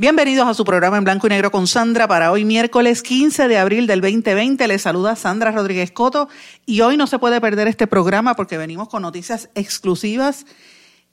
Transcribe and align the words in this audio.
Bienvenidos 0.00 0.46
a 0.46 0.54
su 0.54 0.64
programa 0.64 0.96
en 0.96 1.02
blanco 1.02 1.26
y 1.26 1.30
negro 1.30 1.50
con 1.50 1.66
Sandra 1.66 2.06
para 2.06 2.30
hoy 2.30 2.44
miércoles 2.44 3.02
15 3.02 3.48
de 3.48 3.58
abril 3.58 3.88
del 3.88 4.00
2020. 4.00 4.68
Les 4.68 4.82
saluda 4.82 5.16
Sandra 5.16 5.50
Rodríguez 5.50 5.90
Coto 5.90 6.28
y 6.64 6.82
hoy 6.82 6.96
no 6.96 7.08
se 7.08 7.18
puede 7.18 7.40
perder 7.40 7.66
este 7.66 7.88
programa 7.88 8.36
porque 8.36 8.56
venimos 8.56 8.88
con 8.88 9.02
noticias 9.02 9.50
exclusivas 9.56 10.46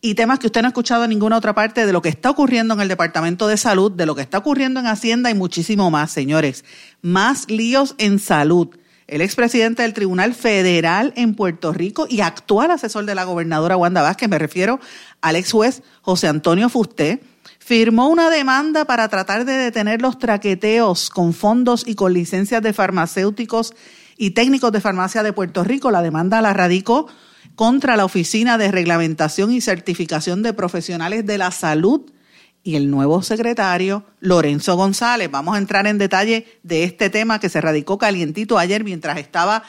y 0.02 0.14
temas 0.14 0.38
que 0.38 0.46
usted 0.46 0.62
no 0.62 0.68
ha 0.68 0.70
escuchado 0.70 1.04
en 1.04 1.10
ninguna 1.10 1.36
otra 1.36 1.56
parte 1.56 1.88
de 1.88 1.94
lo 1.94 2.04
que 2.04 2.10
está 2.10 2.30
ocurriendo 2.30 2.76
en 2.76 2.82
el 2.82 2.88
Departamento 2.88 3.48
de 3.48 3.58
Salud, 3.58 3.92
de 3.92 4.06
lo 4.06 4.14
que 4.14 4.22
está 4.22 4.38
ocurriendo 4.38 4.82
en 4.82 4.86
Hacienda 4.86 5.32
y 5.32 5.34
muchísimo 5.34 5.90
más, 5.90 6.12
señores. 6.12 6.64
Más 7.02 7.50
líos 7.50 7.96
en 7.98 8.20
salud. 8.20 8.70
El 9.08 9.22
expresidente 9.22 9.82
del 9.82 9.96
Tribunal 9.96 10.36
Federal 10.36 11.12
en 11.16 11.34
Puerto 11.34 11.74
Rico 11.74 12.06
y 12.08 12.22
actual 12.22 12.70
asesor 12.70 13.06
de 13.06 13.16
la 13.16 13.24
gobernadora 13.24 13.78
Wanda 13.78 14.04
Vázquez, 14.04 14.30
me 14.30 14.38
refiero 14.38 14.80
al 15.22 15.38
ex 15.38 15.52
juez 15.52 15.82
José 16.04 16.28
Antonio 16.28 16.70
Fusté, 16.70 17.20
firmó 17.66 18.10
una 18.10 18.30
demanda 18.30 18.86
para 18.86 19.10
tratar 19.10 19.44
de 19.44 19.54
detener 19.54 20.00
los 20.00 20.20
traqueteos 20.20 21.10
con 21.10 21.34
fondos 21.34 21.84
y 21.88 21.96
con 21.96 22.14
licencias 22.14 22.62
de 22.62 22.74
farmacéuticos 22.74 23.74
y 24.18 24.32
técnicos 24.32 24.72
de 24.72 24.82
farmacia 24.82 25.24
de 25.24 25.34
Puerto 25.34 25.64
Rico. 25.64 25.90
La 25.90 26.04
demanda 26.04 26.44
la 26.44 26.54
radicó 26.54 27.08
contra 27.56 27.98
la 27.98 28.06
Oficina 28.06 28.60
de 28.60 28.70
Reglamentación 28.72 29.52
y 29.52 29.62
Certificación 29.62 30.44
de 30.44 30.54
Profesionales 30.54 31.26
de 31.26 31.40
la 31.40 31.50
Salud 31.50 32.02
y 32.62 32.76
el 32.76 32.92
nuevo 32.92 33.24
secretario 33.24 34.06
Lorenzo 34.20 34.76
González. 34.76 35.32
Vamos 35.32 35.56
a 35.56 35.58
entrar 35.58 35.88
en 35.88 35.98
detalle 35.98 36.46
de 36.62 36.84
este 36.84 37.10
tema 37.10 37.40
que 37.40 37.50
se 37.50 37.62
radicó 37.62 37.98
calientito 37.98 38.60
ayer 38.60 38.84
mientras 38.84 39.18
estaba 39.18 39.64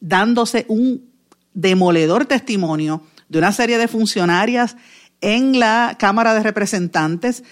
dándose 0.00 0.64
un 0.66 1.12
demoledor 1.54 2.24
testimonio 2.24 3.04
de 3.28 3.38
una 3.38 3.52
serie 3.52 3.78
de 3.78 3.86
funcionarias 3.86 4.76
en 5.20 5.58
la 5.58 5.96
Cámara 5.98 6.34
de 6.34 6.42
Representantes, 6.42 7.42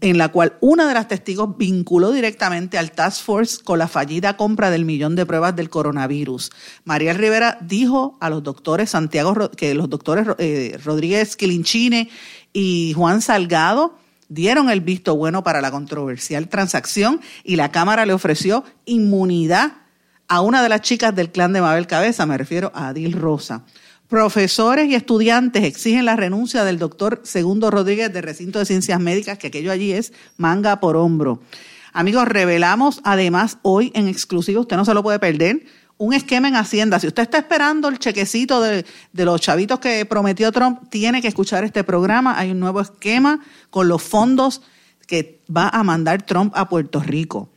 en 0.00 0.18
la 0.18 0.30
cual 0.30 0.56
una 0.60 0.88
de 0.88 0.94
las 0.94 1.08
testigos 1.08 1.56
vinculó 1.56 2.10
directamente 2.12 2.78
al 2.78 2.92
Task 2.92 3.24
Force 3.24 3.62
con 3.62 3.78
la 3.78 3.88
fallida 3.88 4.36
compra 4.36 4.70
del 4.70 4.84
millón 4.84 5.14
de 5.14 5.26
pruebas 5.26 5.54
del 5.54 5.70
coronavirus. 5.70 6.50
María 6.84 7.12
Rivera 7.12 7.58
dijo 7.60 8.16
a 8.20 8.28
los 8.28 8.42
doctores 8.42 8.90
Santiago, 8.90 9.50
que 9.50 9.74
los 9.74 9.88
doctores 9.88 10.26
eh, 10.38 10.78
Rodríguez 10.84 11.36
Quilinchine 11.36 12.10
y 12.52 12.92
Juan 12.96 13.22
Salgado 13.22 13.96
dieron 14.28 14.70
el 14.70 14.80
visto 14.80 15.14
bueno 15.14 15.44
para 15.44 15.60
la 15.60 15.70
controversial 15.70 16.48
transacción 16.48 17.20
y 17.44 17.56
la 17.56 17.70
Cámara 17.70 18.06
le 18.06 18.14
ofreció 18.14 18.64
inmunidad 18.84 19.74
a 20.28 20.40
una 20.40 20.62
de 20.62 20.70
las 20.70 20.80
chicas 20.80 21.14
del 21.14 21.30
clan 21.30 21.52
de 21.52 21.60
Mabel 21.60 21.86
Cabeza, 21.86 22.24
me 22.24 22.38
refiero 22.38 22.72
a 22.74 22.88
Adil 22.88 23.12
Rosa. 23.12 23.64
Profesores 24.12 24.90
y 24.90 24.94
estudiantes 24.94 25.64
exigen 25.64 26.04
la 26.04 26.16
renuncia 26.16 26.64
del 26.64 26.78
doctor 26.78 27.22
Segundo 27.24 27.70
Rodríguez 27.70 28.12
de 28.12 28.20
Recinto 28.20 28.58
de 28.58 28.66
Ciencias 28.66 29.00
Médicas, 29.00 29.38
que 29.38 29.46
aquello 29.46 29.72
allí 29.72 29.92
es 29.92 30.12
manga 30.36 30.80
por 30.80 30.98
hombro. 30.98 31.40
Amigos, 31.94 32.28
revelamos 32.28 33.00
además 33.04 33.56
hoy 33.62 33.90
en 33.94 34.08
exclusivo, 34.08 34.60
usted 34.60 34.76
no 34.76 34.84
se 34.84 34.92
lo 34.92 35.02
puede 35.02 35.18
perder, 35.18 35.64
un 35.96 36.12
esquema 36.12 36.48
en 36.48 36.56
Hacienda. 36.56 37.00
Si 37.00 37.06
usted 37.06 37.22
está 37.22 37.38
esperando 37.38 37.88
el 37.88 37.98
chequecito 37.98 38.60
de, 38.60 38.84
de, 39.14 39.24
los 39.24 39.40
chavitos 39.40 39.80
que 39.80 40.04
prometió 40.04 40.52
Trump, 40.52 40.90
tiene 40.90 41.22
que 41.22 41.28
escuchar 41.28 41.64
este 41.64 41.82
programa. 41.82 42.38
Hay 42.38 42.50
un 42.50 42.60
nuevo 42.60 42.82
esquema 42.82 43.40
con 43.70 43.88
los 43.88 44.02
fondos 44.02 44.60
que 45.06 45.40
va 45.50 45.70
a 45.70 45.82
mandar 45.84 46.20
Trump 46.20 46.52
a 46.54 46.68
Puerto 46.68 47.00
Rico. 47.00 47.48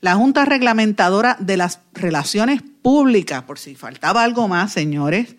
La 0.00 0.14
Junta 0.14 0.46
Reglamentadora 0.46 1.36
de 1.38 1.58
las 1.58 1.80
Relaciones 1.92 2.62
Públicas, 2.80 3.42
por 3.42 3.58
si 3.58 3.74
faltaba 3.74 4.22
algo 4.22 4.48
más, 4.48 4.72
señores, 4.72 5.36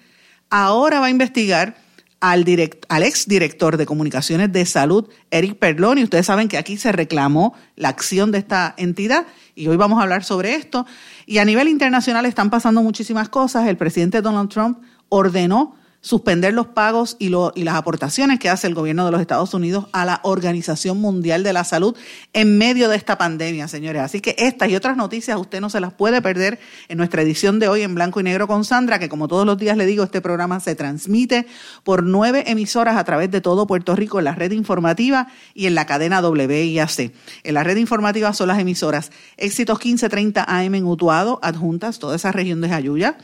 ahora 0.50 1.00
va 1.00 1.08
a 1.08 1.10
investigar 1.10 1.76
al, 2.20 2.44
direct, 2.44 2.86
al 2.90 3.04
exdirector 3.04 3.78
de 3.78 3.86
comunicaciones 3.86 4.52
de 4.52 4.66
salud, 4.66 5.08
Eric 5.32 5.58
Perloni. 5.58 6.04
Ustedes 6.04 6.26
saben 6.26 6.48
que 6.48 6.58
aquí 6.58 6.78
se 6.78 6.92
reclamó 6.92 7.56
la 7.76 7.90
acción 7.90 8.32
de 8.32 8.40
esta 8.40 8.74
entidad 8.78 9.26
y 9.56 9.68
hoy 9.68 9.78
vamos 9.78 10.00
a 10.00 10.04
hablar 10.04 10.24
sobre 10.24 10.56
esto. 10.56 10.86
Y 11.26 11.38
a 11.38 11.46
nivel 11.46 11.68
internacional 11.68 12.26
están 12.26 12.50
pasando 12.50 12.84
muchísimas 12.84 13.30
cosas. 13.30 13.68
El 13.68 13.78
presidente 13.78 14.22
Donald 14.22 14.50
Trump 14.50 14.80
ordenó 15.08 15.76
suspender 16.02 16.54
los 16.54 16.68
pagos 16.68 17.18
y, 17.20 17.30
lo, 17.30 17.52
y, 17.56 17.64
las 17.64 17.76
aportaciones 17.76 18.40
que 18.40 18.50
hace 18.50 18.68
el 18.68 18.74
gobierno 18.74 19.06
de 19.06 19.12
los 19.12 19.20
Estados 19.20 19.54
Unidos 19.54 19.88
a 19.92 20.06
la 20.06 20.22
Organización 20.24 21.00
Mundial 21.00 21.44
de 21.44 21.52
la 21.52 21.64
Salud 21.64 21.96
en 22.34 22.58
medio 22.58 22.88
de 22.88 22.96
esta 22.96 23.18
pandemia, 23.18 23.68
señores. 23.68 24.02
Así 24.02 24.22
que 24.22 24.36
estas 24.38 24.70
y 24.70 24.76
otras 24.76 24.96
noticias 24.96 25.38
usted 25.38 25.60
no 25.60 25.70
se 25.70 25.80
las 25.80 25.94
puede 25.94 26.22
perder 26.22 26.60
en 26.88 26.98
nuestra 26.98 27.22
edición 27.22 27.60
de 27.60 27.68
hoy 27.68 27.82
en 27.82 27.96
blanco 27.96 28.20
y 28.20 28.24
negro 28.24 28.48
con 28.48 28.64
Sandra, 28.64 29.00
que 29.00 29.10
como 29.10 29.28
todos 29.28 29.46
los 29.46 29.58
días 29.58 29.76
le 29.76 29.86
digo, 29.86 30.04
este 30.04 30.22
programa 30.22 30.60
se 30.60 30.76
transmite 30.76 31.48
por 31.84 32.04
nueve 32.04 32.46
emisoras 32.48 32.96
a 32.96 33.04
través 33.04 33.30
de 33.30 33.42
todo 33.42 33.68
Puerto 33.68 33.96
Rico 33.96 34.20
en 34.20 34.26
la 34.26 34.36
red 34.36 34.52
informativa 34.52 35.28
y 35.54 35.66
en 35.66 35.76
la 35.76 35.86
cadena 35.86 36.22
WIAC. 36.22 37.12
En 37.44 37.54
la 37.54 37.64
red 37.64 37.78
informativa 37.78 38.34
son 38.34 38.48
las 38.48 38.60
emisoras 38.60 39.12
Éxitos 39.38 39.80
1530 39.80 40.44
AM 40.48 40.76
en 40.76 40.86
Utuado, 40.86 41.40
adjuntas, 41.42 42.00
toda 42.00 42.16
esa 42.16 42.32
región 42.32 42.62
de 42.62 42.70
Jayuya, 42.70 43.18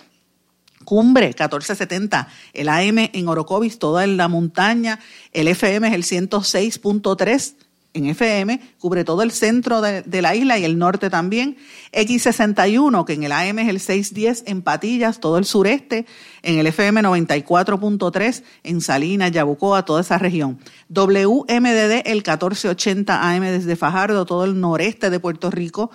Cumbre 0.85 1.27
1470, 1.27 2.27
el 2.53 2.69
AM 2.69 3.09
en 3.11 3.27
Orocovis, 3.27 3.79
toda 3.79 4.07
la 4.07 4.27
montaña, 4.27 4.99
el 5.33 5.47
FM 5.47 5.87
es 5.87 5.93
el 5.93 6.03
106.3 6.03 7.55
en 7.95 8.07
FM, 8.07 8.59
cubre 8.77 9.05
todo 9.05 9.23
el 9.23 9.31
centro 9.31 9.79
de, 9.81 10.01
de, 10.01 10.21
la 10.21 10.35
isla 10.35 10.59
y 10.59 10.65
el 10.65 10.77
norte 10.77 11.09
también. 11.09 11.55
X61, 11.93 13.05
que 13.05 13.13
en 13.13 13.23
el 13.23 13.31
AM 13.31 13.59
es 13.59 13.69
el 13.69 13.79
610 13.79 14.43
en 14.47 14.61
Patillas, 14.61 15.21
todo 15.21 15.37
el 15.37 15.45
sureste, 15.45 16.05
en 16.43 16.59
el 16.59 16.67
FM 16.67 17.01
94.3 17.01 18.43
en 18.63 18.81
Salinas, 18.81 19.31
Yabucoa, 19.31 19.85
toda 19.85 20.01
esa 20.01 20.17
región. 20.17 20.59
WMDD 20.89 22.05
el 22.05 22.17
1480 22.17 23.31
AM 23.31 23.43
desde 23.43 23.77
Fajardo, 23.77 24.25
todo 24.25 24.43
el 24.43 24.59
noreste 24.59 25.09
de 25.09 25.19
Puerto 25.21 25.49
Rico 25.49 25.89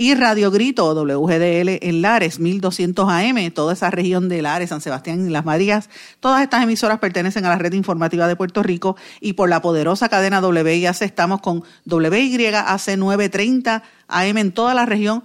y 0.00 0.14
Radio 0.14 0.50
Grito 0.50 0.94
WGDL 0.94 1.78
en 1.86 2.00
Lares, 2.00 2.38
1200 2.38 3.06
AM, 3.06 3.50
toda 3.50 3.74
esa 3.74 3.90
región 3.90 4.30
de 4.30 4.40
Lares, 4.40 4.70
San 4.70 4.80
Sebastián 4.80 5.26
y 5.26 5.30
Las 5.30 5.44
Marías. 5.44 5.90
Todas 6.20 6.42
estas 6.42 6.62
emisoras 6.62 7.00
pertenecen 7.00 7.44
a 7.44 7.50
la 7.50 7.58
red 7.58 7.74
informativa 7.74 8.26
de 8.26 8.34
Puerto 8.34 8.62
Rico 8.62 8.96
y 9.20 9.34
por 9.34 9.50
la 9.50 9.60
poderosa 9.60 10.08
cadena 10.08 10.40
WIAC 10.40 11.02
estamos 11.02 11.42
con 11.42 11.64
WYAC 11.84 12.96
930 12.96 13.82
AM 14.08 14.38
en 14.38 14.52
toda 14.52 14.72
la 14.72 14.86
región 14.86 15.22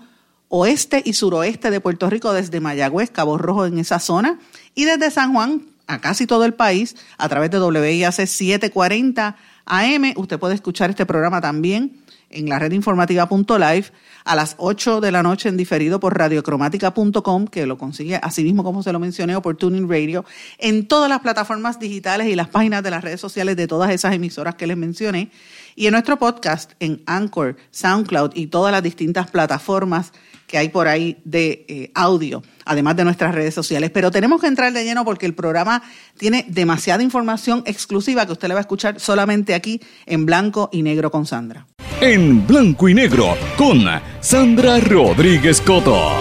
oeste 0.49 1.01
y 1.05 1.13
suroeste 1.13 1.71
de 1.71 1.79
Puerto 1.79 2.09
Rico, 2.09 2.33
desde 2.33 2.59
Mayagüez, 2.59 3.11
Cabo 3.11 3.37
Rojo 3.37 3.65
en 3.65 3.79
esa 3.79 3.99
zona 3.99 4.39
y 4.75 4.83
desde 4.83 5.09
San 5.09 5.31
Juan 5.33 5.61
a 5.87 6.01
casi 6.01 6.27
todo 6.27 6.43
el 6.43 6.53
país 6.53 6.97
a 7.17 7.29
través 7.29 7.49
de 7.49 7.61
WIAC 7.61 8.11
740 8.11 9.37
AM. 9.67 10.13
Usted 10.17 10.37
puede 10.37 10.55
escuchar 10.55 10.89
este 10.89 11.05
programa 11.05 11.39
también 11.39 12.03
en 12.35 12.49
la 12.49 12.59
red 12.59 12.71
informativa.live 12.71 13.85
a 14.25 14.35
las 14.35 14.55
8 14.57 15.01
de 15.01 15.11
la 15.11 15.23
noche 15.23 15.49
en 15.49 15.57
diferido 15.57 15.99
por 15.99 16.17
radiocromática.com, 16.17 17.47
que 17.47 17.65
lo 17.65 17.77
consigue 17.77 18.19
así 18.21 18.43
mismo 18.43 18.63
como 18.63 18.83
se 18.83 18.91
lo 18.91 18.99
mencioné, 18.99 19.35
o 19.35 19.41
por 19.41 19.55
Tuning 19.55 19.89
Radio, 19.89 20.25
en 20.57 20.87
todas 20.87 21.09
las 21.09 21.19
plataformas 21.19 21.79
digitales 21.79 22.27
y 22.27 22.35
las 22.35 22.49
páginas 22.49 22.83
de 22.83 22.91
las 22.91 23.03
redes 23.03 23.21
sociales 23.21 23.55
de 23.55 23.67
todas 23.67 23.91
esas 23.91 24.13
emisoras 24.13 24.55
que 24.55 24.67
les 24.67 24.77
mencioné, 24.77 25.29
y 25.75 25.87
en 25.87 25.91
nuestro 25.91 26.17
podcast 26.17 26.71
en 26.79 27.03
Anchor, 27.05 27.57
SoundCloud 27.71 28.31
y 28.33 28.47
todas 28.47 28.71
las 28.71 28.81
distintas 28.81 29.29
plataformas 29.29 30.13
que 30.47 30.57
hay 30.57 30.69
por 30.69 30.87
ahí 30.87 31.17
de 31.25 31.65
eh, 31.67 31.91
audio, 31.93 32.43
además 32.65 32.95
de 32.95 33.03
nuestras 33.03 33.35
redes 33.35 33.53
sociales. 33.53 33.91
Pero 33.91 34.11
tenemos 34.11 34.39
que 34.41 34.47
entrar 34.47 34.71
de 34.71 34.83
lleno 34.83 35.03
porque 35.03 35.25
el 35.25 35.33
programa 35.33 35.83
tiene 36.17 36.45
demasiada 36.47 37.03
información 37.03 37.63
exclusiva 37.65 38.25
que 38.25 38.31
usted 38.31 38.47
le 38.47 38.53
va 38.53 38.59
a 38.59 38.61
escuchar 38.61 38.99
solamente 38.99 39.53
aquí 39.53 39.81
en 40.05 40.25
blanco 40.25 40.69
y 40.71 40.81
negro 40.81 41.11
con 41.11 41.25
Sandra 41.25 41.67
en 42.01 42.45
blanco 42.45 42.89
y 42.89 42.93
negro 42.93 43.35
con 43.57 43.83
Sandra 44.19 44.79
Rodríguez 44.79 45.61
Coto. 45.61 46.11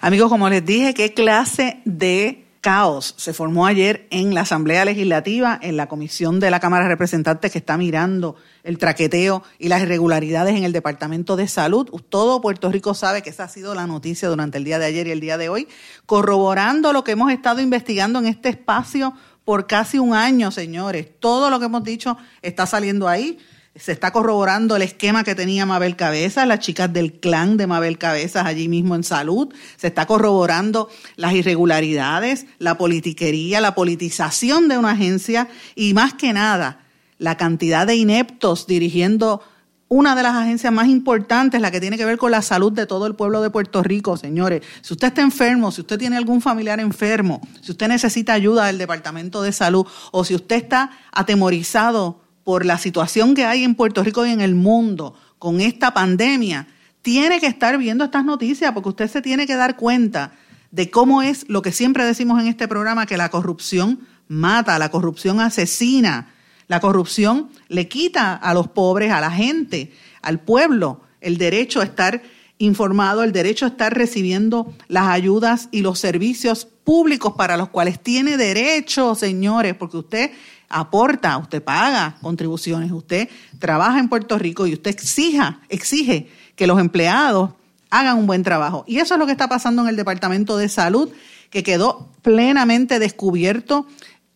Amigos, 0.00 0.30
como 0.30 0.48
les 0.48 0.64
dije, 0.64 0.94
¿qué 0.94 1.12
clase 1.12 1.80
de 1.84 2.45
caos 2.66 3.14
se 3.16 3.32
formó 3.32 3.64
ayer 3.64 4.08
en 4.10 4.34
la 4.34 4.40
Asamblea 4.40 4.84
Legislativa, 4.84 5.56
en 5.62 5.76
la 5.76 5.86
Comisión 5.86 6.40
de 6.40 6.50
la 6.50 6.58
Cámara 6.58 6.82
de 6.82 6.88
Representantes 6.88 7.52
que 7.52 7.58
está 7.58 7.76
mirando 7.76 8.34
el 8.64 8.78
traqueteo 8.78 9.44
y 9.60 9.68
las 9.68 9.82
irregularidades 9.82 10.56
en 10.56 10.64
el 10.64 10.72
Departamento 10.72 11.36
de 11.36 11.46
Salud. 11.46 11.88
Todo 12.08 12.40
Puerto 12.40 12.72
Rico 12.72 12.92
sabe 12.94 13.22
que 13.22 13.30
esa 13.30 13.44
ha 13.44 13.48
sido 13.48 13.76
la 13.76 13.86
noticia 13.86 14.28
durante 14.28 14.58
el 14.58 14.64
día 14.64 14.80
de 14.80 14.86
ayer 14.86 15.06
y 15.06 15.12
el 15.12 15.20
día 15.20 15.38
de 15.38 15.48
hoy, 15.48 15.68
corroborando 16.06 16.92
lo 16.92 17.04
que 17.04 17.12
hemos 17.12 17.30
estado 17.30 17.60
investigando 17.60 18.18
en 18.18 18.26
este 18.26 18.48
espacio 18.48 19.14
por 19.44 19.68
casi 19.68 20.00
un 20.00 20.12
año, 20.12 20.50
señores. 20.50 21.06
Todo 21.20 21.50
lo 21.50 21.60
que 21.60 21.66
hemos 21.66 21.84
dicho 21.84 22.16
está 22.42 22.66
saliendo 22.66 23.06
ahí 23.06 23.38
se 23.78 23.92
está 23.92 24.12
corroborando 24.12 24.76
el 24.76 24.82
esquema 24.82 25.24
que 25.24 25.34
tenía 25.34 25.66
Mabel 25.66 25.96
Cabezas, 25.96 26.46
las 26.46 26.60
chicas 26.60 26.92
del 26.92 27.14
clan 27.14 27.56
de 27.56 27.66
Mabel 27.66 27.98
Cabezas 27.98 28.46
allí 28.46 28.68
mismo 28.68 28.94
en 28.94 29.04
salud, 29.04 29.52
se 29.76 29.88
está 29.88 30.06
corroborando 30.06 30.88
las 31.16 31.34
irregularidades, 31.34 32.46
la 32.58 32.78
politiquería, 32.78 33.60
la 33.60 33.74
politización 33.74 34.68
de 34.68 34.78
una 34.78 34.92
agencia 34.92 35.48
y 35.74 35.94
más 35.94 36.14
que 36.14 36.32
nada 36.32 36.80
la 37.18 37.36
cantidad 37.36 37.86
de 37.86 37.96
ineptos 37.96 38.66
dirigiendo 38.66 39.42
una 39.88 40.16
de 40.16 40.22
las 40.22 40.34
agencias 40.34 40.72
más 40.72 40.88
importantes, 40.88 41.60
la 41.60 41.70
que 41.70 41.80
tiene 41.80 41.96
que 41.96 42.04
ver 42.04 42.18
con 42.18 42.32
la 42.32 42.42
salud 42.42 42.72
de 42.72 42.86
todo 42.86 43.06
el 43.06 43.14
pueblo 43.14 43.40
de 43.40 43.50
Puerto 43.50 43.82
Rico, 43.84 44.16
señores. 44.16 44.62
Si 44.80 44.94
usted 44.94 45.08
está 45.08 45.22
enfermo, 45.22 45.70
si 45.70 45.82
usted 45.82 45.96
tiene 45.96 46.16
algún 46.16 46.40
familiar 46.40 46.80
enfermo, 46.80 47.40
si 47.60 47.70
usted 47.70 47.86
necesita 47.86 48.32
ayuda 48.32 48.66
del 48.66 48.78
Departamento 48.78 49.42
de 49.42 49.52
Salud 49.52 49.86
o 50.10 50.24
si 50.24 50.34
usted 50.34 50.56
está 50.56 50.90
atemorizado 51.12 52.25
por 52.46 52.64
la 52.64 52.78
situación 52.78 53.34
que 53.34 53.44
hay 53.44 53.64
en 53.64 53.74
Puerto 53.74 54.04
Rico 54.04 54.24
y 54.24 54.30
en 54.30 54.40
el 54.40 54.54
mundo 54.54 55.14
con 55.40 55.60
esta 55.60 55.92
pandemia, 55.92 56.68
tiene 57.02 57.40
que 57.40 57.48
estar 57.48 57.76
viendo 57.76 58.04
estas 58.04 58.24
noticias 58.24 58.70
porque 58.70 58.90
usted 58.90 59.10
se 59.10 59.20
tiene 59.20 59.48
que 59.48 59.56
dar 59.56 59.74
cuenta 59.74 60.30
de 60.70 60.88
cómo 60.88 61.22
es 61.22 61.44
lo 61.48 61.60
que 61.60 61.72
siempre 61.72 62.04
decimos 62.04 62.40
en 62.40 62.46
este 62.46 62.68
programa, 62.68 63.04
que 63.04 63.16
la 63.16 63.30
corrupción 63.30 64.06
mata, 64.28 64.78
la 64.78 64.92
corrupción 64.92 65.40
asesina, 65.40 66.34
la 66.68 66.78
corrupción 66.78 67.50
le 67.66 67.88
quita 67.88 68.36
a 68.36 68.54
los 68.54 68.68
pobres, 68.68 69.10
a 69.10 69.20
la 69.20 69.32
gente, 69.32 69.92
al 70.22 70.38
pueblo, 70.38 71.00
el 71.20 71.38
derecho 71.38 71.80
a 71.80 71.84
estar 71.84 72.22
informado, 72.58 73.24
el 73.24 73.32
derecho 73.32 73.64
a 73.64 73.70
estar 73.70 73.92
recibiendo 73.92 74.72
las 74.86 75.08
ayudas 75.08 75.68
y 75.72 75.80
los 75.80 75.98
servicios 75.98 76.64
públicos 76.64 77.34
para 77.36 77.56
los 77.56 77.70
cuales 77.70 78.00
tiene 78.00 78.36
derecho, 78.36 79.16
señores, 79.16 79.74
porque 79.74 79.96
usted 79.96 80.30
aporta, 80.68 81.36
usted 81.38 81.62
paga 81.62 82.16
contribuciones, 82.20 82.90
usted 82.92 83.28
trabaja 83.58 83.98
en 83.98 84.08
Puerto 84.08 84.38
Rico 84.38 84.66
y 84.66 84.74
usted 84.74 84.90
exija, 84.90 85.60
exige 85.68 86.28
que 86.54 86.66
los 86.66 86.80
empleados 86.80 87.50
hagan 87.90 88.18
un 88.18 88.26
buen 88.26 88.42
trabajo. 88.42 88.84
Y 88.86 88.98
eso 88.98 89.14
es 89.14 89.20
lo 89.20 89.26
que 89.26 89.32
está 89.32 89.48
pasando 89.48 89.82
en 89.82 89.88
el 89.88 89.96
Departamento 89.96 90.56
de 90.56 90.68
Salud, 90.68 91.10
que 91.50 91.62
quedó 91.62 92.08
plenamente 92.22 92.98
descubierto 92.98 93.86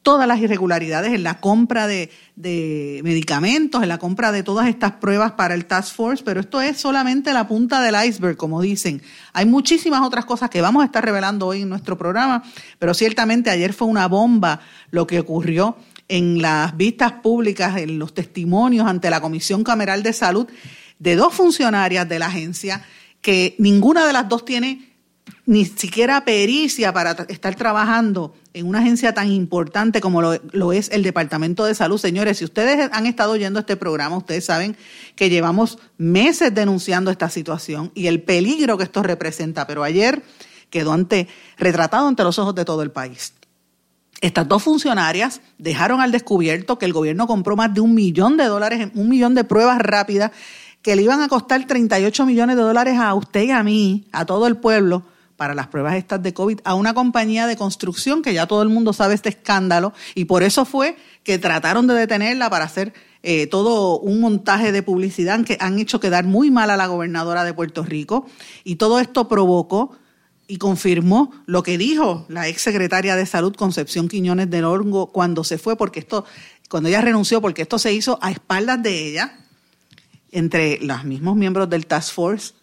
todas 0.03 0.27
las 0.27 0.41
irregularidades 0.41 1.13
en 1.13 1.23
la 1.23 1.41
compra 1.41 1.87
de, 1.87 2.11
de, 2.37 3.01
medicamentos, 3.05 3.83
en 3.83 3.89
la 3.89 3.99
compra 3.99 4.33
de 4.33 4.43
todas 4.43 4.67
estas 4.69 4.93
pruebas 4.93 5.33
para 5.33 5.55
el 5.55 5.67
Task 5.67 5.95
Force, 5.95 6.25
pero 6.25 6.41
esto 6.41 6.61
es 6.61 6.79
solamente 6.79 7.35
la 7.35 7.47
punta 7.47 7.83
del 7.83 7.95
iceberg, 8.07 8.37
como 8.37 8.63
dicen. 8.63 9.03
Hay 9.35 9.45
muchísimas 9.45 10.01
otras 10.01 10.25
cosas 10.25 10.49
que 10.49 10.63
vamos 10.63 10.83
a 10.83 10.87
estar 10.87 11.05
revelando 11.05 11.47
hoy 11.47 11.63
en 11.63 11.69
nuestro 11.69 11.99
programa, 11.99 12.43
pero 12.79 12.95
ciertamente 12.95 13.51
ayer 13.51 13.75
fue 13.75 13.89
una 13.89 14.09
bomba 14.09 14.61
lo 14.91 15.07
que 15.07 15.21
ocurrió 15.21 15.77
en 16.11 16.43
las 16.43 16.77
vistas 16.77 17.13
públicas, 17.13 17.77
en 17.79 17.99
los 17.99 18.13
testimonios 18.13 18.87
ante 18.87 19.09
la 19.09 19.21
Comisión 19.21 19.65
Cameral 19.65 20.03
de 20.03 20.13
Salud 20.13 20.49
de 20.99 21.17
dos 21.17 21.33
funcionarias 21.33 22.09
de 22.09 22.19
la 22.19 22.27
agencia 22.27 22.85
que 23.23 23.55
ninguna 23.59 24.07
de 24.07 24.13
las 24.13 24.29
dos 24.29 24.45
tiene 24.45 24.91
ni 25.47 25.65
siquiera 25.65 26.25
pericia 26.25 26.93
para 26.93 27.13
estar 27.29 27.55
trabajando 27.55 28.35
en 28.55 28.67
una 28.67 28.81
agencia 28.81 29.15
tan 29.15 29.31
importante 29.31 30.01
como 30.01 30.21
lo, 30.23 30.73
es 30.73 30.91
el 30.91 31.03
Departamento 31.03 31.65
de 31.65 31.75
Salud. 31.75 31.99
Señores, 31.99 32.39
si 32.39 32.45
ustedes 32.45 32.91
han 32.93 33.07
estado 33.07 33.33
oyendo 33.33 33.61
este 33.61 33.77
programa, 33.77 34.17
ustedes 34.17 34.45
saben 34.45 34.77
que 35.15 35.31
llevamos 35.31 35.79
meses 35.97 36.55
denunciando 36.55 37.11
esta 37.11 37.31
situación 37.31 37.93
y 37.95 38.09
el 38.09 38.23
peligro 38.23 38.77
que 38.77 38.85
esto 38.85 39.03
representa, 39.03 39.67
pero 39.67 39.85
ayer 39.85 40.23
quedó 40.71 40.93
ante, 40.93 41.29
retratado 41.57 42.09
ante 42.09 42.25
los 42.25 42.39
ojos 42.39 42.55
de 42.55 42.65
todo 42.65 42.83
el 42.83 42.91
país. 42.91 43.35
Estas 44.21 44.47
dos 44.47 44.63
funcionarias 44.63 45.41
dejaron 45.59 46.01
al 46.01 46.13
descubierto 46.13 46.79
que 46.79 46.85
el 46.85 46.93
gobierno 46.93 47.27
compró 47.27 47.57
más 47.57 47.73
de 47.73 47.81
un 47.81 47.95
millón 47.95 48.37
de 48.37 48.45
dólares, 48.45 48.91
un 48.95 49.09
millón 49.09 49.35
de 49.35 49.45
pruebas 49.45 49.79
rápidas 49.79 50.31
que 50.83 50.97
le 50.97 51.03
iban 51.03 51.23
a 51.23 51.29
costar 51.29 51.67
38 51.67 52.27
millones 52.27 52.57
de 52.57 52.63
dólares 52.63 52.99
a 52.99 53.15
usted 53.15 53.43
y 53.43 53.51
a 53.51 53.63
mí, 53.63 54.07
a 54.13 54.25
todo 54.25 54.47
el 54.47 54.57
pueblo, 54.57 55.05
para 55.37 55.55
las 55.55 55.69
pruebas 55.69 55.95
estas 55.95 56.23
de 56.23 56.35
COVID, 56.35 56.61
a 56.65 56.75
una 56.75 56.93
compañía 56.93 57.47
de 57.47 57.57
construcción 57.57 58.21
que 58.21 58.35
ya 58.35 58.47
todo 58.47 58.63
el 58.63 58.69
mundo 58.69 58.93
sabe 58.93 59.15
este 59.15 59.31
escándalo. 59.31 59.95
Y 60.15 60.27
por 60.27 60.43
eso 60.43 60.67
fue 60.67 60.97
que 61.23 61.39
trataron 61.39 61.87
de 61.87 61.95
detenerla 61.95 62.51
para 62.51 62.67
hacer 62.67 62.93
eh, 63.23 63.47
todo 63.47 63.99
un 63.99 64.21
montaje 64.21 64.71
de 64.71 64.83
publicidad 64.83 65.43
que 65.45 65.57
han 65.61 65.79
hecho 65.79 65.99
quedar 65.99 66.25
muy 66.25 66.51
mal 66.51 66.69
a 66.69 66.77
la 66.77 66.87
gobernadora 66.89 67.45
de 67.45 67.55
Puerto 67.55 67.83
Rico. 67.83 68.27
Y 68.65 68.77
todo 68.77 69.01
esto 69.01 69.29
provocó 69.29 69.97
y 70.51 70.59
confirmó 70.59 71.31
lo 71.47 71.63
que 71.63 71.79
dijo 71.79 72.27
la 72.29 72.49
ex 72.49 72.63
secretaria 72.63 73.15
de 73.15 73.25
Salud 73.25 73.55
Concepción 73.55 74.09
Quiñones 74.09 74.51
de 74.51 74.65
Orgo 74.65 75.13
cuando 75.13 75.45
se 75.45 75.59
fue, 75.59 75.77
porque 75.77 76.01
esto, 76.01 76.25
cuando 76.69 76.89
ella 76.89 77.01
renunció, 77.01 77.41
porque 77.41 77.63
esto 77.63 77.79
se 77.79 77.93
hizo 77.93 78.19
a 78.21 78.33
espaldas 78.33 78.83
de 78.83 79.07
ella, 79.07 79.39
entre 80.33 80.81
los 80.81 81.05
mismos 81.05 81.37
miembros 81.37 81.71
del 81.71 81.87
Task 81.87 82.13
Force 82.13 82.55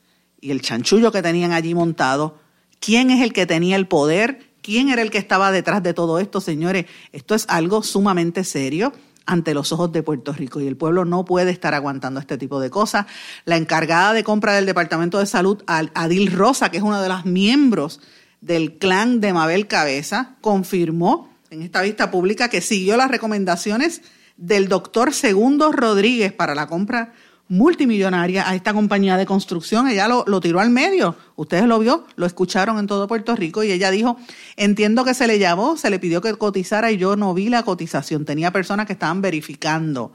y 0.41 0.51
el 0.51 0.61
chanchullo 0.61 1.13
que 1.13 1.21
tenían 1.21 1.53
allí 1.53 1.73
montado. 1.73 2.37
¿Quién 2.81 3.09
es 3.09 3.21
el 3.21 3.31
que 3.31 3.45
tenía 3.45 3.77
el 3.77 3.87
poder? 3.87 4.49
¿Quién 4.61 4.89
era 4.89 5.01
el 5.01 5.09
que 5.09 5.17
estaba 5.17 5.53
detrás 5.53 5.81
de 5.81 5.93
todo 5.93 6.19
esto, 6.19 6.41
señores? 6.41 6.87
Esto 7.13 7.35
es 7.35 7.45
algo 7.47 7.83
sumamente 7.83 8.43
serio 8.43 8.91
ante 9.27 9.53
los 9.53 9.71
ojos 9.71 9.91
de 9.91 10.01
Puerto 10.01 10.33
Rico 10.33 10.59
y 10.59 10.68
el 10.68 10.77
pueblo 10.77 11.06
no 11.06 11.25
puede 11.25 11.51
estar 11.51 11.75
aguantando 11.75 12.19
este 12.19 12.38
tipo 12.38 12.59
de 12.59 12.71
cosas. 12.71 13.06
La 13.45 13.57
encargada 13.57 14.13
de 14.13 14.24
compra 14.24 14.56
del 14.56 14.65
Departamento 14.65 15.19
de 15.19 15.27
Salud, 15.27 15.62
Adil 15.68 16.31
Rosa, 16.31 16.71
que 16.71 16.77
es 16.77 16.83
uno 16.83 17.01
de 17.01 17.09
los 17.09 17.25
miembros 17.25 18.00
del 18.41 18.77
clan 18.77 19.19
de 19.19 19.33
Mabel 19.33 19.68
Cabeza, 19.68 20.38
confirmó 20.41 21.29
en 21.50 21.62
esta 21.62 21.81
vista 21.81 22.09
pública 22.09 22.50
que 22.50 22.62
siguió 22.62 22.97
las 22.97 23.12
recomendaciones 23.12 24.01
del 24.38 24.69
doctor 24.69 25.13
Segundo 25.13 25.71
Rodríguez 25.71 26.31
para 26.31 26.56
la 26.56 26.68
compra 26.68 27.13
multimillonaria 27.49 28.49
a 28.49 28.55
esta 28.55 28.73
compañía 28.73 29.17
de 29.17 29.25
construcción. 29.25 29.88
Ella 29.88 30.07
lo, 30.07 30.23
lo, 30.27 30.41
tiró 30.41 30.59
al 30.59 30.69
medio. 30.69 31.15
Ustedes 31.35 31.65
lo 31.65 31.79
vio, 31.79 32.05
lo 32.15 32.25
escucharon 32.25 32.79
en 32.79 32.88
todo 32.88 33.07
Puerto 33.07 33.35
Rico 33.35 33.63
y 33.63 33.71
ella 33.71 33.91
dijo, 33.91 34.17
entiendo 34.55 35.05
que 35.05 35.13
se 35.13 35.27
le 35.27 35.39
llamó, 35.39 35.77
se 35.77 35.89
le 35.89 35.99
pidió 35.99 36.21
que 36.21 36.33
cotizara 36.35 36.91
y 36.91 36.97
yo 36.97 37.15
no 37.15 37.33
vi 37.33 37.49
la 37.49 37.63
cotización. 37.63 38.25
Tenía 38.25 38.51
personas 38.51 38.85
que 38.85 38.94
estaban 38.94 39.21
verificando. 39.21 40.11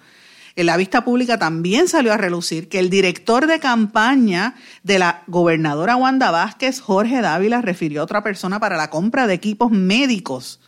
En 0.55 0.67
la 0.67 0.77
vista 0.77 1.03
pública 1.05 1.39
también 1.39 1.89
salió 1.89 2.13
a 2.13 2.19
relucir 2.19 2.69
que 2.69 2.79
el 2.79 2.91
director 2.91 3.47
de 3.47 3.59
campaña 3.59 4.55
de 4.83 4.99
la 4.99 5.23
gobernadora 5.27 5.97
Wanda 5.97 6.31
Vázquez, 6.31 6.81
Jorge 6.81 7.23
Dávila, 7.23 7.63
refirió 7.63 8.03
a 8.03 8.05
otra 8.05 8.23
persona 8.23 8.61
para 8.61 8.77
la 8.77 8.91
compra 8.91 9.27
de 9.27 9.35
equipos 9.35 9.71
médicos. 9.71 10.61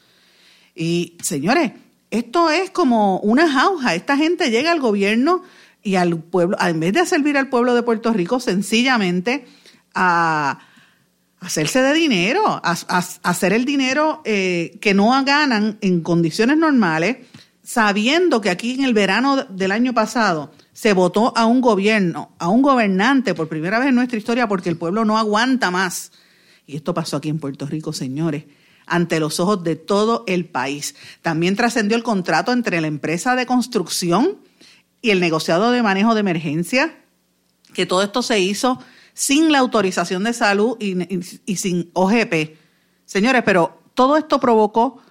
Y 0.74 1.18
señores, 1.22 1.72
esto 2.10 2.50
es 2.50 2.70
como 2.70 3.18
una 3.18 3.50
jauja. 3.50 3.94
Esta 3.94 4.16
gente 4.16 4.50
llega 4.50 4.72
al 4.72 4.80
gobierno 4.80 5.42
y 5.84 5.96
al 5.96 6.18
pueblo, 6.18 6.56
en 6.58 6.80
vez 6.80 6.94
de 6.94 7.06
servir 7.06 7.36
al 7.36 7.50
pueblo 7.50 7.74
de 7.74 7.82
Puerto 7.82 8.12
Rico, 8.12 8.40
sencillamente 8.40 9.46
a 9.94 10.58
hacerse 11.40 11.82
de 11.82 11.92
dinero, 11.92 12.42
a, 12.46 12.76
hacer 13.22 13.52
el 13.52 13.66
dinero 13.66 14.22
eh, 14.24 14.78
que 14.80 14.94
no 14.94 15.10
ganan 15.24 15.76
en 15.82 16.00
condiciones 16.00 16.56
normales, 16.56 17.18
sabiendo 17.62 18.40
que 18.40 18.50
aquí 18.50 18.72
en 18.72 18.84
el 18.84 18.94
verano 18.94 19.44
del 19.44 19.72
año 19.72 19.92
pasado 19.92 20.52
se 20.72 20.94
votó 20.94 21.36
a 21.36 21.44
un 21.44 21.60
gobierno, 21.60 22.34
a 22.38 22.48
un 22.48 22.62
gobernante 22.62 23.34
por 23.34 23.48
primera 23.48 23.78
vez 23.78 23.88
en 23.88 23.94
nuestra 23.94 24.18
historia 24.18 24.48
porque 24.48 24.70
el 24.70 24.78
pueblo 24.78 25.04
no 25.04 25.18
aguanta 25.18 25.70
más. 25.70 26.12
Y 26.66 26.76
esto 26.76 26.94
pasó 26.94 27.18
aquí 27.18 27.28
en 27.28 27.38
Puerto 27.38 27.66
Rico, 27.66 27.92
señores, 27.92 28.44
ante 28.86 29.20
los 29.20 29.38
ojos 29.38 29.62
de 29.62 29.76
todo 29.76 30.24
el 30.26 30.46
país. 30.46 30.94
También 31.20 31.56
trascendió 31.56 31.96
el 31.96 32.02
contrato 32.02 32.52
entre 32.52 32.80
la 32.80 32.86
empresa 32.86 33.36
de 33.36 33.44
construcción 33.44 34.38
y 35.04 35.10
el 35.10 35.20
negociado 35.20 35.70
de 35.70 35.82
manejo 35.82 36.14
de 36.14 36.20
emergencia, 36.20 36.96
que 37.74 37.84
todo 37.84 38.02
esto 38.02 38.22
se 38.22 38.40
hizo 38.40 38.82
sin 39.12 39.52
la 39.52 39.58
autorización 39.58 40.24
de 40.24 40.32
salud 40.32 40.78
y, 40.80 41.56
sin 41.56 41.90
OGP. 41.92 42.56
Señores, 43.04 43.42
pero 43.44 43.82
todo 43.92 44.16
esto 44.16 44.40
provocó 44.40 45.02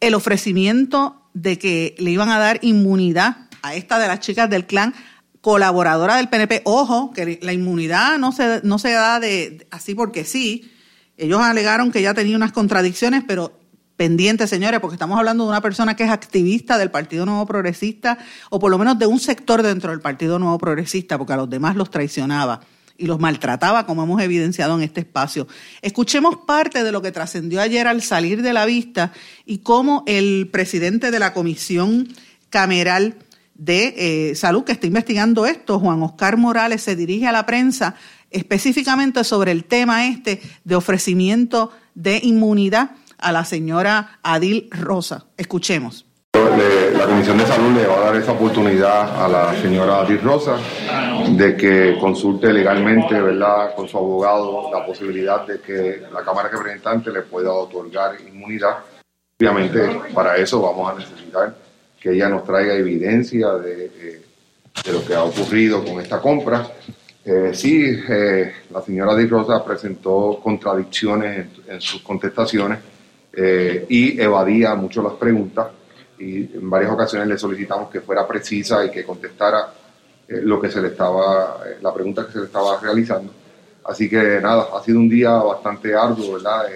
el 0.00 0.14
ofrecimiento 0.14 1.28
de 1.34 1.58
que 1.58 1.94
le 1.98 2.12
iban 2.12 2.30
a 2.30 2.38
dar 2.38 2.60
inmunidad 2.62 3.50
a 3.60 3.74
esta 3.74 3.98
de 3.98 4.08
las 4.08 4.20
chicas 4.20 4.48
del 4.48 4.64
clan 4.64 4.94
colaboradora 5.42 6.16
del 6.16 6.30
PNP. 6.30 6.62
Ojo, 6.64 7.12
que 7.12 7.38
la 7.42 7.52
inmunidad 7.52 8.16
no 8.16 8.32
se, 8.32 8.62
no 8.64 8.78
se 8.78 8.92
da 8.92 9.20
de, 9.20 9.66
así 9.70 9.94
porque 9.94 10.24
sí. 10.24 10.72
Ellos 11.18 11.42
alegaron 11.42 11.92
que 11.92 12.00
ya 12.00 12.14
tenía 12.14 12.36
unas 12.36 12.52
contradicciones, 12.52 13.22
pero 13.28 13.60
pendientes, 14.02 14.50
señores, 14.50 14.80
porque 14.80 14.96
estamos 14.96 15.16
hablando 15.16 15.44
de 15.44 15.50
una 15.50 15.60
persona 15.60 15.94
que 15.94 16.02
es 16.02 16.10
activista 16.10 16.76
del 16.76 16.90
Partido 16.90 17.24
Nuevo 17.24 17.46
Progresista, 17.46 18.18
o 18.50 18.58
por 18.58 18.68
lo 18.68 18.76
menos 18.76 18.98
de 18.98 19.06
un 19.06 19.20
sector 19.20 19.62
dentro 19.62 19.92
del 19.92 20.00
Partido 20.00 20.40
Nuevo 20.40 20.58
Progresista, 20.58 21.16
porque 21.18 21.34
a 21.34 21.36
los 21.36 21.48
demás 21.48 21.76
los 21.76 21.88
traicionaba 21.88 22.62
y 22.98 23.06
los 23.06 23.20
maltrataba, 23.20 23.86
como 23.86 24.02
hemos 24.02 24.20
evidenciado 24.20 24.74
en 24.74 24.82
este 24.82 25.02
espacio. 25.02 25.46
Escuchemos 25.82 26.36
parte 26.48 26.82
de 26.82 26.90
lo 26.90 27.00
que 27.00 27.12
trascendió 27.12 27.60
ayer 27.60 27.86
al 27.86 28.02
salir 28.02 28.42
de 28.42 28.52
la 28.52 28.66
vista 28.66 29.12
y 29.46 29.58
cómo 29.58 30.02
el 30.08 30.48
presidente 30.50 31.12
de 31.12 31.20
la 31.20 31.32
Comisión 31.32 32.08
Cameral 32.50 33.14
de 33.54 34.30
eh, 34.30 34.34
Salud 34.34 34.64
que 34.64 34.72
está 34.72 34.88
investigando 34.88 35.46
esto, 35.46 35.78
Juan 35.78 36.02
Oscar 36.02 36.38
Morales, 36.38 36.82
se 36.82 36.96
dirige 36.96 37.28
a 37.28 37.32
la 37.32 37.46
prensa 37.46 37.94
específicamente 38.32 39.22
sobre 39.22 39.52
el 39.52 39.62
tema 39.62 40.08
este 40.08 40.42
de 40.64 40.74
ofrecimiento 40.74 41.70
de 41.94 42.18
inmunidad 42.24 42.96
a 43.22 43.32
la 43.32 43.44
señora 43.44 44.18
Adil 44.22 44.68
Rosa. 44.70 45.26
Escuchemos. 45.36 46.06
La 46.34 47.06
Comisión 47.06 47.38
de 47.38 47.46
Salud 47.46 47.74
le 47.74 47.86
va 47.86 47.96
a 47.96 48.00
dar 48.00 48.16
esa 48.16 48.32
oportunidad 48.32 49.24
a 49.24 49.28
la 49.28 49.54
señora 49.60 50.00
Adil 50.00 50.20
Rosa 50.20 50.56
de 51.30 51.56
que 51.56 51.96
consulte 52.00 52.52
legalmente, 52.52 53.20
¿verdad?, 53.20 53.74
con 53.74 53.88
su 53.88 53.96
abogado 53.96 54.70
la 54.72 54.84
posibilidad 54.84 55.46
de 55.46 55.60
que 55.60 56.02
la 56.12 56.22
Cámara 56.22 56.48
de 56.48 56.56
Representantes 56.56 57.12
le 57.12 57.22
pueda 57.22 57.52
otorgar 57.52 58.16
inmunidad. 58.20 58.78
Obviamente, 59.38 60.00
para 60.14 60.36
eso 60.36 60.60
vamos 60.60 60.92
a 60.92 60.98
necesitar 60.98 61.54
que 62.00 62.12
ella 62.12 62.28
nos 62.28 62.44
traiga 62.44 62.74
evidencia 62.74 63.52
de, 63.52 63.84
eh, 63.86 64.22
de 64.84 64.92
lo 64.92 65.04
que 65.04 65.14
ha 65.14 65.22
ocurrido 65.22 65.84
con 65.84 66.00
esta 66.00 66.20
compra. 66.20 66.66
Eh, 67.24 67.52
sí, 67.54 67.84
eh, 68.08 68.52
la 68.70 68.82
señora 68.82 69.14
Di 69.14 69.26
Rosa 69.26 69.64
presentó 69.64 70.40
contradicciones 70.42 71.46
en, 71.68 71.80
sus 71.80 72.02
contestaciones 72.02 72.80
eh, 73.32 73.86
y 73.88 74.20
evadía 74.20 74.74
mucho 74.74 75.02
las 75.02 75.14
preguntas 75.14 75.68
y 76.18 76.56
en 76.56 76.70
varias 76.70 76.92
ocasiones 76.92 77.28
le 77.28 77.38
solicitamos 77.38 77.90
que 77.90 78.00
fuera 78.00 78.26
precisa 78.26 78.84
y 78.84 78.90
que 78.90 79.04
contestara 79.04 79.72
lo 80.28 80.60
que 80.60 80.70
se 80.70 80.80
le 80.80 80.88
estaba, 80.88 81.58
la 81.82 81.92
pregunta 81.92 82.24
que 82.24 82.32
se 82.32 82.38
le 82.38 82.44
estaba 82.46 82.78
realizando. 82.80 83.32
Así 83.84 84.08
que 84.08 84.40
nada, 84.40 84.68
ha 84.72 84.82
sido 84.82 84.98
un 84.98 85.08
día 85.08 85.32
bastante 85.32 85.94
arduo, 85.94 86.34
¿verdad? 86.34 86.66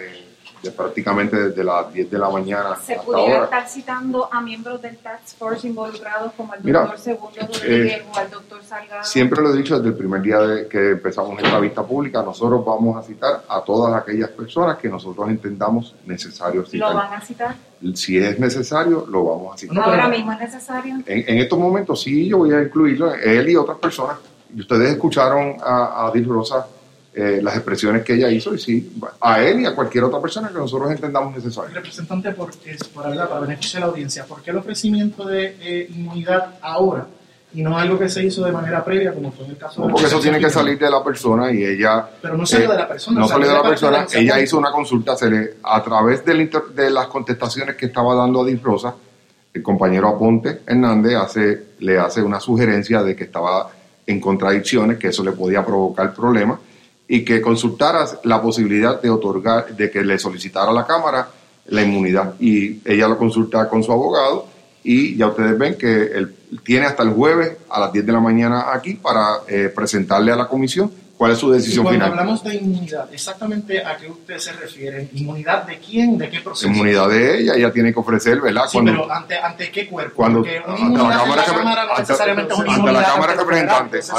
Prácticamente 0.72 1.36
desde 1.48 1.64
las 1.64 1.92
10 1.92 2.10
de 2.10 2.18
la 2.18 2.30
mañana. 2.30 2.76
¿Se 2.76 2.96
pudiera 2.96 3.44
estar 3.44 3.68
citando 3.68 4.28
a 4.32 4.40
miembros 4.40 4.80
del 4.82 4.96
Task 4.98 5.36
Force 5.38 5.66
involucrados 5.66 6.32
como 6.36 6.54
el 6.54 6.62
doctor 6.62 6.98
Segundo 6.98 7.40
Rodríguez 7.40 8.04
o 8.12 8.18
al 8.18 8.30
doctor 8.30 8.62
Salgado? 8.62 9.04
Siempre 9.04 9.42
lo 9.42 9.52
he 9.52 9.56
dicho 9.56 9.76
desde 9.76 9.90
el 9.90 9.96
primer 9.96 10.22
día 10.22 10.38
de 10.38 10.68
que 10.68 10.90
empezamos 10.92 11.42
esta 11.42 11.58
vista 11.58 11.82
pública, 11.82 12.22
nosotros 12.22 12.64
vamos 12.64 12.96
a 12.96 13.02
citar 13.02 13.42
a 13.48 13.60
todas 13.62 13.94
aquellas 13.94 14.30
personas 14.30 14.78
que 14.78 14.88
nosotros 14.88 15.28
entendamos 15.28 15.94
necesario 16.04 16.64
citar. 16.64 16.90
¿Lo 16.90 16.96
van 16.96 17.12
a 17.12 17.20
citar? 17.20 17.54
Si 17.94 18.18
es 18.18 18.38
necesario, 18.38 19.06
lo 19.06 19.24
vamos 19.24 19.54
a 19.54 19.58
citar. 19.58 19.78
¿Ahora 19.78 20.08
mismo 20.08 20.32
es 20.32 20.40
necesario? 20.40 20.96
En, 21.06 21.38
estos 21.38 21.58
momentos 21.58 22.00
sí, 22.02 22.28
yo 22.28 22.38
voy 22.38 22.52
a 22.52 22.62
incluirlo, 22.62 23.14
él 23.14 23.48
y 23.48 23.56
otras 23.56 23.78
personas. 23.78 24.16
Y 24.54 24.60
ustedes 24.60 24.92
escucharon 24.92 25.56
a, 25.62 26.06
a 26.06 26.12
Rosa 26.26 26.66
eh, 27.18 27.40
las 27.42 27.54
expresiones 27.54 28.04
que 28.04 28.12
ella 28.12 28.28
hizo 28.28 28.54
y 28.54 28.58
sí, 28.58 28.92
a 29.22 29.42
él 29.42 29.60
y 29.60 29.64
a 29.64 29.74
cualquier 29.74 30.04
otra 30.04 30.20
persona 30.20 30.48
que 30.48 30.58
nosotros 30.58 30.90
entendamos 30.90 31.34
necesario. 31.34 31.74
Representante, 31.74 32.30
por, 32.32 32.50
para, 32.94 33.26
para 33.26 33.40
beneficio 33.40 33.78
de 33.78 33.80
la 33.80 33.90
audiencia, 33.90 34.26
¿por 34.26 34.42
qué 34.42 34.50
el 34.50 34.58
ofrecimiento 34.58 35.24
de 35.24 35.56
eh, 35.62 35.88
inmunidad 35.96 36.56
ahora 36.60 37.06
y 37.54 37.62
no 37.62 37.78
algo 37.78 37.98
que 37.98 38.10
se 38.10 38.22
hizo 38.22 38.44
de 38.44 38.52
manera 38.52 38.84
previa, 38.84 39.14
como 39.14 39.32
fue 39.32 39.46
en 39.46 39.52
el 39.52 39.56
caso 39.56 39.80
de... 39.80 39.90
Porque 39.90 40.08
eso 40.08 40.20
tiene 40.20 40.38
que 40.38 40.50
salir 40.50 40.78
de 40.78 40.90
la 40.90 41.02
persona 41.02 41.50
y 41.50 41.64
ella... 41.64 42.06
Pero 42.20 42.36
no 42.36 42.44
salió 42.44 42.70
de 42.70 42.76
la 42.76 42.86
persona. 42.86 43.20
No 43.20 43.28
salió 43.28 43.48
de 43.48 43.54
la 43.54 43.62
persona, 43.62 44.06
ella 44.12 44.38
hizo 44.38 44.58
una 44.58 44.70
consulta, 44.70 45.16
se 45.16 45.30
le, 45.30 45.54
a 45.62 45.82
través 45.82 46.22
de, 46.22 46.50
de 46.74 46.90
las 46.90 47.06
contestaciones 47.06 47.76
que 47.76 47.86
estaba 47.86 48.14
dando 48.14 48.42
a 48.42 48.46
Rosa, 48.62 48.94
el 49.54 49.62
compañero 49.62 50.08
Aponte 50.08 50.60
Hernández 50.66 51.14
hace, 51.14 51.62
le 51.78 51.98
hace 51.98 52.20
una 52.20 52.40
sugerencia 52.40 53.02
de 53.02 53.16
que 53.16 53.24
estaba 53.24 53.70
en 54.06 54.20
contradicciones, 54.20 54.98
que 54.98 55.08
eso 55.08 55.24
le 55.24 55.32
podía 55.32 55.64
provocar 55.64 56.12
problemas 56.12 56.58
y 57.08 57.24
que 57.24 57.40
consultara 57.40 58.04
la 58.24 58.42
posibilidad 58.42 59.00
de 59.00 59.10
otorgar, 59.10 59.76
de 59.76 59.90
que 59.90 60.02
le 60.02 60.18
solicitara 60.18 60.70
a 60.70 60.74
la 60.74 60.86
Cámara 60.86 61.28
la 61.66 61.82
inmunidad. 61.82 62.34
Y 62.40 62.80
ella 62.84 63.08
lo 63.08 63.18
consulta 63.18 63.68
con 63.68 63.82
su 63.82 63.92
abogado 63.92 64.46
y 64.82 65.16
ya 65.16 65.28
ustedes 65.28 65.58
ven 65.58 65.76
que 65.76 66.02
él 66.02 66.34
tiene 66.64 66.86
hasta 66.86 67.02
el 67.02 67.10
jueves 67.10 67.56
a 67.68 67.80
las 67.80 67.92
10 67.92 68.06
de 68.06 68.12
la 68.12 68.20
mañana 68.20 68.66
aquí 68.72 68.94
para 68.94 69.40
eh, 69.48 69.72
presentarle 69.74 70.32
a 70.32 70.36
la 70.36 70.48
comisión 70.48 70.90
¿Cuál 71.16 71.32
es 71.32 71.38
su 71.38 71.50
decisión 71.50 71.84
cuando 71.84 72.04
final? 72.04 72.18
hablamos 72.18 72.44
de 72.44 72.56
inmunidad, 72.56 73.08
¿exactamente 73.10 73.82
a 73.82 73.96
qué 73.96 74.10
usted 74.10 74.36
se 74.36 74.52
refiere? 74.52 75.08
¿Inmunidad 75.14 75.64
de 75.66 75.78
quién? 75.78 76.18
¿De 76.18 76.28
qué 76.28 76.40
proceso? 76.40 76.68
Inmunidad 76.68 77.08
de 77.08 77.40
ella, 77.40 77.54
ella 77.54 77.72
tiene 77.72 77.90
que 77.90 77.98
ofrecer, 77.98 78.38
¿verdad? 78.42 78.64
Sí, 78.68 78.78
pero 78.84 79.10
¿ante, 79.10 79.38
¿ante 79.38 79.70
qué 79.70 79.88
cuerpo? 79.88 80.14
Cuando, 80.14 80.40
Porque 80.40 80.60
una 80.66 80.78
inmunidad 80.78 81.08
la 81.08 81.16
Cámara, 81.16 81.36
la 81.36 81.44
Cámara 81.44 81.84
no 81.86 81.98
necesariamente 81.98 82.52
es 82.52 82.60
una 82.60 82.74
ante 82.74 82.92
la 82.92 83.02
Cámara 83.04 83.32
de 83.32 83.38
Representantes. 83.38 84.12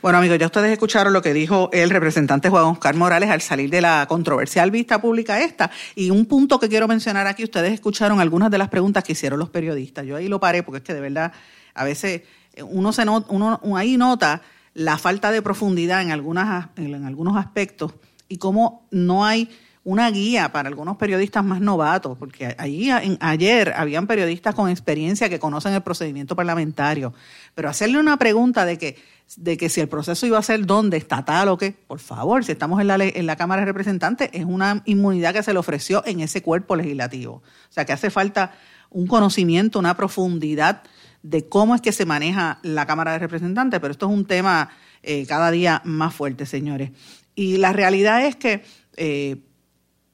Bueno, 0.00 0.18
amigos, 0.18 0.38
ya 0.38 0.46
ustedes 0.46 0.72
escucharon 0.72 1.12
lo 1.12 1.20
que 1.20 1.34
dijo 1.34 1.68
el 1.72 1.90
representante 1.90 2.48
Juan 2.48 2.64
Oscar 2.64 2.94
Morales 2.94 3.28
al 3.28 3.42
salir 3.42 3.68
de 3.68 3.82
la 3.82 4.06
controversial 4.08 4.70
vista 4.70 4.98
pública 4.98 5.42
esta. 5.42 5.70
Y 5.94 6.08
un 6.08 6.24
punto 6.24 6.58
que 6.58 6.70
quiero 6.70 6.88
mencionar 6.88 7.26
aquí, 7.26 7.44
ustedes 7.44 7.74
escucharon 7.74 8.20
algunas 8.20 8.50
de 8.50 8.56
las 8.56 8.70
preguntas 8.70 9.04
que 9.04 9.12
hicieron 9.12 9.38
los 9.38 9.50
periodistas. 9.50 10.06
Yo 10.06 10.16
ahí 10.16 10.28
lo 10.28 10.40
paré 10.40 10.62
porque 10.62 10.78
es 10.78 10.84
que 10.84 10.94
de 10.94 11.00
verdad 11.00 11.32
a 11.74 11.84
veces 11.84 12.22
uno, 12.62 12.90
se 12.94 13.04
not, 13.04 13.26
uno 13.28 13.60
ahí 13.76 13.98
nota 13.98 14.40
la 14.76 14.98
falta 14.98 15.30
de 15.30 15.40
profundidad 15.40 16.02
en, 16.02 16.10
algunas, 16.10 16.68
en 16.76 17.06
algunos 17.06 17.38
aspectos 17.38 17.94
y 18.28 18.36
cómo 18.36 18.86
no 18.90 19.24
hay 19.24 19.48
una 19.84 20.10
guía 20.10 20.52
para 20.52 20.68
algunos 20.68 20.98
periodistas 20.98 21.42
más 21.42 21.62
novatos, 21.62 22.18
porque 22.18 22.54
allí 22.58 22.90
ayer 23.20 23.72
habían 23.74 24.06
periodistas 24.06 24.54
con 24.54 24.68
experiencia 24.68 25.30
que 25.30 25.38
conocen 25.38 25.72
el 25.72 25.80
procedimiento 25.80 26.36
parlamentario, 26.36 27.14
pero 27.54 27.70
hacerle 27.70 27.98
una 27.98 28.18
pregunta 28.18 28.66
de 28.66 28.76
que, 28.76 28.98
de 29.36 29.56
que 29.56 29.70
si 29.70 29.80
el 29.80 29.88
proceso 29.88 30.26
iba 30.26 30.36
a 30.36 30.42
ser 30.42 30.66
dónde, 30.66 30.98
estatal 30.98 31.48
o 31.48 31.56
qué, 31.56 31.72
por 31.72 32.00
favor, 32.00 32.44
si 32.44 32.52
estamos 32.52 32.78
en 32.78 32.88
la, 32.88 32.96
en 32.96 33.24
la 33.24 33.36
Cámara 33.36 33.62
de 33.62 33.66
Representantes, 33.66 34.28
es 34.34 34.44
una 34.44 34.82
inmunidad 34.84 35.32
que 35.32 35.42
se 35.42 35.54
le 35.54 35.58
ofreció 35.58 36.04
en 36.04 36.20
ese 36.20 36.42
cuerpo 36.42 36.76
legislativo. 36.76 37.36
O 37.36 37.72
sea 37.72 37.86
que 37.86 37.94
hace 37.94 38.10
falta 38.10 38.52
un 38.90 39.06
conocimiento, 39.06 39.78
una 39.78 39.96
profundidad 39.96 40.82
de 41.26 41.48
cómo 41.48 41.74
es 41.74 41.80
que 41.80 41.90
se 41.90 42.06
maneja 42.06 42.60
la 42.62 42.86
Cámara 42.86 43.12
de 43.12 43.18
Representantes, 43.18 43.80
pero 43.80 43.90
esto 43.90 44.06
es 44.06 44.12
un 44.12 44.26
tema 44.26 44.70
eh, 45.02 45.26
cada 45.26 45.50
día 45.50 45.82
más 45.84 46.14
fuerte, 46.14 46.46
señores. 46.46 46.92
Y 47.34 47.56
la 47.56 47.72
realidad 47.72 48.24
es 48.24 48.36
que 48.36 48.62
eh, 48.96 49.38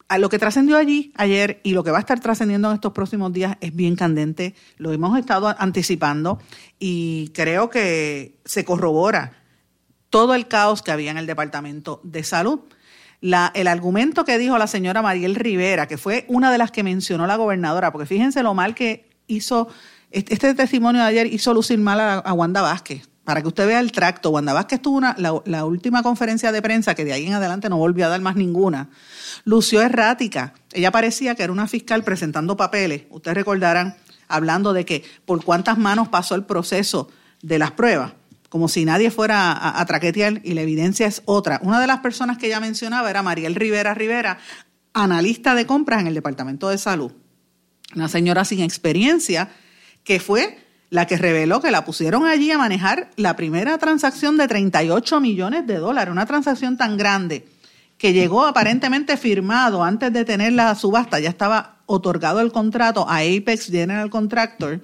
a 0.08 0.18
lo 0.18 0.30
que 0.30 0.38
trascendió 0.38 0.78
allí 0.78 1.12
ayer 1.16 1.60
y 1.64 1.72
lo 1.72 1.84
que 1.84 1.90
va 1.90 1.98
a 1.98 2.00
estar 2.00 2.18
trascendiendo 2.18 2.68
en 2.68 2.74
estos 2.74 2.92
próximos 2.92 3.30
días 3.30 3.56
es 3.60 3.76
bien 3.76 3.94
candente, 3.94 4.54
lo 4.78 4.90
hemos 4.92 5.18
estado 5.18 5.54
anticipando 5.58 6.40
y 6.78 7.28
creo 7.34 7.68
que 7.68 8.38
se 8.46 8.64
corrobora 8.64 9.32
todo 10.08 10.34
el 10.34 10.48
caos 10.48 10.80
que 10.80 10.92
había 10.92 11.10
en 11.10 11.18
el 11.18 11.26
Departamento 11.26 12.00
de 12.04 12.24
Salud. 12.24 12.60
El 13.20 13.66
argumento 13.68 14.24
que 14.24 14.38
dijo 14.38 14.58
la 14.58 14.66
señora 14.66 15.02
Mariel 15.02 15.34
Rivera, 15.34 15.86
que 15.86 15.98
fue 15.98 16.24
una 16.28 16.50
de 16.50 16.58
las 16.58 16.70
que 16.70 16.82
mencionó 16.82 17.26
la 17.26 17.36
gobernadora, 17.36 17.92
porque 17.92 18.06
fíjense 18.06 18.42
lo 18.42 18.54
mal 18.54 18.74
que 18.74 19.10
hizo 19.26 19.68
este 20.12 20.54
testimonio 20.54 21.00
de 21.00 21.08
ayer 21.08 21.26
hizo 21.26 21.54
lucir 21.54 21.78
mal 21.78 22.00
a, 22.00 22.32
Wanda 22.32 22.62
Vázquez. 22.62 23.08
Para 23.24 23.40
que 23.40 23.48
usted 23.48 23.66
vea 23.66 23.80
el 23.80 23.92
tracto, 23.92 24.30
Wanda 24.30 24.52
Vázquez 24.52 24.82
tuvo 24.82 25.00
la, 25.00 25.64
última 25.64 26.02
conferencia 26.02 26.50
de 26.50 26.60
prensa, 26.60 26.94
que 26.94 27.04
de 27.04 27.12
ahí 27.12 27.26
en 27.26 27.34
adelante 27.34 27.68
no 27.68 27.76
volvió 27.76 28.06
a 28.06 28.08
dar 28.08 28.20
más 28.20 28.36
ninguna, 28.36 28.90
lució 29.44 29.80
errática. 29.80 30.54
Ella 30.72 30.90
parecía 30.90 31.34
que 31.34 31.44
era 31.44 31.52
una 31.52 31.68
fiscal 31.68 32.02
presentando 32.02 32.56
papeles. 32.56 33.04
Ustedes 33.10 33.36
recordarán, 33.36 33.96
hablando 34.28 34.72
de 34.72 34.84
que 34.84 35.04
por 35.24 35.44
cuántas 35.44 35.78
manos 35.78 36.08
pasó 36.08 36.34
el 36.34 36.44
proceso 36.44 37.08
de 37.42 37.58
las 37.58 37.70
pruebas, 37.70 38.12
como 38.48 38.68
si 38.68 38.84
nadie 38.84 39.10
fuera 39.10 39.52
a, 39.52 39.80
a 39.80 39.86
traquetear, 39.86 40.40
y 40.42 40.54
la 40.54 40.62
evidencia 40.62 41.06
es 41.06 41.22
otra. 41.24 41.60
Una 41.62 41.80
de 41.80 41.86
las 41.86 42.00
personas 42.00 42.38
que 42.38 42.48
ella 42.48 42.60
mencionaba 42.60 43.08
era 43.08 43.22
Mariel 43.22 43.54
Rivera 43.54 43.94
Rivera, 43.94 44.38
analista 44.94 45.54
de 45.54 45.64
compras 45.64 46.00
en 46.00 46.08
el 46.08 46.14
Departamento 46.14 46.68
de 46.68 46.76
Salud. 46.76 47.12
Una 47.94 48.08
señora 48.08 48.44
sin 48.44 48.60
experiencia 48.60 49.50
que 50.04 50.20
fue 50.20 50.58
la 50.90 51.06
que 51.06 51.16
reveló 51.16 51.60
que 51.60 51.70
la 51.70 51.86
pusieron 51.86 52.26
allí 52.26 52.50
a 52.50 52.58
manejar 52.58 53.10
la 53.16 53.34
primera 53.34 53.78
transacción 53.78 54.36
de 54.36 54.46
38 54.46 55.20
millones 55.20 55.66
de 55.66 55.78
dólares, 55.78 56.12
una 56.12 56.26
transacción 56.26 56.76
tan 56.76 56.98
grande 56.98 57.46
que 57.96 58.12
llegó 58.12 58.44
aparentemente 58.44 59.16
firmado 59.16 59.84
antes 59.84 60.12
de 60.12 60.24
tener 60.24 60.52
la 60.52 60.74
subasta, 60.74 61.20
ya 61.20 61.30
estaba 61.30 61.76
otorgado 61.86 62.40
el 62.40 62.52
contrato 62.52 63.08
a 63.08 63.18
Apex 63.18 63.70
General 63.70 64.10
Contractor 64.10 64.80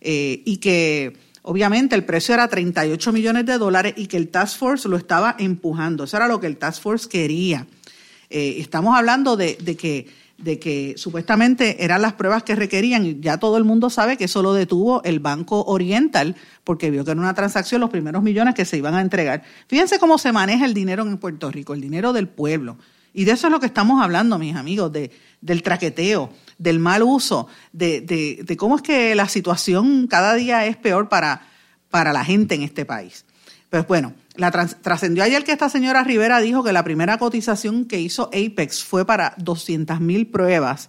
eh, 0.00 0.42
y 0.46 0.58
que 0.58 1.18
obviamente 1.42 1.96
el 1.96 2.04
precio 2.04 2.34
era 2.34 2.48
38 2.48 3.12
millones 3.12 3.46
de 3.46 3.58
dólares 3.58 3.94
y 3.96 4.06
que 4.06 4.16
el 4.16 4.28
Task 4.28 4.58
Force 4.58 4.88
lo 4.88 4.96
estaba 4.96 5.34
empujando. 5.38 6.04
Eso 6.04 6.16
era 6.16 6.28
lo 6.28 6.40
que 6.40 6.46
el 6.46 6.56
Task 6.56 6.80
Force 6.80 7.08
quería. 7.08 7.66
Eh, 8.30 8.56
estamos 8.58 8.96
hablando 8.96 9.36
de 9.36 9.56
que 9.76 10.06
de 10.42 10.58
que 10.58 10.94
supuestamente 10.96 11.84
eran 11.84 12.02
las 12.02 12.14
pruebas 12.14 12.42
que 12.42 12.56
requerían 12.56 13.06
y 13.06 13.20
ya 13.20 13.38
todo 13.38 13.56
el 13.56 13.64
mundo 13.64 13.90
sabe 13.90 14.16
que 14.16 14.24
eso 14.24 14.42
lo 14.42 14.52
detuvo 14.52 15.02
el 15.04 15.20
Banco 15.20 15.62
Oriental 15.64 16.34
porque 16.64 16.90
vio 16.90 17.04
que 17.04 17.12
era 17.12 17.20
una 17.20 17.34
transacción 17.34 17.80
los 17.80 17.90
primeros 17.90 18.24
millones 18.24 18.54
que 18.54 18.64
se 18.64 18.76
iban 18.76 18.94
a 18.94 19.00
entregar. 19.00 19.44
Fíjense 19.68 20.00
cómo 20.00 20.18
se 20.18 20.32
maneja 20.32 20.64
el 20.64 20.74
dinero 20.74 21.04
en 21.04 21.16
Puerto 21.18 21.50
Rico, 21.50 21.74
el 21.74 21.80
dinero 21.80 22.12
del 22.12 22.28
pueblo. 22.28 22.76
Y 23.14 23.24
de 23.24 23.32
eso 23.32 23.46
es 23.46 23.52
lo 23.52 23.60
que 23.60 23.66
estamos 23.66 24.02
hablando, 24.02 24.38
mis 24.38 24.56
amigos, 24.56 24.92
de, 24.92 25.12
del 25.40 25.62
traqueteo, 25.62 26.30
del 26.58 26.80
mal 26.80 27.04
uso, 27.04 27.46
de, 27.72 28.00
de, 28.00 28.42
de 28.42 28.56
cómo 28.56 28.76
es 28.76 28.82
que 28.82 29.14
la 29.14 29.28
situación 29.28 30.08
cada 30.08 30.34
día 30.34 30.66
es 30.66 30.76
peor 30.76 31.08
para, 31.08 31.46
para 31.88 32.12
la 32.12 32.24
gente 32.24 32.56
en 32.56 32.62
este 32.62 32.84
país. 32.84 33.24
Pues 33.70 33.86
bueno, 33.86 34.12
la 34.36 34.50
trascendió 34.50 35.24
ayer 35.24 35.44
que 35.44 35.52
esta 35.52 35.68
señora 35.68 36.04
Rivera 36.04 36.40
dijo 36.40 36.64
que 36.64 36.72
la 36.72 36.84
primera 36.84 37.18
cotización 37.18 37.84
que 37.84 38.00
hizo 38.00 38.30
Apex 38.32 38.82
fue 38.82 39.04
para 39.04 39.34
200 39.38 40.00
mil 40.00 40.26
pruebas, 40.26 40.88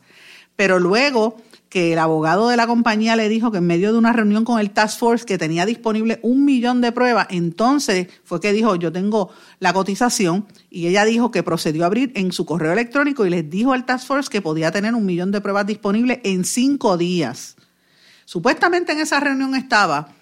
pero 0.56 0.80
luego 0.80 1.38
que 1.68 1.92
el 1.92 2.00
abogado 2.00 2.50
de 2.50 2.56
la 2.56 2.68
compañía 2.68 3.16
le 3.16 3.28
dijo 3.30 3.52
que 3.52 3.58
en 3.58 3.66
medio 3.66 3.92
de 3.92 3.98
una 3.98 4.14
reunión 4.14 4.46
con 4.46 4.60
el 4.60 4.70
Task 4.70 5.00
Force 5.00 5.26
que 5.26 5.40
tenía 5.40 5.66
disponible 5.66 6.20
un 6.22 6.46
millón 6.46 6.82
de 6.82 6.92
pruebas, 6.92 7.28
entonces 7.32 8.08
fue 8.24 8.40
que 8.40 8.54
dijo, 8.54 8.76
yo 8.76 8.92
tengo 8.92 9.32
la 9.60 9.74
cotización 9.74 10.46
y 10.70 10.86
ella 10.86 11.04
dijo 11.04 11.32
que 11.32 11.42
procedió 11.42 11.84
a 11.84 11.88
abrir 11.88 12.12
en 12.14 12.32
su 12.32 12.46
correo 12.46 12.72
electrónico 12.74 13.26
y 13.26 13.32
les 13.32 13.50
dijo 13.50 13.74
al 13.74 13.86
Task 13.86 14.06
Force 14.06 14.30
que 14.30 14.42
podía 14.42 14.72
tener 14.72 14.94
un 14.94 15.04
millón 15.04 15.32
de 15.32 15.42
pruebas 15.42 15.66
disponibles 15.66 16.20
en 16.24 16.46
cinco 16.46 16.96
días. 16.96 17.56
Supuestamente 18.26 18.92
en 18.92 19.00
esa 19.00 19.20
reunión 19.20 19.56
estaba 19.56 20.14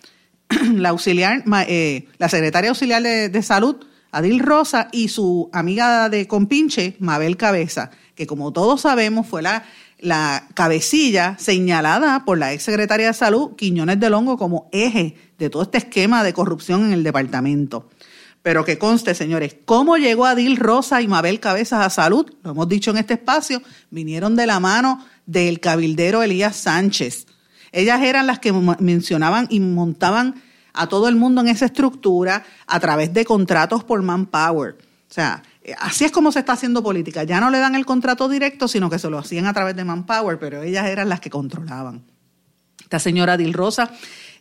la 0.76 0.90
auxiliar, 0.90 1.44
eh, 1.68 2.08
la 2.18 2.30
secretaria 2.30 2.70
auxiliar 2.70 3.02
de, 3.02 3.42
salud, 3.44 3.78
Adil 4.12 4.40
Rosa, 4.40 4.90
y 4.92 5.08
su 5.08 5.50
amiga 5.54 6.10
de 6.10 6.28
compinche, 6.28 6.96
Mabel 7.00 7.38
Cabeza, 7.38 7.92
que 8.16 8.28
como 8.28 8.52
todos 8.52 8.82
sabemos 8.82 9.28
fue 9.28 9.42
la 9.42 9.64
la 10.02 10.48
cabecilla 10.56 11.38
señalada 11.40 12.26
por 12.26 12.38
la 12.38 12.54
ex 12.54 12.64
secretaria 12.64 13.08
de 13.08 13.14
Salud, 13.14 13.56
Quiñones 13.56 14.00
de 14.00 14.10
Longo, 14.10 14.36
como 14.36 14.68
eje 14.72 15.16
de 15.38 15.50
todo 15.50 15.62
este 15.62 15.78
esquema 15.78 16.24
de 16.24 16.34
corrupción 16.34 16.86
en 16.86 16.94
el 16.94 17.04
departamento. 17.04 17.88
Pero 18.42 18.66
que 18.66 18.80
conste, 18.80 19.14
señores, 19.14 19.56
cómo 19.66 19.98
llegó 19.98 20.26
Adil 20.26 20.58
Rosa 20.58 21.02
y 21.04 21.08
Mabel 21.08 21.40
Cabezas 21.40 21.86
a 21.86 21.90
salud, 21.92 22.26
lo 22.44 22.52
hemos 22.52 22.68
dicho 22.68 22.90
en 22.90 22.98
este 22.98 23.14
espacio, 23.14 23.62
vinieron 23.92 24.36
de 24.36 24.48
la 24.48 24.60
mano 24.60 25.06
del 25.28 25.60
cabildero 25.60 26.24
Elías 26.24 26.56
Sánchez. 26.56 27.28
Ellas 27.72 28.02
eran 28.02 28.28
las 28.28 28.40
que 28.40 28.52
mencionaban 28.52 29.48
y 29.50 29.60
montaban 29.60 30.42
a 30.74 30.88
todo 30.88 31.08
el 31.08 31.16
mundo 31.16 31.42
en 31.42 31.48
esa 31.48 31.66
estructura 31.66 32.44
a 32.68 32.80
través 32.80 33.14
de 33.14 33.26
contratos 33.26 33.84
por 33.84 34.02
manpower. 34.02 34.78
O 35.10 35.14
sea, 35.14 35.44
eh, 35.64 35.76
así 35.80 36.06
es 36.06 36.12
como 36.12 36.32
se 36.32 36.40
está 36.40 36.54
haciendo 36.54 36.82
política. 36.82 37.24
Ya 37.24 37.40
no 37.40 37.50
le 37.50 37.60
dan 37.60 37.76
el 37.76 37.86
contrato 37.86 38.30
directo, 38.30 38.68
sino 38.68 38.90
que 38.90 39.00
se 39.00 39.10
lo 39.10 39.18
hacían 39.20 39.46
a 39.46 39.54
través 39.54 39.76
de 39.76 39.84
Manpower, 39.84 40.40
pero 40.40 40.64
ellas 40.64 40.88
eran 40.88 41.10
las 41.10 41.20
que 41.20 41.30
controlaban. 41.30 42.04
Esta 42.82 43.00
señora 43.00 43.38
Dil 43.38 43.54
Rosa, 43.54 43.92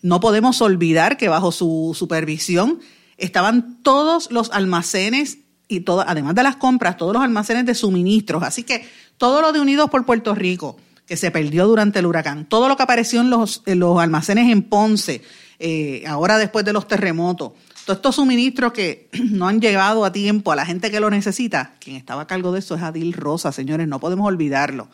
no 0.02 0.20
podemos 0.20 0.60
olvidar 0.62 1.16
que 1.16 1.28
bajo 1.28 1.52
su 1.52 1.94
supervisión 1.98 2.80
estaban 3.16 3.82
todos 3.82 4.30
los 4.30 4.50
almacenes 4.52 5.38
y 5.68 5.80
todo, 5.80 6.04
además 6.06 6.34
de 6.34 6.42
las 6.42 6.56
compras, 6.56 6.96
todos 6.96 7.12
los 7.12 7.22
almacenes 7.22 7.66
de 7.66 7.74
suministros. 7.74 8.42
Así 8.42 8.64
que 8.64 8.88
todo 9.18 9.42
lo 9.42 9.52
de 9.52 9.60
Unidos 9.60 9.90
por 9.90 10.06
Puerto 10.06 10.34
Rico, 10.34 10.78
que 11.10 11.16
se 11.16 11.32
perdió 11.32 11.66
durante 11.66 11.98
el 11.98 12.06
huracán, 12.06 12.44
todo 12.44 12.68
lo 12.68 12.76
que 12.76 12.84
apareció 12.84 13.20
en 13.20 13.30
los, 13.30 13.64
los 13.66 13.98
almacenes 13.98 14.48
en 14.48 14.62
Ponce, 14.62 15.22
eh, 15.58 16.04
ahora 16.06 16.38
después 16.38 16.64
de 16.64 16.72
los 16.72 16.86
terremotos, 16.86 17.50
todos 17.84 17.96
estos 17.98 18.14
suministros 18.14 18.72
que 18.72 19.08
no 19.32 19.48
han 19.48 19.60
llegado 19.60 20.04
a 20.04 20.12
tiempo 20.12 20.52
a 20.52 20.54
la 20.54 20.64
gente 20.64 20.88
que 20.88 21.00
lo 21.00 21.10
necesita, 21.10 21.74
quien 21.80 21.96
estaba 21.96 22.22
a 22.22 22.26
cargo 22.28 22.52
de 22.52 22.60
eso 22.60 22.76
es 22.76 22.82
Adil 22.82 23.12
Rosa, 23.12 23.50
señores, 23.50 23.88
no 23.88 23.98
podemos 23.98 24.24
olvidarlo. 24.24 24.88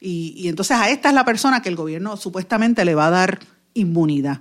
Y, 0.00 0.48
entonces 0.48 0.76
a 0.76 0.90
esta 0.90 1.10
es 1.10 1.14
la 1.14 1.24
persona 1.24 1.62
que 1.62 1.68
el 1.68 1.76
gobierno 1.76 2.16
supuestamente 2.16 2.84
le 2.84 2.96
va 2.96 3.06
a 3.06 3.10
dar 3.10 3.38
inmunidad. 3.74 4.40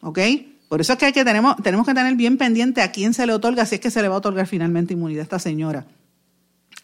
¿Ok? 0.00 0.20
Por 0.68 0.80
eso 0.80 0.92
es 0.92 1.12
que 1.12 1.24
tenemos, 1.24 1.56
tenemos 1.56 1.84
que 1.84 1.92
tener 1.92 2.14
bien 2.14 2.38
pendiente 2.38 2.82
a 2.82 2.92
quién 2.92 3.14
se 3.14 3.26
le 3.26 3.32
otorga, 3.32 3.66
si 3.66 3.74
es 3.74 3.80
que 3.80 3.90
se 3.90 4.00
le 4.00 4.06
va 4.06 4.14
a 4.14 4.18
otorgar 4.18 4.46
finalmente 4.46 4.92
inmunidad 4.92 5.22
a 5.22 5.24
esta 5.24 5.38
señora. 5.40 5.84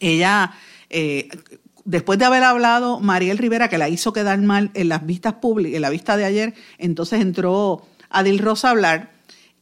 Ella, 0.01 0.51
eh, 0.89 1.29
después 1.85 2.19
de 2.19 2.25
haber 2.25 2.43
hablado 2.43 2.99
Mariel 2.99 3.37
Rivera, 3.37 3.69
que 3.69 3.77
la 3.77 3.89
hizo 3.89 4.13
quedar 4.13 4.39
mal 4.41 4.71
en 4.73 4.89
las 4.89 5.05
vistas 5.05 5.33
públicas, 5.35 5.75
en 5.75 5.81
la 5.81 5.89
vista 5.89 6.17
de 6.17 6.25
ayer, 6.25 6.53
entonces 6.77 7.21
entró 7.21 7.85
Adil 8.09 8.39
Rosa 8.39 8.67
a 8.67 8.71
hablar 8.71 9.11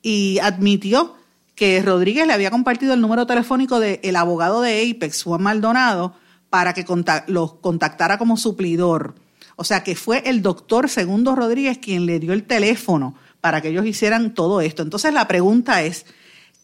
y 0.02 0.40
admitió 0.40 1.16
que 1.56 1.82
Rodríguez 1.82 2.26
le 2.26 2.34
había 2.34 2.52
compartido 2.52 2.94
el 2.94 3.02
número 3.02 3.26
telefónico 3.26 3.80
del 3.80 4.16
abogado 4.16 4.62
de 4.62 4.90
Apex, 4.90 5.24
Juan 5.24 5.44
Maldonado, 5.44 6.16
para 6.50 6.74
que 6.74 6.86
los 7.28 7.54
contactara 7.56 8.18
como 8.18 8.38
suplidor. 8.38 9.16
O 9.56 9.66
sea 9.66 9.84
que 9.84 9.96
fue 9.96 10.24
el 10.26 10.42
doctor 10.42 10.88
Segundo 10.88 11.36
Rodríguez 11.36 11.78
quien 11.78 12.06
le 12.06 12.20
dio 12.20 12.32
el 12.32 12.46
teléfono 12.46 13.16
para 13.42 13.62
que 13.62 13.70
ellos 13.70 13.86
hicieran 13.86 14.34
todo 14.34 14.62
esto. 14.62 14.84
Entonces 14.84 15.14
la 15.14 15.28
pregunta 15.28 15.84
es, 15.84 16.06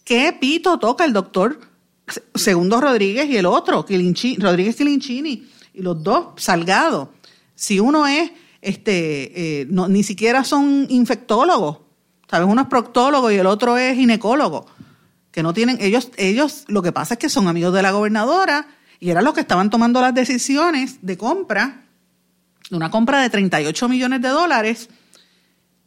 ¿qué 0.06 0.32
pito 0.40 0.80
toca 0.80 1.04
el 1.04 1.12
doctor 1.12 1.60
Segundo 2.34 2.80
Rodríguez 2.80 3.28
y 3.30 3.38
el 3.38 3.46
otro, 3.46 3.86
Rodríguez 3.88 4.76
Quilinchini, 4.76 5.48
y 5.74 5.82
los 5.82 6.02
dos, 6.04 6.28
Salgado? 6.38 7.14
Si 7.56 7.80
uno 7.80 8.06
es, 8.06 8.32
este, 8.62 9.62
eh, 9.62 9.68
no, 9.70 9.88
ni 9.88 10.04
siquiera 10.04 10.44
son 10.44 10.86
infectólogos, 10.90 11.80
¿Sabes? 12.30 12.48
Uno 12.50 12.64
es 12.64 12.68
proctólogo 12.68 13.32
y 13.32 13.36
el 13.36 13.46
otro 13.46 13.78
es 13.78 13.96
ginecólogo. 13.96 14.66
Que 15.32 15.44
no 15.44 15.54
tienen, 15.54 15.78
ellos, 15.80 16.12
ellos, 16.18 16.66
lo 16.68 16.82
que 16.82 16.92
pasa 16.92 17.16
es 17.16 17.20
que 17.20 17.30
son 17.30 17.48
amigos 17.48 17.74
de 17.74 17.82
la 17.82 17.92
gobernadora 17.92 18.68
y 19.00 19.10
eran 19.10 19.24
los 19.24 19.34
que 19.34 19.42
estaban 19.42 19.70
tomando 19.70 20.02
las 20.02 20.14
decisiones 20.14 21.00
de 21.02 21.18
compra, 21.18 21.84
de 22.70 22.76
una 22.76 22.90
compra 22.90 23.22
de 23.22 23.30
38 23.30 23.90
millones 23.90 24.22
de 24.22 24.30
dólares, 24.30 24.90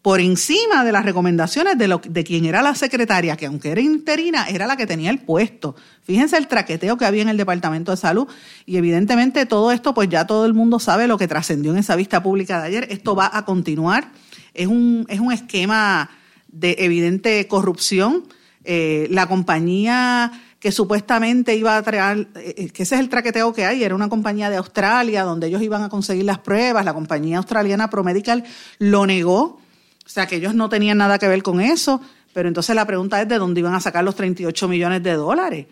por 0.08 0.22
encima 0.22 0.86
de 0.86 0.92
las 0.92 1.04
recomendaciones 1.04 1.76
de, 1.76 1.86
lo, 1.86 2.00
de 2.02 2.24
quien 2.24 2.46
era 2.46 2.62
la 2.62 2.74
secretaria, 2.74 3.36
que 3.36 3.44
aunque 3.44 3.72
era 3.72 3.82
interina, 3.82 4.48
era 4.48 4.66
la 4.66 4.74
que 4.74 4.86
tenía 4.86 5.10
el 5.10 5.18
puesto. 5.18 5.76
Fíjense 6.02 6.38
el 6.38 6.48
traqueteo 6.48 6.96
que 6.96 7.04
había 7.04 7.20
en 7.20 7.28
el 7.28 7.36
Departamento 7.36 7.90
de 7.90 7.98
Salud 7.98 8.26
y 8.64 8.78
evidentemente 8.78 9.44
todo 9.44 9.70
esto, 9.70 9.92
pues 9.92 10.08
ya 10.08 10.26
todo 10.26 10.46
el 10.46 10.54
mundo 10.54 10.78
sabe 10.78 11.08
lo 11.08 11.18
que 11.18 11.28
trascendió 11.28 11.72
en 11.72 11.76
esa 11.76 11.94
vista 11.94 12.22
pública 12.22 12.58
de 12.58 12.68
ayer. 12.68 12.86
Esto 12.88 13.14
va 13.14 13.30
a 13.30 13.44
continuar. 13.44 14.10
Es 14.54 14.66
un, 14.66 15.04
es 15.10 15.20
un 15.20 15.30
esquema 15.30 16.08
de 16.46 16.76
evidente 16.78 17.46
corrupción. 17.46 18.24
Eh, 18.64 19.08
la 19.10 19.26
compañía 19.26 20.32
que 20.58 20.72
supuestamente 20.72 21.54
iba 21.54 21.76
a 21.76 21.82
traer, 21.82 22.28
eh, 22.36 22.54
eh, 22.56 22.68
que 22.70 22.84
ese 22.84 22.94
es 22.94 23.02
el 23.02 23.10
traqueteo 23.10 23.52
que 23.52 23.66
hay, 23.66 23.84
era 23.84 23.94
una 23.94 24.08
compañía 24.08 24.48
de 24.48 24.56
Australia 24.56 25.24
donde 25.24 25.48
ellos 25.48 25.60
iban 25.60 25.82
a 25.82 25.90
conseguir 25.90 26.24
las 26.24 26.38
pruebas, 26.38 26.82
la 26.86 26.94
compañía 26.94 27.36
australiana 27.36 27.90
ProMedical 27.90 28.44
lo 28.78 29.04
negó, 29.04 29.60
o 30.08 30.10
sea 30.10 30.26
que 30.26 30.36
ellos 30.36 30.56
no 30.56 30.68
tenían 30.68 30.98
nada 30.98 31.20
que 31.20 31.28
ver 31.28 31.44
con 31.44 31.60
eso, 31.60 32.00
pero 32.32 32.48
entonces 32.48 32.74
la 32.74 32.86
pregunta 32.86 33.22
es 33.22 33.28
de 33.28 33.38
dónde 33.38 33.60
iban 33.60 33.74
a 33.74 33.80
sacar 33.80 34.02
los 34.02 34.16
38 34.16 34.66
millones 34.66 35.02
de 35.04 35.12
dólares. 35.12 35.66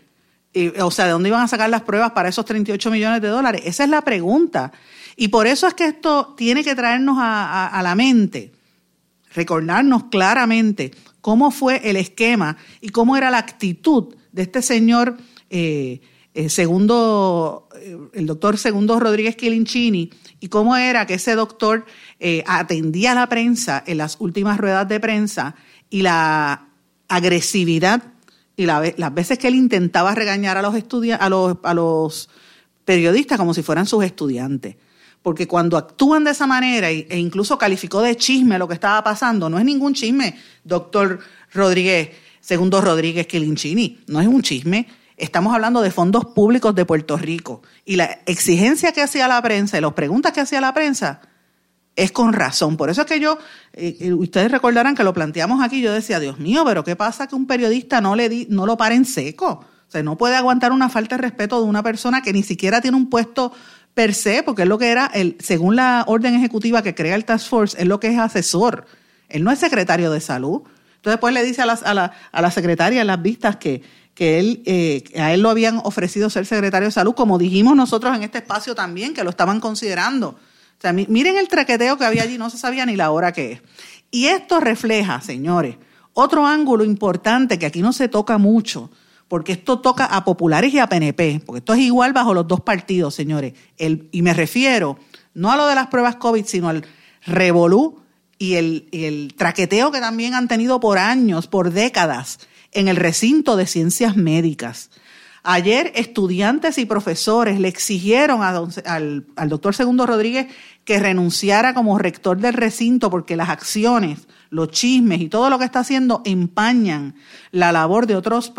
o 0.80 0.90
sea, 0.92 1.06
¿de 1.06 1.10
dónde 1.10 1.30
iban 1.30 1.42
a 1.42 1.48
sacar 1.48 1.68
las 1.68 1.82
pruebas 1.82 2.12
para 2.12 2.28
esos 2.28 2.44
38 2.44 2.90
millones 2.92 3.20
de 3.20 3.28
dólares? 3.28 3.62
Esa 3.64 3.82
es 3.82 3.90
la 3.90 4.02
pregunta. 4.02 4.70
Y 5.16 5.28
por 5.28 5.48
eso 5.48 5.66
es 5.66 5.74
que 5.74 5.86
esto 5.86 6.34
tiene 6.36 6.62
que 6.62 6.74
traernos 6.74 7.16
a 7.18 7.80
la 7.82 7.94
mente 7.94 8.52
recordarnos 9.36 10.04
claramente 10.04 10.92
cómo 11.20 11.50
fue 11.50 11.88
el 11.88 11.96
esquema 11.96 12.56
y 12.80 12.88
cómo 12.88 13.16
era 13.16 13.30
la 13.30 13.38
actitud 13.38 14.16
de 14.32 14.42
este 14.42 14.62
señor 14.62 15.16
eh, 15.50 16.00
eh, 16.36 16.48
segundo, 16.48 17.68
eh, 17.74 17.96
el 18.12 18.26
doctor 18.26 18.58
Segundo 18.58 19.00
Rodríguez 19.00 19.36
Quilinchini, 19.36 20.10
y 20.38 20.48
cómo 20.48 20.76
era 20.76 21.06
que 21.06 21.14
ese 21.14 21.34
doctor 21.34 21.86
atendía 22.46 23.12
a 23.12 23.14
la 23.14 23.28
prensa 23.28 23.82
en 23.86 23.98
las 23.98 24.16
últimas 24.20 24.58
ruedas 24.58 24.86
de 24.86 25.00
prensa 25.00 25.54
y 25.90 26.02
la 26.02 26.68
agresividad 27.08 28.02
y 28.54 28.66
las 28.66 29.14
veces 29.14 29.38
que 29.38 29.48
él 29.48 29.54
intentaba 29.54 30.14
regañar 30.14 30.58
a 30.58 30.62
los, 30.62 30.74
a 30.74 31.28
los, 31.28 31.56
a 31.62 31.74
los 31.74 32.28
periodistas 32.84 33.38
como 33.38 33.54
si 33.54 33.62
fueran 33.62 33.86
sus 33.86 34.04
estudiantes 34.04 34.76
porque 35.26 35.48
cuando 35.48 35.76
actúan 35.76 36.22
de 36.22 36.30
esa 36.30 36.46
manera 36.46 36.88
e 36.88 37.18
incluso 37.18 37.58
calificó 37.58 38.00
de 38.00 38.16
chisme 38.16 38.60
lo 38.60 38.68
que 38.68 38.74
estaba 38.74 39.02
pasando, 39.02 39.50
no 39.50 39.58
es 39.58 39.64
ningún 39.64 39.92
chisme, 39.92 40.38
doctor 40.62 41.18
Rodríguez, 41.52 42.10
segundo 42.38 42.80
Rodríguez 42.80 43.26
Quilinchini, 43.26 44.04
no 44.06 44.20
es 44.20 44.28
un 44.28 44.40
chisme. 44.40 44.86
Estamos 45.16 45.54
hablando 45.54 45.80
de 45.80 45.90
fondos 45.90 46.26
públicos 46.26 46.74
de 46.74 46.84
Puerto 46.84 47.16
Rico 47.16 47.62
y 47.86 47.96
la 47.96 48.18
exigencia 48.26 48.92
que 48.92 49.02
hacía 49.02 49.28
la 49.28 49.40
prensa 49.40 49.78
y 49.78 49.80
las 49.80 49.94
preguntas 49.94 50.32
que 50.32 50.42
hacía 50.42 50.60
la 50.60 50.74
prensa 50.74 51.22
es 51.96 52.12
con 52.12 52.34
razón. 52.34 52.76
Por 52.76 52.90
eso 52.90 53.00
es 53.00 53.06
que 53.06 53.18
yo, 53.18 53.38
eh, 53.72 53.96
eh, 53.98 54.12
ustedes 54.12 54.50
recordarán 54.50 54.94
que 54.94 55.04
lo 55.04 55.14
planteamos 55.14 55.62
aquí, 55.62 55.80
yo 55.80 55.92
decía, 55.92 56.20
Dios 56.20 56.38
mío, 56.38 56.62
pero 56.66 56.84
¿qué 56.84 56.96
pasa 56.96 57.26
que 57.26 57.34
un 57.34 57.46
periodista 57.46 58.02
no, 58.02 58.14
le 58.14 58.28
di, 58.28 58.46
no 58.50 58.66
lo 58.66 58.76
para 58.76 58.94
en 58.94 59.06
seco? 59.06 59.64
O 59.88 59.90
sea, 59.90 60.02
no 60.02 60.18
puede 60.18 60.36
aguantar 60.36 60.72
una 60.72 60.90
falta 60.90 61.16
de 61.16 61.22
respeto 61.22 61.62
de 61.62 61.66
una 61.66 61.82
persona 61.82 62.20
que 62.20 62.34
ni 62.34 62.42
siquiera 62.42 62.82
tiene 62.82 62.98
un 62.98 63.08
puesto 63.08 63.52
per 63.94 64.12
se, 64.12 64.42
porque 64.42 64.62
es 64.62 64.68
lo 64.68 64.76
que 64.76 64.88
era, 64.88 65.06
el, 65.06 65.38
según 65.40 65.76
la 65.76 66.04
orden 66.06 66.34
ejecutiva 66.34 66.82
que 66.82 66.94
crea 66.94 67.14
el 67.14 67.24
Task 67.24 67.48
Force, 67.48 67.80
es 67.80 67.86
lo 67.86 67.98
que 68.00 68.08
es 68.08 68.18
asesor. 68.18 68.84
Él 69.30 69.42
no 69.42 69.50
es 69.50 69.58
secretario 69.58 70.10
de 70.10 70.20
salud. 70.20 70.62
Entonces 70.96 71.14
después 71.14 71.32
le 71.32 71.42
dice 71.42 71.62
a, 71.62 71.64
a, 71.64 71.94
la, 71.94 72.12
a 72.30 72.42
la 72.42 72.50
secretaria 72.50 73.00
en 73.00 73.06
las 73.06 73.22
vistas 73.22 73.56
que, 73.56 73.82
que 74.16 74.40
él, 74.40 74.62
eh, 74.64 75.04
a 75.20 75.34
él 75.34 75.42
lo 75.42 75.50
habían 75.50 75.76
ofrecido 75.84 76.30
ser 76.30 76.46
secretario 76.46 76.88
de 76.88 76.92
salud, 76.92 77.14
como 77.14 77.36
dijimos 77.36 77.76
nosotros 77.76 78.16
en 78.16 78.22
este 78.22 78.38
espacio 78.38 78.74
también, 78.74 79.12
que 79.12 79.22
lo 79.22 79.28
estaban 79.28 79.60
considerando. 79.60 80.28
O 80.30 80.80
sea, 80.80 80.94
miren 80.94 81.36
el 81.36 81.48
traqueteo 81.48 81.98
que 81.98 82.06
había 82.06 82.22
allí, 82.22 82.38
no 82.38 82.48
se 82.48 82.56
sabía 82.56 82.86
ni 82.86 82.96
la 82.96 83.10
hora 83.10 83.32
que 83.32 83.52
es. 83.52 83.62
Y 84.10 84.26
esto 84.26 84.58
refleja, 84.58 85.20
señores, 85.20 85.76
otro 86.14 86.46
ángulo 86.46 86.82
importante 86.82 87.58
que 87.58 87.66
aquí 87.66 87.82
no 87.82 87.92
se 87.92 88.08
toca 88.08 88.38
mucho, 88.38 88.90
porque 89.28 89.52
esto 89.52 89.80
toca 89.80 90.06
a 90.06 90.24
populares 90.24 90.72
y 90.72 90.78
a 90.78 90.86
PNP, 90.86 91.42
porque 91.44 91.58
esto 91.58 91.74
es 91.74 91.80
igual 91.80 92.14
bajo 92.14 92.32
los 92.32 92.48
dos 92.48 92.62
partidos, 92.62 93.14
señores. 93.14 93.52
El, 93.76 94.08
y 94.12 94.22
me 94.22 94.32
refiero 94.32 94.98
no 95.34 95.52
a 95.52 95.56
lo 95.58 95.66
de 95.66 95.74
las 95.74 95.88
pruebas 95.88 96.16
COVID, 96.16 96.46
sino 96.46 96.70
al 96.70 96.86
revolú 97.26 98.00
y 98.38 98.54
el, 98.54 98.88
el 98.92 99.34
traqueteo 99.36 99.92
que 99.92 100.00
también 100.00 100.32
han 100.32 100.48
tenido 100.48 100.80
por 100.80 100.96
años, 100.96 101.48
por 101.48 101.70
décadas, 101.70 102.38
en 102.76 102.88
el 102.88 102.96
recinto 102.96 103.56
de 103.56 103.66
ciencias 103.66 104.16
médicas. 104.16 104.90
Ayer 105.42 105.92
estudiantes 105.94 106.76
y 106.76 106.86
profesores 106.86 107.58
le 107.58 107.68
exigieron 107.68 108.42
al, 108.42 109.24
al, 109.36 109.48
doctor 109.48 109.74
Segundo 109.74 110.04
Rodríguez 110.04 110.48
que 110.84 110.98
renunciara 110.98 111.72
como 111.72 111.98
rector 111.98 112.36
del 112.36 112.52
recinto 112.52 113.10
porque 113.10 113.36
las 113.36 113.48
acciones, 113.48 114.26
los 114.50 114.70
chismes 114.72 115.20
y 115.20 115.28
todo 115.28 115.48
lo 115.48 115.58
que 115.58 115.64
está 115.64 115.80
haciendo 115.80 116.20
empañan 116.24 117.14
la 117.50 117.72
labor 117.72 118.06
de 118.06 118.16
otros, 118.16 118.52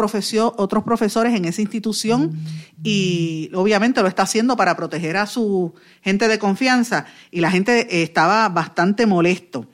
otros 0.56 0.84
profesores 0.84 1.36
en 1.36 1.46
esa 1.46 1.62
institución 1.62 2.40
y 2.84 3.52
obviamente 3.54 4.02
lo 4.02 4.08
está 4.08 4.24
haciendo 4.24 4.56
para 4.56 4.78
proteger 4.78 5.18
a 5.18 5.28
su 5.28 5.74
gente 6.02 6.28
de 6.28 6.40
confianza 6.40 7.06
y 7.32 7.42
la 7.42 7.52
gente 7.52 8.02
estaba 8.02 8.48
bastante 8.50 9.06
molesto 9.06 9.68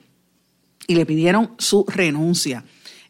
y 0.86 0.96
le 0.96 1.06
pidieron 1.06 1.54
su 1.58 1.84
renuncia. 1.88 2.64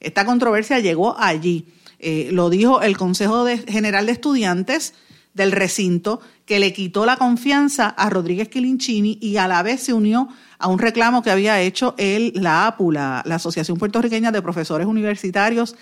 Esta 0.05 0.25
controversia 0.25 0.79
llegó 0.81 1.19
allí. 1.19 1.67
Eh, 1.99 2.29
lo 2.33 2.51
dijo 2.51 2.83
el 2.83 2.97
Consejo 2.97 3.47
General 3.67 4.05
de 4.05 4.13
Estudiantes 4.13 4.95
del 5.33 5.53
recinto, 5.53 6.21
que 6.45 6.61
le 6.61 6.73
quitó 6.73 7.07
la 7.07 7.17
confianza 7.17 7.89
a 7.89 8.09
Rodríguez 8.11 8.49
Quilinchini 8.49 9.19
y 9.21 9.37
a 9.39 9.49
la 9.49 9.63
vez 9.63 9.83
se 9.83 9.93
unió 9.93 10.29
a 10.59 10.69
un 10.69 10.79
reclamo 10.79 11.23
que 11.23 11.31
había 11.31 11.61
hecho 11.61 11.95
la 11.99 12.67
APU, 12.67 12.93
la, 12.93 13.21
Asociación 13.21 13.79
Puertorriqueña 13.79 14.31
de 14.31 14.43
Profesores 14.43 14.87
Universitarios 14.87 15.75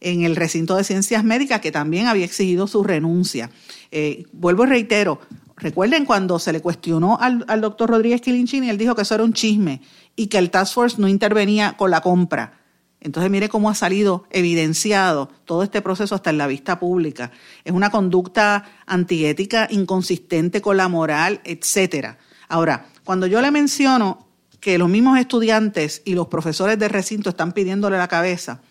en 0.00 0.22
el 0.22 0.36
recinto 0.36 0.76
de 0.76 0.84
ciencias 0.84 1.24
médicas, 1.24 1.60
que 1.60 1.72
también 1.72 2.06
había 2.06 2.24
exigido 2.24 2.66
su 2.66 2.84
renuncia. 2.84 3.50
Eh, 3.90 4.26
vuelvo 4.32 4.64
y 4.64 4.68
reitero, 4.68 5.20
recuerden 5.56 6.04
cuando 6.04 6.38
se 6.38 6.52
le 6.52 6.60
cuestionó 6.60 7.18
al, 7.20 7.44
al 7.48 7.60
doctor 7.60 7.90
Rodríguez 7.90 8.20
Quilinchini, 8.20 8.68
él 8.68 8.78
dijo 8.78 8.94
que 8.94 9.02
eso 9.02 9.14
era 9.14 9.24
un 9.24 9.32
chisme 9.32 9.80
y 10.16 10.26
que 10.26 10.38
el 10.38 10.50
Task 10.50 10.74
Force 10.74 11.00
no 11.00 11.08
intervenía 11.08 11.76
con 11.76 11.90
la 11.90 12.00
compra. 12.00 12.58
Entonces 13.00 13.30
mire 13.30 13.48
cómo 13.48 13.70
ha 13.70 13.74
salido 13.74 14.24
evidenciado 14.30 15.28
todo 15.44 15.62
este 15.62 15.82
proceso 15.82 16.14
hasta 16.14 16.30
en 16.30 16.38
la 16.38 16.46
vista 16.46 16.80
pública. 16.80 17.30
Es 17.64 17.72
una 17.72 17.90
conducta 17.90 18.64
antiética, 18.86 19.68
inconsistente 19.70 20.60
con 20.60 20.76
la 20.76 20.88
moral, 20.88 21.40
etcétera. 21.44 22.18
Ahora, 22.48 22.86
cuando 23.04 23.26
yo 23.26 23.40
le 23.40 23.50
menciono 23.50 24.26
que 24.60 24.78
los 24.78 24.88
mismos 24.88 25.18
estudiantes 25.18 26.02
y 26.04 26.14
los 26.14 26.26
profesores 26.26 26.78
de 26.78 26.88
recinto 26.88 27.30
están 27.30 27.52
pidiéndole 27.52 27.96
la 27.98 28.08
cabeza, 28.08 28.62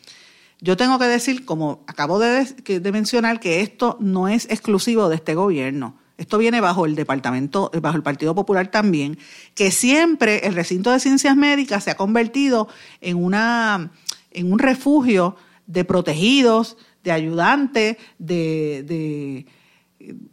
yo 0.60 0.76
tengo 0.76 1.00
que 1.00 1.06
decir, 1.06 1.46
como 1.46 1.84
acabo 1.88 2.20
de, 2.20 2.44
de 2.44 2.92
mencionar, 2.92 3.40
que 3.40 3.62
esto 3.62 3.98
no 4.00 4.28
es 4.28 4.46
exclusivo 4.50 5.08
de 5.08 5.16
este 5.16 5.36
gobierno. 5.36 5.98
Esto 6.18 6.40
viene 6.40 6.62
bajo 6.62 6.88
el 6.88 6.96
departamento, 6.96 7.70
bajo 7.80 7.96
el 7.96 8.02
Partido 8.02 8.34
Popular 8.34 8.72
también, 8.72 9.20
que 9.54 9.70
siempre 9.70 10.48
el 10.48 10.56
recinto 10.56 10.92
de 10.92 11.00
ciencias 11.00 11.36
médicas 11.36 11.84
se 11.84 11.92
ha 11.92 11.96
convertido 11.96 12.68
en 13.02 13.24
una 13.24 13.92
en 14.38 14.52
un 14.52 14.60
refugio 14.60 15.36
de 15.66 15.84
protegidos, 15.84 16.78
de 17.04 17.12
ayudantes, 17.12 17.98
de, 18.20 19.46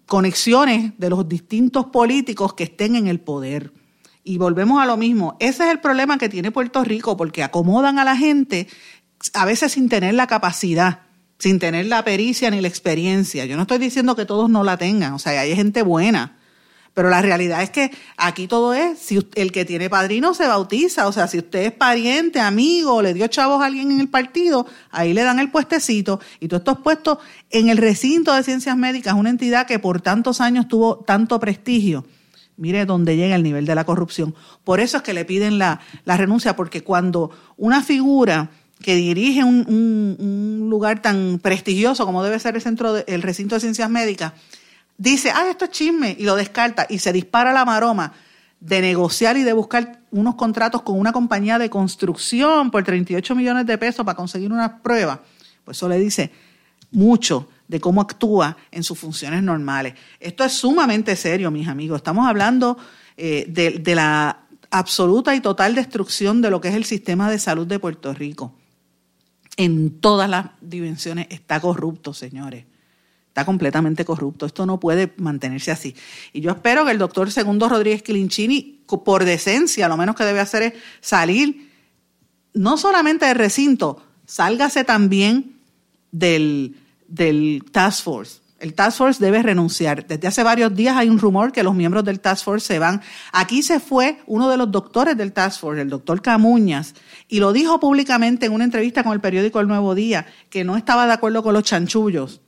conexiones 0.06 0.92
de 0.98 1.10
los 1.10 1.28
distintos 1.28 1.86
políticos 1.86 2.54
que 2.54 2.64
estén 2.64 2.96
en 2.96 3.08
el 3.08 3.20
poder. 3.20 3.72
Y 4.22 4.38
volvemos 4.38 4.82
a 4.82 4.86
lo 4.86 4.96
mismo. 4.96 5.36
Ese 5.40 5.64
es 5.64 5.70
el 5.70 5.80
problema 5.80 6.18
que 6.18 6.28
tiene 6.28 6.52
Puerto 6.52 6.84
Rico, 6.84 7.16
porque 7.16 7.42
acomodan 7.42 7.98
a 7.98 8.04
la 8.04 8.16
gente 8.16 8.68
a 9.32 9.44
veces 9.44 9.72
sin 9.72 9.88
tener 9.88 10.14
la 10.14 10.26
capacidad, 10.26 11.00
sin 11.38 11.58
tener 11.58 11.86
la 11.86 12.04
pericia 12.04 12.50
ni 12.50 12.60
la 12.60 12.68
experiencia. 12.68 13.46
Yo 13.46 13.56
no 13.56 13.62
estoy 13.62 13.78
diciendo 13.78 14.14
que 14.16 14.26
todos 14.26 14.50
no 14.50 14.64
la 14.64 14.76
tengan, 14.76 15.14
o 15.14 15.18
sea, 15.18 15.40
hay 15.40 15.56
gente 15.56 15.82
buena, 15.82 16.36
pero 16.94 17.10
la 17.10 17.20
realidad 17.20 17.60
es 17.62 17.70
que 17.70 17.90
aquí 18.16 18.46
todo 18.46 18.72
es, 18.72 19.00
si 19.00 19.26
el 19.34 19.50
que 19.50 19.64
tiene 19.64 19.90
padrino 19.90 20.32
se 20.32 20.46
bautiza, 20.46 21.08
o 21.08 21.12
sea, 21.12 21.26
si 21.26 21.38
usted 21.38 21.64
es 21.64 21.72
pariente, 21.72 22.38
amigo, 22.38 23.02
le 23.02 23.12
dio 23.12 23.26
chavos 23.26 23.60
a 23.60 23.66
alguien 23.66 23.90
en 23.90 24.00
el 24.00 24.08
partido, 24.08 24.66
ahí 24.92 25.12
le 25.12 25.24
dan 25.24 25.40
el 25.40 25.50
puestecito 25.50 26.20
y 26.38 26.46
todos 26.46 26.60
estos 26.60 26.78
puestos 26.78 27.18
en 27.50 27.68
el 27.68 27.78
recinto 27.78 28.32
de 28.32 28.44
ciencias 28.44 28.76
médicas, 28.76 29.14
una 29.14 29.30
entidad 29.30 29.66
que 29.66 29.80
por 29.80 30.00
tantos 30.00 30.40
años 30.40 30.68
tuvo 30.68 30.98
tanto 30.98 31.40
prestigio. 31.40 32.04
Mire 32.56 32.86
dónde 32.86 33.16
llega 33.16 33.34
el 33.34 33.42
nivel 33.42 33.66
de 33.66 33.74
la 33.74 33.84
corrupción. 33.84 34.32
Por 34.62 34.78
eso 34.78 34.98
es 34.98 35.02
que 35.02 35.12
le 35.12 35.24
piden 35.24 35.58
la, 35.58 35.80
renuncia, 36.06 36.54
porque 36.54 36.84
cuando 36.84 37.32
una 37.56 37.82
figura 37.82 38.50
que 38.80 38.94
dirige 38.94 39.42
un, 39.42 39.66
un, 39.66 40.70
lugar 40.70 41.02
tan 41.02 41.40
prestigioso 41.40 42.06
como 42.06 42.22
debe 42.22 42.38
ser 42.38 42.54
el 42.54 42.62
centro 42.62 42.92
de, 42.92 43.04
el 43.08 43.22
recinto 43.22 43.56
de 43.56 43.60
ciencias 43.60 43.90
médicas, 43.90 44.34
dice, 44.96 45.30
ah, 45.30 45.48
esto 45.50 45.66
es 45.66 45.70
chisme, 45.70 46.16
y 46.18 46.24
lo 46.24 46.36
descarta, 46.36 46.86
y 46.88 46.98
se 46.98 47.12
dispara 47.12 47.52
la 47.52 47.64
maroma 47.64 48.12
de 48.60 48.80
negociar 48.80 49.36
y 49.36 49.42
de 49.42 49.52
buscar 49.52 50.00
unos 50.10 50.36
contratos 50.36 50.82
con 50.82 50.98
una 50.98 51.12
compañía 51.12 51.58
de 51.58 51.68
construcción 51.68 52.70
por 52.70 52.82
38 52.82 53.34
millones 53.34 53.66
de 53.66 53.76
pesos 53.76 54.04
para 54.06 54.16
conseguir 54.16 54.52
una 54.52 54.82
prueba, 54.82 55.20
pues 55.64 55.76
eso 55.76 55.88
le 55.88 55.98
dice 55.98 56.30
mucho 56.90 57.48
de 57.68 57.80
cómo 57.80 58.00
actúa 58.00 58.56
en 58.70 58.82
sus 58.82 58.98
funciones 58.98 59.42
normales. 59.42 59.94
Esto 60.20 60.44
es 60.44 60.52
sumamente 60.52 61.16
serio, 61.16 61.50
mis 61.50 61.68
amigos. 61.68 61.96
Estamos 61.96 62.26
hablando 62.26 62.78
eh, 63.16 63.46
de 63.48 63.94
la 63.94 64.44
absoluta 64.70 65.34
y 65.34 65.40
total 65.40 65.74
destrucción 65.74 66.40
de 66.40 66.50
lo 66.50 66.60
que 66.60 66.68
es 66.68 66.74
el 66.74 66.84
sistema 66.84 67.30
de 67.30 67.38
salud 67.38 67.66
de 67.66 67.78
Puerto 67.78 68.12
Rico. 68.12 68.54
En 69.56 70.00
todas 70.00 70.28
las 70.28 70.46
dimensiones 70.60 71.26
está 71.30 71.60
corrupto, 71.60 72.12
señores. 72.12 72.64
Está 73.34 73.44
completamente 73.44 74.04
corrupto. 74.04 74.46
Esto 74.46 74.64
no 74.64 74.78
puede 74.78 75.12
mantenerse 75.16 75.72
así. 75.72 75.96
Y 76.32 76.40
yo 76.40 76.52
espero 76.52 76.84
que 76.84 76.92
el 76.92 76.98
doctor 76.98 77.32
Segundo 77.32 77.68
Rodríguez 77.68 78.00
Quilinchini, 78.04 78.84
por 78.86 79.24
decencia, 79.24 79.88
lo 79.88 79.96
menos 79.96 80.14
que 80.14 80.22
debe 80.22 80.38
hacer 80.38 80.62
es 80.62 80.74
salir, 81.00 81.68
no 82.52 82.76
solamente 82.76 83.26
del 83.26 83.34
recinto, 83.34 84.00
sálgase 84.24 84.84
también 84.84 85.56
del, 86.12 86.76
del 87.08 87.64
Task 87.72 88.04
Force. 88.04 88.38
El 88.60 88.74
Task 88.74 88.98
Force 88.98 89.24
debe 89.24 89.42
renunciar. 89.42 90.06
Desde 90.06 90.28
hace 90.28 90.44
varios 90.44 90.72
días 90.72 90.96
hay 90.96 91.08
un 91.08 91.18
rumor 91.18 91.50
que 91.50 91.64
los 91.64 91.74
miembros 91.74 92.04
del 92.04 92.20
Task 92.20 92.44
Force 92.44 92.64
se 92.64 92.78
van. 92.78 93.02
Aquí 93.32 93.64
se 93.64 93.80
fue 93.80 94.20
uno 94.26 94.48
de 94.48 94.56
los 94.58 94.70
doctores 94.70 95.16
del 95.16 95.32
Task 95.32 95.58
Force, 95.58 95.82
el 95.82 95.90
doctor 95.90 96.22
Camuñas, 96.22 96.94
y 97.26 97.40
lo 97.40 97.52
dijo 97.52 97.80
públicamente 97.80 98.46
en 98.46 98.52
una 98.52 98.62
entrevista 98.62 99.02
con 99.02 99.12
el 99.12 99.20
periódico 99.20 99.58
El 99.58 99.66
Nuevo 99.66 99.96
Día, 99.96 100.24
que 100.50 100.62
no 100.62 100.76
estaba 100.76 101.08
de 101.08 101.14
acuerdo 101.14 101.42
con 101.42 101.52
los 101.52 101.64
chanchullos 101.64 102.42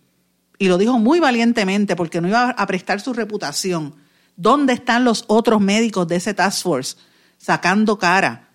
y 0.59 0.69
lo 0.69 0.79
dijo 0.79 0.99
muy 0.99 1.21
valientemente 1.21 1.97
porque 1.97 2.21
no 2.21 2.29
iba 2.29 2.51
a 2.51 2.67
prestar 2.67 3.01
su 3.01 3.13
reputación. 3.13 3.95
¿Dónde 4.37 4.75
están 4.75 5.05
los 5.05 5.25
otros 5.29 5.61
médicos 5.61 6.09
de 6.09 6.17
ese 6.17 6.35
task 6.35 6.63
force 6.63 6.97
sacando 7.39 7.99
cara? 7.99 8.49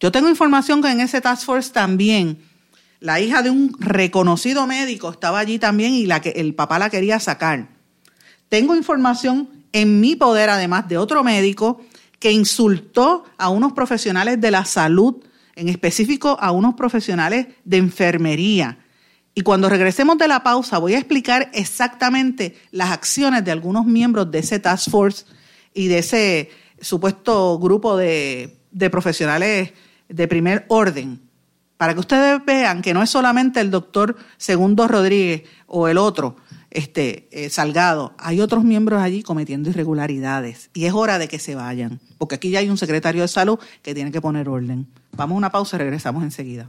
Yo 0.00 0.12
tengo 0.12 0.28
información 0.28 0.82
que 0.82 0.90
en 0.90 1.00
ese 1.00 1.20
task 1.20 1.44
force 1.44 1.72
también 1.72 2.42
la 3.00 3.20
hija 3.20 3.42
de 3.42 3.50
un 3.50 3.74
reconocido 3.78 4.66
médico 4.66 5.10
estaba 5.10 5.38
allí 5.38 5.58
también 5.58 5.94
y 5.94 6.06
la 6.06 6.20
que 6.20 6.30
el 6.30 6.54
papá 6.54 6.78
la 6.78 6.90
quería 6.90 7.20
sacar. 7.20 7.68
Tengo 8.48 8.74
información 8.74 9.48
en 9.72 10.00
mi 10.00 10.16
poder 10.16 10.50
además 10.50 10.88
de 10.88 10.98
otro 10.98 11.24
médico 11.24 11.80
que 12.18 12.32
insultó 12.32 13.24
a 13.36 13.50
unos 13.50 13.72
profesionales 13.72 14.40
de 14.40 14.50
la 14.50 14.64
salud, 14.64 15.16
en 15.56 15.68
específico 15.68 16.38
a 16.40 16.50
unos 16.52 16.74
profesionales 16.74 17.48
de 17.64 17.76
enfermería 17.76 18.78
y 19.34 19.42
cuando 19.42 19.68
regresemos 19.68 20.16
de 20.18 20.28
la 20.28 20.42
pausa 20.42 20.78
voy 20.78 20.94
a 20.94 20.98
explicar 20.98 21.50
exactamente 21.52 22.56
las 22.70 22.90
acciones 22.90 23.44
de 23.44 23.50
algunos 23.50 23.84
miembros 23.84 24.30
de 24.30 24.38
ese 24.38 24.60
task 24.60 24.90
force 24.90 25.24
y 25.74 25.88
de 25.88 25.98
ese 25.98 26.50
supuesto 26.80 27.58
grupo 27.58 27.96
de, 27.96 28.56
profesionales 28.90 29.72
de 30.08 30.28
primer 30.28 30.66
orden, 30.68 31.20
para 31.76 31.94
que 31.94 32.00
ustedes 32.00 32.44
vean 32.44 32.82
que 32.82 32.94
no 32.94 33.02
es 33.02 33.10
solamente 33.10 33.60
el 33.60 33.70
doctor 33.70 34.16
Segundo 34.36 34.86
Rodríguez 34.86 35.42
o 35.66 35.88
el 35.88 35.98
otro, 35.98 36.36
este, 36.70 37.28
eh, 37.30 37.50
Salgado, 37.50 38.14
hay 38.18 38.40
otros 38.40 38.64
miembros 38.64 39.00
allí 39.00 39.22
cometiendo 39.22 39.70
irregularidades 39.70 40.70
y 40.74 40.86
es 40.86 40.92
hora 40.92 41.18
de 41.18 41.28
que 41.28 41.38
se 41.38 41.54
vayan, 41.54 42.00
porque 42.18 42.36
aquí 42.36 42.50
ya 42.50 42.60
hay 42.60 42.68
un 42.68 42.78
secretario 42.78 43.22
de 43.22 43.28
salud 43.28 43.58
que 43.82 43.94
tiene 43.94 44.12
que 44.12 44.20
poner 44.20 44.48
orden. 44.48 44.86
Vamos 45.12 45.34
a 45.34 45.38
una 45.38 45.50
pausa 45.50 45.76
y 45.76 45.78
regresamos 45.78 46.22
enseguida. 46.22 46.68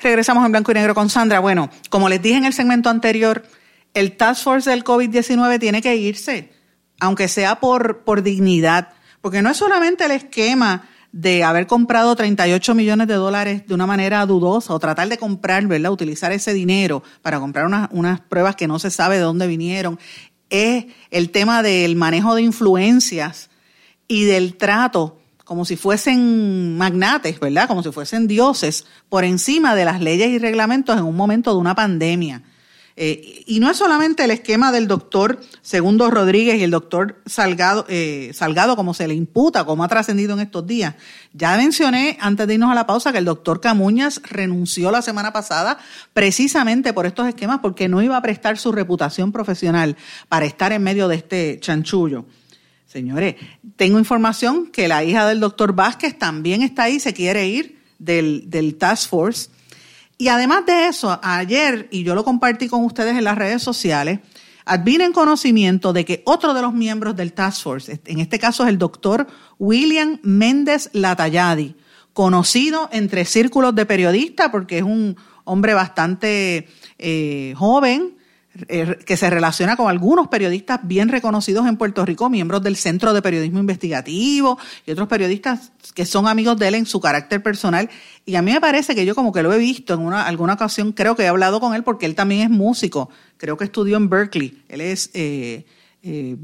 Regresamos 0.00 0.44
en 0.46 0.52
blanco 0.52 0.70
y 0.70 0.74
negro 0.74 0.94
con 0.94 1.10
Sandra. 1.10 1.40
Bueno, 1.40 1.70
como 1.90 2.08
les 2.08 2.22
dije 2.22 2.36
en 2.36 2.44
el 2.44 2.52
segmento 2.52 2.88
anterior, 2.88 3.44
el 3.94 4.16
Task 4.16 4.44
Force 4.44 4.70
del 4.70 4.84
COVID-19 4.84 5.58
tiene 5.58 5.82
que 5.82 5.96
irse, 5.96 6.52
aunque 7.00 7.26
sea 7.26 7.58
por, 7.58 8.04
por 8.04 8.22
dignidad, 8.22 8.90
porque 9.20 9.42
no 9.42 9.50
es 9.50 9.56
solamente 9.56 10.04
el 10.04 10.12
esquema 10.12 10.88
de 11.10 11.42
haber 11.42 11.66
comprado 11.66 12.14
38 12.14 12.74
millones 12.74 13.08
de 13.08 13.14
dólares 13.14 13.66
de 13.66 13.74
una 13.74 13.86
manera 13.86 14.24
dudosa 14.26 14.74
o 14.74 14.78
tratar 14.78 15.08
de 15.08 15.18
comprar, 15.18 15.66
¿verdad? 15.66 15.90
Utilizar 15.90 16.30
ese 16.32 16.52
dinero 16.52 17.02
para 17.22 17.40
comprar 17.40 17.66
unas, 17.66 17.88
unas 17.92 18.20
pruebas 18.20 18.56
que 18.56 18.68
no 18.68 18.78
se 18.78 18.90
sabe 18.90 19.16
de 19.16 19.22
dónde 19.22 19.46
vinieron, 19.46 19.98
es 20.50 20.86
el 21.10 21.30
tema 21.30 21.62
del 21.62 21.96
manejo 21.96 22.34
de 22.34 22.42
influencias 22.42 23.50
y 24.06 24.24
del 24.24 24.56
trato 24.56 25.17
como 25.48 25.64
si 25.64 25.76
fuesen 25.76 26.76
magnates, 26.76 27.40
¿verdad? 27.40 27.66
Como 27.68 27.82
si 27.82 27.90
fuesen 27.90 28.28
dioses 28.28 28.84
por 29.08 29.24
encima 29.24 29.74
de 29.74 29.86
las 29.86 29.98
leyes 29.98 30.28
y 30.28 30.38
reglamentos 30.38 30.98
en 30.98 31.04
un 31.04 31.16
momento 31.16 31.54
de 31.54 31.56
una 31.56 31.74
pandemia. 31.74 32.42
Eh, 32.96 33.44
y 33.46 33.58
no 33.58 33.70
es 33.70 33.78
solamente 33.78 34.24
el 34.24 34.30
esquema 34.30 34.72
del 34.72 34.88
doctor 34.88 35.40
Segundo 35.62 36.10
Rodríguez 36.10 36.58
y 36.58 36.64
el 36.64 36.70
doctor 36.70 37.22
Salgado, 37.24 37.86
eh, 37.88 38.30
Salgado, 38.34 38.76
como 38.76 38.92
se 38.92 39.08
le 39.08 39.14
imputa, 39.14 39.64
como 39.64 39.84
ha 39.84 39.88
trascendido 39.88 40.34
en 40.34 40.40
estos 40.40 40.66
días. 40.66 40.96
Ya 41.32 41.56
mencioné 41.56 42.18
antes 42.20 42.46
de 42.46 42.52
irnos 42.52 42.70
a 42.70 42.74
la 42.74 42.86
pausa 42.86 43.10
que 43.10 43.18
el 43.18 43.24
doctor 43.24 43.62
Camuñas 43.62 44.20
renunció 44.24 44.90
la 44.90 45.00
semana 45.00 45.32
pasada 45.32 45.78
precisamente 46.12 46.92
por 46.92 47.06
estos 47.06 47.26
esquemas, 47.26 47.60
porque 47.62 47.88
no 47.88 48.02
iba 48.02 48.18
a 48.18 48.22
prestar 48.22 48.58
su 48.58 48.70
reputación 48.70 49.32
profesional 49.32 49.96
para 50.28 50.44
estar 50.44 50.72
en 50.72 50.82
medio 50.82 51.08
de 51.08 51.16
este 51.16 51.58
chanchullo. 51.58 52.26
Señores, 52.88 53.36
tengo 53.76 53.98
información 53.98 54.68
que 54.68 54.88
la 54.88 55.04
hija 55.04 55.28
del 55.28 55.40
doctor 55.40 55.74
Vázquez 55.74 56.18
también 56.18 56.62
está 56.62 56.84
ahí, 56.84 56.98
se 56.98 57.12
quiere 57.12 57.46
ir 57.46 57.78
del, 57.98 58.48
del 58.48 58.76
Task 58.76 59.10
Force. 59.10 59.50
Y 60.16 60.28
además 60.28 60.64
de 60.64 60.86
eso, 60.86 61.20
ayer, 61.22 61.86
y 61.90 62.02
yo 62.02 62.14
lo 62.14 62.24
compartí 62.24 62.66
con 62.66 62.82
ustedes 62.86 63.14
en 63.16 63.24
las 63.24 63.36
redes 63.36 63.62
sociales, 63.62 64.20
vine 64.84 65.04
en 65.04 65.12
conocimiento 65.12 65.92
de 65.92 66.06
que 66.06 66.22
otro 66.24 66.54
de 66.54 66.62
los 66.62 66.72
miembros 66.72 67.14
del 67.14 67.34
Task 67.34 67.62
Force, 67.62 68.00
en 68.04 68.20
este 68.20 68.38
caso 68.38 68.62
es 68.62 68.70
el 68.70 68.78
doctor 68.78 69.26
William 69.58 70.18
Méndez 70.22 70.88
Latayadi, 70.94 71.76
conocido 72.14 72.88
entre 72.90 73.26
círculos 73.26 73.74
de 73.74 73.84
periodistas 73.84 74.48
porque 74.48 74.78
es 74.78 74.84
un 74.84 75.14
hombre 75.44 75.74
bastante 75.74 76.68
eh, 76.98 77.52
joven, 77.54 78.17
que 78.66 79.16
se 79.16 79.30
relaciona 79.30 79.76
con 79.76 79.88
algunos 79.88 80.28
periodistas 80.28 80.80
bien 80.82 81.08
reconocidos 81.08 81.66
en 81.66 81.76
Puerto 81.76 82.04
Rico, 82.04 82.28
miembros 82.28 82.62
del 82.62 82.76
Centro 82.76 83.12
de 83.12 83.22
Periodismo 83.22 83.60
Investigativo 83.60 84.58
y 84.86 84.90
otros 84.90 85.08
periodistas 85.08 85.72
que 85.94 86.04
son 86.04 86.26
amigos 86.26 86.58
de 86.58 86.68
él 86.68 86.74
en 86.74 86.86
su 86.86 87.00
carácter 87.00 87.42
personal. 87.42 87.88
Y 88.24 88.36
a 88.36 88.42
mí 88.42 88.52
me 88.52 88.60
parece 88.60 88.94
que 88.94 89.06
yo 89.06 89.14
como 89.14 89.32
que 89.32 89.42
lo 89.42 89.52
he 89.52 89.58
visto 89.58 89.94
en 89.94 90.00
una, 90.00 90.26
alguna 90.26 90.54
ocasión, 90.54 90.92
creo 90.92 91.14
que 91.14 91.24
he 91.24 91.28
hablado 91.28 91.60
con 91.60 91.74
él 91.74 91.84
porque 91.84 92.06
él 92.06 92.14
también 92.14 92.42
es 92.42 92.50
músico, 92.50 93.10
creo 93.36 93.56
que 93.56 93.64
estudió 93.64 93.96
en 93.96 94.08
Berkeley, 94.08 94.62
él 94.68 94.80
es 94.80 95.10
eh, 95.14 95.64
eh, 96.02 96.36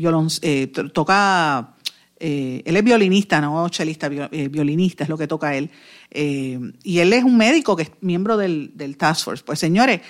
eh 0.42 0.66
toca... 0.92 1.74
él 2.18 2.77
es 2.77 2.85
violinista, 2.85 3.40
no 3.40 3.68
chelista, 3.68 4.09
violinista 4.09 5.05
es 5.05 5.11
lo 5.11 5.18
que 5.18 5.27
toca 5.27 5.57
él. 5.57 5.70
y 6.12 6.98
él 6.98 7.12
es 7.12 7.24
un 7.24 7.37
médico 7.37 7.74
que 7.74 7.85
es 7.85 7.90
miembro 8.00 8.37
del 8.37 8.96
Task 8.96 9.24
Force. 9.24 9.44
Pues 9.44 9.59
señores, 9.59 10.00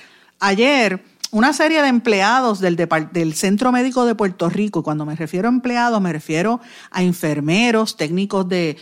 ayer 0.40 1.13
una 1.34 1.52
serie 1.52 1.82
de 1.82 1.88
empleados 1.88 2.60
del, 2.60 2.76
del 2.76 3.34
Centro 3.34 3.72
Médico 3.72 4.06
de 4.06 4.14
Puerto 4.14 4.48
Rico, 4.48 4.78
y 4.78 4.82
cuando 4.84 5.04
me 5.04 5.16
refiero 5.16 5.48
a 5.48 5.52
empleados, 5.52 6.00
me 6.00 6.12
refiero 6.12 6.60
a 6.92 7.02
enfermeros, 7.02 7.96
técnicos 7.96 8.48
de, 8.48 8.76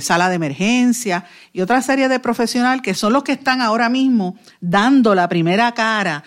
sala 0.00 0.28
de 0.28 0.36
emergencia 0.36 1.24
y 1.52 1.62
otra 1.62 1.82
serie 1.82 2.08
de 2.08 2.20
profesionales 2.20 2.80
que 2.80 2.94
son 2.94 3.12
los 3.12 3.24
que 3.24 3.32
están 3.32 3.60
ahora 3.60 3.88
mismo 3.88 4.36
dando 4.60 5.16
la 5.16 5.28
primera 5.28 5.72
cara, 5.72 6.22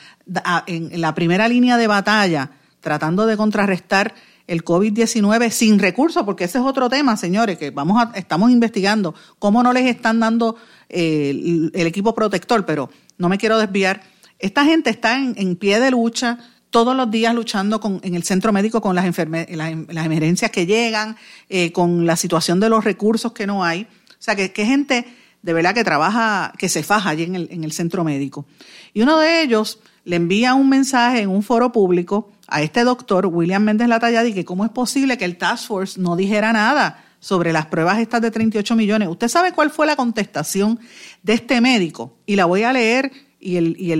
en 0.67 0.99
la 0.99 1.15
primera 1.15 1.47
línea 1.47 1.77
de 1.77 1.87
batalla, 1.87 2.51
tratando 2.81 3.25
de 3.25 3.37
contrarrestar 3.37 4.13
el 4.47 4.65
COVID-19 4.65 5.49
sin 5.49 5.79
recursos, 5.79 6.23
porque 6.23 6.43
ese 6.43 6.57
es 6.57 6.65
otro 6.65 6.89
tema, 6.89 7.15
señores, 7.15 7.57
que 7.57 7.71
vamos 7.71 8.03
a, 8.03 8.11
estamos 8.17 8.51
investigando 8.51 9.15
cómo 9.39 9.63
no 9.63 9.71
les 9.71 9.85
están 9.85 10.19
dando 10.19 10.57
eh, 10.89 11.69
el 11.73 11.87
equipo 11.87 12.13
protector, 12.13 12.65
pero 12.65 12.89
no 13.17 13.29
me 13.29 13.37
quiero 13.37 13.57
desviar 13.57 14.01
esta 14.39 14.65
gente 14.65 14.89
está 14.89 15.17
en, 15.17 15.55
pie 15.55 15.79
de 15.79 15.91
lucha 15.91 16.37
todos 16.69 16.95
los 16.95 17.09
días 17.11 17.33
luchando 17.35 17.79
con, 17.79 17.99
en 18.03 18.15
el 18.15 18.23
centro 18.23 18.51
médico 18.51 18.81
con 18.81 18.95
las, 18.95 19.05
las, 19.05 20.05
emergencias 20.05 20.51
que 20.51 20.65
llegan, 20.65 21.15
eh, 21.49 21.71
con 21.71 22.05
la 22.05 22.15
situación 22.15 22.59
de 22.59 22.69
los 22.69 22.83
recursos 22.83 23.31
que 23.31 23.47
no 23.47 23.63
hay. 23.63 23.83
O 23.83 24.21
sea, 24.23 24.35
que, 24.35 24.51
que 24.51 24.65
gente 24.65 25.05
de 25.41 25.53
verdad 25.53 25.75
que 25.75 25.83
trabaja, 25.83 26.53
que 26.57 26.69
se 26.69 26.83
faja 26.83 27.09
allí 27.09 27.23
en 27.23 27.35
el, 27.35 27.47
en 27.51 27.63
el 27.63 27.71
centro 27.73 28.03
médico. 28.03 28.45
Y 28.93 29.01
uno 29.01 29.19
de 29.19 29.43
ellos 29.43 29.79
le 30.05 30.15
envía 30.15 30.53
un 30.53 30.69
mensaje 30.69 31.21
en 31.21 31.29
un 31.29 31.43
foro 31.43 31.71
público 31.71 32.31
a 32.47 32.61
este 32.61 32.83
doctor, 32.83 33.27
William 33.27 33.63
Méndez 33.63 33.87
Latalladi, 33.87 34.33
que 34.33 34.45
cómo 34.45 34.65
es 34.65 34.71
posible 34.71 35.17
que 35.17 35.25
el 35.25 35.37
Task 35.37 35.67
Force 35.67 35.99
no 35.99 36.15
dijera 36.15 36.53
nada 36.53 37.03
sobre 37.19 37.53
las 37.53 37.67
pruebas 37.67 37.99
estas 37.99 38.21
de 38.21 38.31
38 38.31 38.75
millones. 38.75 39.07
¿Usted 39.07 39.27
sabe 39.27 39.53
cuál 39.53 39.69
fue 39.69 39.85
la 39.85 39.95
contestación 39.95 40.79
de 41.21 41.33
este 41.33 41.61
médico? 41.61 42.17
Y 42.25 42.35
la 42.35 42.45
voy 42.45 42.63
a 42.63 42.73
leer 42.73 43.11
y, 43.43 43.57
el, 43.57 43.75
y 43.77 43.91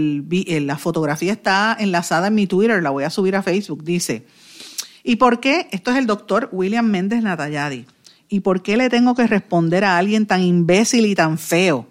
el, 0.53 0.67
la 0.67 0.77
fotografía 0.77 1.33
está 1.33 1.75
enlazada 1.77 2.27
en 2.27 2.35
mi 2.35 2.47
Twitter, 2.47 2.81
la 2.81 2.89
voy 2.89 3.03
a 3.03 3.09
subir 3.09 3.35
a 3.35 3.43
Facebook, 3.43 3.83
dice, 3.83 4.25
¿y 5.03 5.17
por 5.17 5.39
qué? 5.39 5.67
Esto 5.71 5.91
es 5.91 5.97
el 5.97 6.07
doctor 6.07 6.49
William 6.51 6.85
Méndez 6.85 7.21
Natayadi. 7.21 7.85
¿Y 8.29 8.39
por 8.39 8.63
qué 8.63 8.77
le 8.77 8.89
tengo 8.89 9.13
que 9.13 9.27
responder 9.27 9.83
a 9.83 9.97
alguien 9.97 10.25
tan 10.25 10.41
imbécil 10.41 11.05
y 11.05 11.13
tan 11.13 11.37
feo? 11.37 11.87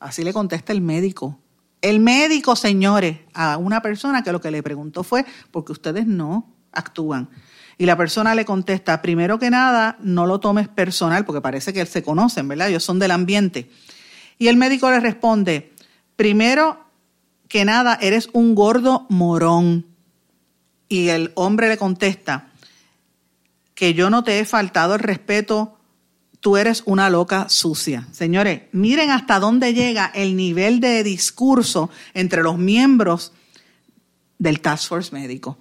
Así 0.00 0.24
le 0.24 0.32
contesta 0.32 0.72
el 0.72 0.80
médico. 0.80 1.38
El 1.82 2.00
médico, 2.00 2.56
señores, 2.56 3.18
a 3.34 3.58
una 3.58 3.82
persona 3.82 4.22
que 4.22 4.32
lo 4.32 4.40
que 4.40 4.50
le 4.50 4.62
preguntó 4.62 5.04
fue, 5.04 5.24
porque 5.50 5.72
ustedes 5.72 6.06
no 6.06 6.52
actúan. 6.72 7.28
Y 7.78 7.86
la 7.86 7.96
persona 7.96 8.34
le 8.34 8.44
contesta, 8.44 9.02
primero 9.02 9.38
que 9.38 9.50
nada, 9.50 9.98
no 10.00 10.26
lo 10.26 10.40
tomes 10.40 10.66
personal, 10.68 11.24
porque 11.24 11.42
parece 11.42 11.72
que 11.72 11.84
se 11.84 12.02
conocen, 12.02 12.48
¿verdad? 12.48 12.70
Ellos 12.70 12.82
son 12.82 12.98
del 12.98 13.10
ambiente. 13.10 13.70
Y 14.38 14.48
el 14.48 14.56
médico 14.56 14.90
le 14.90 14.98
responde, 14.98 15.72
primero 16.16 16.85
que 17.48 17.64
nada, 17.64 17.98
eres 18.00 18.28
un 18.32 18.54
gordo 18.54 19.06
morón. 19.08 19.86
Y 20.88 21.08
el 21.08 21.32
hombre 21.34 21.68
le 21.68 21.76
contesta, 21.76 22.50
que 23.74 23.94
yo 23.94 24.08
no 24.08 24.24
te 24.24 24.38
he 24.38 24.44
faltado 24.44 24.94
el 24.94 25.00
respeto, 25.00 25.78
tú 26.40 26.56
eres 26.56 26.82
una 26.86 27.10
loca 27.10 27.48
sucia. 27.48 28.06
Señores, 28.12 28.62
miren 28.72 29.10
hasta 29.10 29.40
dónde 29.40 29.74
llega 29.74 30.06
el 30.14 30.36
nivel 30.36 30.80
de 30.80 31.02
discurso 31.02 31.90
entre 32.14 32.42
los 32.42 32.56
miembros 32.56 33.32
del 34.38 34.60
Task 34.60 34.88
Force 34.88 35.14
médico. 35.14 35.58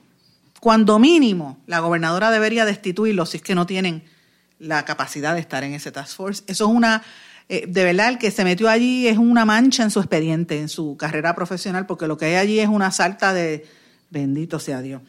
Cuando 0.59 0.99
mínimo, 0.99 1.59
la 1.67 1.79
gobernadora 1.79 2.31
debería 2.31 2.65
destituirlos 2.65 3.31
si 3.31 3.37
es 3.37 3.43
que 3.43 3.55
no 3.55 3.65
tienen 3.65 4.03
la 4.59 4.85
capacidad 4.85 5.33
de 5.33 5.41
estar 5.41 5.63
en 5.63 5.73
ese 5.73 5.91
Task 5.91 6.15
Force. 6.15 6.43
Eso 6.47 6.65
es 6.65 6.71
una 6.71 7.03
eh, 7.47 7.65
de 7.67 7.83
verdad 7.83 8.09
el 8.09 8.17
que 8.17 8.31
se 8.31 8.43
metió 8.43 8.69
allí 8.69 9.07
es 9.07 9.17
una 9.17 9.45
mancha 9.45 9.83
en 9.83 9.91
su 9.91 9.99
expediente, 9.99 10.59
en 10.59 10.69
su 10.69 10.97
carrera 10.97 11.35
profesional, 11.35 11.85
porque 11.85 12.07
lo 12.07 12.17
que 12.17 12.25
hay 12.25 12.35
allí 12.35 12.59
es 12.59 12.67
una 12.67 12.91
salta 12.91 13.33
de, 13.33 13.65
bendito 14.09 14.59
sea 14.59 14.81
Dios, 14.81 15.01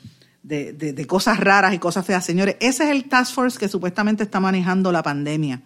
de, 0.42 0.72
de, 0.72 1.06
cosas 1.06 1.40
raras 1.40 1.74
y 1.74 1.78
cosas 1.78 2.04
feas. 2.04 2.24
Señores, 2.24 2.56
ese 2.60 2.84
es 2.84 2.90
el 2.90 3.08
task 3.08 3.34
force 3.34 3.58
que 3.58 3.68
supuestamente 3.68 4.22
está 4.22 4.38
manejando 4.38 4.92
la 4.92 5.02
pandemia 5.02 5.62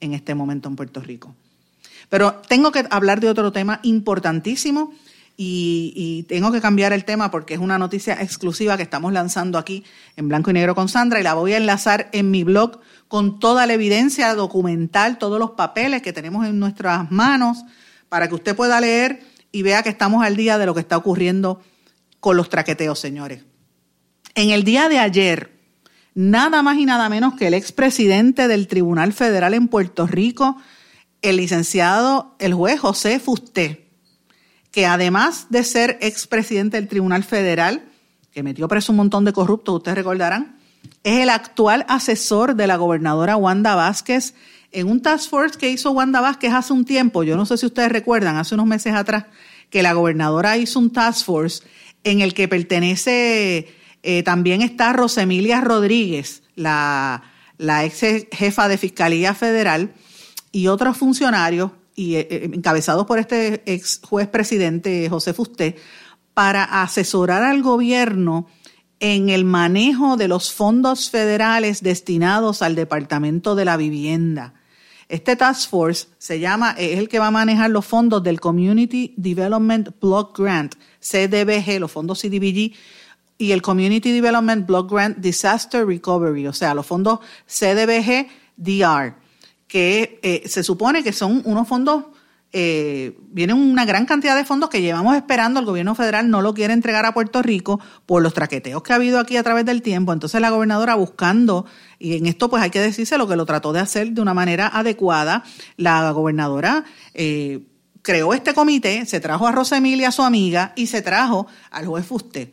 en 0.00 0.14
este 0.14 0.34
momento 0.34 0.68
en 0.68 0.76
Puerto 0.76 1.00
Rico. 1.00 1.34
Pero 2.08 2.42
tengo 2.48 2.72
que 2.72 2.84
hablar 2.90 3.20
de 3.20 3.28
otro 3.28 3.52
tema 3.52 3.80
importantísimo 3.82 4.92
y, 5.36 6.24
tengo 6.28 6.52
que 6.52 6.60
cambiar 6.60 6.92
el 6.92 7.04
tema 7.04 7.30
porque 7.30 7.54
es 7.54 7.60
una 7.60 7.78
noticia 7.78 8.14
exclusiva 8.14 8.76
que 8.76 8.84
estamos 8.84 9.12
lanzando 9.12 9.58
aquí 9.58 9.84
en 10.16 10.28
blanco 10.28 10.50
y 10.50 10.54
negro 10.54 10.74
con 10.74 10.88
Sandra 10.88 11.20
y 11.20 11.22
la 11.22 11.34
voy 11.34 11.52
a 11.54 11.56
enlazar 11.56 12.08
en 12.12 12.30
mi 12.30 12.44
blog 12.44 12.80
con 13.08 13.40
toda 13.40 13.66
la 13.66 13.74
evidencia 13.74 14.34
documental, 14.34 15.18
todos 15.18 15.38
los 15.38 15.52
papeles 15.52 16.02
que 16.02 16.12
tenemos 16.12 16.46
en 16.46 16.58
nuestras 16.58 17.10
manos 17.10 17.64
para 18.08 18.28
que 18.28 18.34
usted 18.36 18.54
pueda 18.54 18.80
leer 18.80 19.24
y 19.50 19.62
vea 19.62 19.82
que 19.82 19.88
estamos 19.88 20.24
al 20.24 20.36
día 20.36 20.58
de 20.58 20.66
lo 20.66 20.74
que 20.74 20.80
está 20.80 20.96
ocurriendo 20.96 21.60
con 22.20 22.36
los 22.36 22.48
traqueteos, 22.48 22.98
señores. 22.98 23.44
En 24.34 24.50
el 24.50 24.64
día 24.64 24.88
de 24.88 24.98
ayer, 24.98 25.58
nada 26.14 26.62
más 26.62 26.78
y 26.78 26.86
nada 26.86 27.08
menos 27.08 27.34
que 27.34 27.48
el 27.48 27.54
expresidente 27.54 28.48
del 28.48 28.66
Tribunal 28.66 29.12
Federal 29.12 29.54
en 29.54 29.68
Puerto 29.68 30.06
Rico, 30.06 30.56
el 31.22 31.36
licenciado, 31.36 32.34
el 32.38 32.54
juez 32.54 32.80
José 32.80 33.18
Fusté, 33.18 33.83
que 34.74 34.86
además 34.86 35.46
de 35.50 35.62
ser 35.62 35.98
expresidente 36.00 36.76
del 36.76 36.88
Tribunal 36.88 37.22
Federal, 37.22 37.84
que 38.32 38.42
metió 38.42 38.66
preso 38.66 38.90
un 38.90 38.96
montón 38.96 39.24
de 39.24 39.32
corruptos, 39.32 39.76
ustedes 39.76 39.96
recordarán, 39.96 40.56
es 41.04 41.20
el 41.20 41.30
actual 41.30 41.86
asesor 41.88 42.56
de 42.56 42.66
la 42.66 42.74
gobernadora 42.74 43.36
Wanda 43.36 43.76
Vázquez 43.76 44.34
en 44.72 44.88
un 44.88 45.00
task 45.00 45.30
force 45.30 45.56
que 45.56 45.70
hizo 45.70 45.92
Wanda 45.92 46.20
Vázquez 46.20 46.52
hace 46.52 46.72
un 46.72 46.84
tiempo, 46.84 47.22
yo 47.22 47.36
no 47.36 47.46
sé 47.46 47.56
si 47.56 47.66
ustedes 47.66 47.92
recuerdan, 47.92 48.36
hace 48.36 48.56
unos 48.56 48.66
meses 48.66 48.94
atrás, 48.94 49.26
que 49.70 49.84
la 49.84 49.92
gobernadora 49.92 50.56
hizo 50.56 50.80
un 50.80 50.90
task 50.90 51.24
force 51.24 51.62
en 52.02 52.20
el 52.20 52.34
que 52.34 52.48
pertenece, 52.48 53.68
eh, 54.02 54.22
también 54.24 54.60
está 54.60 54.92
Rosemilia 54.92 55.60
Rodríguez, 55.60 56.42
la, 56.56 57.22
la 57.58 57.84
ex 57.84 58.26
jefa 58.32 58.66
de 58.66 58.76
Fiscalía 58.76 59.34
Federal, 59.34 59.94
y 60.50 60.66
otros 60.66 60.96
funcionarios 60.96 61.70
y 61.94 62.16
eh, 62.16 62.28
eh, 62.30 62.50
encabezados 62.52 63.06
por 63.06 63.18
este 63.18 63.62
ex 63.66 64.00
juez 64.02 64.28
presidente 64.28 65.08
José 65.08 65.32
Fusté, 65.32 65.76
para 66.34 66.64
asesorar 66.82 67.42
al 67.42 67.62
gobierno 67.62 68.46
en 69.00 69.28
el 69.28 69.44
manejo 69.44 70.16
de 70.16 70.28
los 70.28 70.52
fondos 70.52 71.10
federales 71.10 71.82
destinados 71.82 72.62
al 72.62 72.74
Departamento 72.74 73.54
de 73.54 73.64
la 73.64 73.76
Vivienda. 73.76 74.54
Este 75.08 75.36
Task 75.36 75.68
Force 75.68 76.08
se 76.18 76.40
llama, 76.40 76.74
es 76.78 76.98
el 76.98 77.08
que 77.08 77.18
va 77.18 77.28
a 77.28 77.30
manejar 77.30 77.70
los 77.70 77.84
fondos 77.84 78.22
del 78.22 78.40
Community 78.40 79.14
Development 79.16 79.90
Block 80.00 80.38
Grant, 80.38 80.74
CDBG, 81.00 81.78
los 81.78 81.92
fondos 81.92 82.20
CDBG, 82.20 82.72
y 83.36 83.52
el 83.52 83.62
Community 83.62 84.12
Development 84.12 84.66
Block 84.66 84.90
Grant 84.90 85.18
Disaster 85.18 85.86
Recovery, 85.86 86.46
o 86.46 86.52
sea, 86.52 86.74
los 86.74 86.86
fondos 86.86 87.18
CDBG 87.46 88.28
DR, 88.56 89.14
que 89.74 90.20
eh, 90.22 90.44
se 90.46 90.62
supone 90.62 91.02
que 91.02 91.12
son 91.12 91.42
unos 91.46 91.66
fondos 91.66 92.04
eh, 92.52 93.18
vienen 93.32 93.56
una 93.56 93.84
gran 93.84 94.06
cantidad 94.06 94.36
de 94.36 94.44
fondos 94.44 94.70
que 94.70 94.80
llevamos 94.80 95.16
esperando, 95.16 95.58
el 95.58 95.66
gobierno 95.66 95.96
federal 95.96 96.30
no 96.30 96.42
lo 96.42 96.54
quiere 96.54 96.72
entregar 96.72 97.04
a 97.04 97.12
Puerto 97.12 97.42
Rico 97.42 97.80
por 98.06 98.22
los 98.22 98.34
traqueteos 98.34 98.84
que 98.84 98.92
ha 98.92 98.94
habido 98.94 99.18
aquí 99.18 99.36
a 99.36 99.42
través 99.42 99.66
del 99.66 99.82
tiempo. 99.82 100.12
Entonces 100.12 100.40
la 100.40 100.50
gobernadora 100.50 100.94
buscando, 100.94 101.66
y 101.98 102.16
en 102.16 102.26
esto 102.26 102.48
pues 102.48 102.62
hay 102.62 102.70
que 102.70 102.78
decirse 102.78 103.18
lo 103.18 103.26
que 103.26 103.34
lo 103.34 103.46
trató 103.46 103.72
de 103.72 103.80
hacer 103.80 104.12
de 104.12 104.20
una 104.20 104.32
manera 104.32 104.68
adecuada, 104.68 105.42
la 105.76 106.08
gobernadora 106.12 106.84
eh, 107.12 107.66
creó 108.02 108.32
este 108.32 108.54
comité, 108.54 109.04
se 109.06 109.18
trajo 109.18 109.48
a 109.48 109.50
Rosa 109.50 109.78
Emilia, 109.78 110.12
su 110.12 110.22
amiga, 110.22 110.72
y 110.76 110.86
se 110.86 111.02
trajo 111.02 111.48
al 111.72 111.86
juez 111.86 112.06
Fusté. 112.06 112.52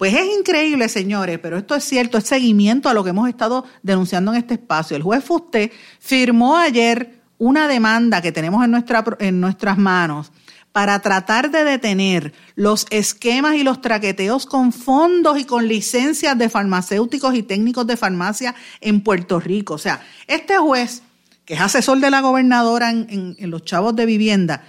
Pues 0.00 0.14
es 0.14 0.34
increíble, 0.34 0.88
señores, 0.88 1.38
pero 1.40 1.58
esto 1.58 1.74
es 1.74 1.84
cierto, 1.84 2.16
es 2.16 2.24
seguimiento 2.24 2.88
a 2.88 2.94
lo 2.94 3.04
que 3.04 3.10
hemos 3.10 3.28
estado 3.28 3.66
denunciando 3.82 4.32
en 4.32 4.38
este 4.38 4.54
espacio. 4.54 4.96
El 4.96 5.02
juez 5.02 5.22
Fusté 5.22 5.72
firmó 5.98 6.56
ayer 6.56 7.20
una 7.36 7.68
demanda 7.68 8.22
que 8.22 8.32
tenemos 8.32 8.64
en, 8.64 8.70
nuestra, 8.70 9.04
en 9.18 9.42
nuestras 9.42 9.76
manos 9.76 10.32
para 10.72 11.00
tratar 11.00 11.50
de 11.50 11.64
detener 11.64 12.32
los 12.54 12.86
esquemas 12.88 13.56
y 13.56 13.62
los 13.62 13.82
traqueteos 13.82 14.46
con 14.46 14.72
fondos 14.72 15.38
y 15.38 15.44
con 15.44 15.68
licencias 15.68 16.38
de 16.38 16.48
farmacéuticos 16.48 17.34
y 17.34 17.42
técnicos 17.42 17.86
de 17.86 17.98
farmacia 17.98 18.54
en 18.80 19.02
Puerto 19.02 19.38
Rico. 19.38 19.74
O 19.74 19.78
sea, 19.78 20.00
este 20.26 20.56
juez, 20.56 21.02
que 21.44 21.52
es 21.52 21.60
asesor 21.60 22.00
de 22.00 22.10
la 22.10 22.22
gobernadora 22.22 22.88
en, 22.88 23.36
los 23.38 23.66
chavos 23.66 23.94
de 23.96 24.06
vivienda, 24.06 24.64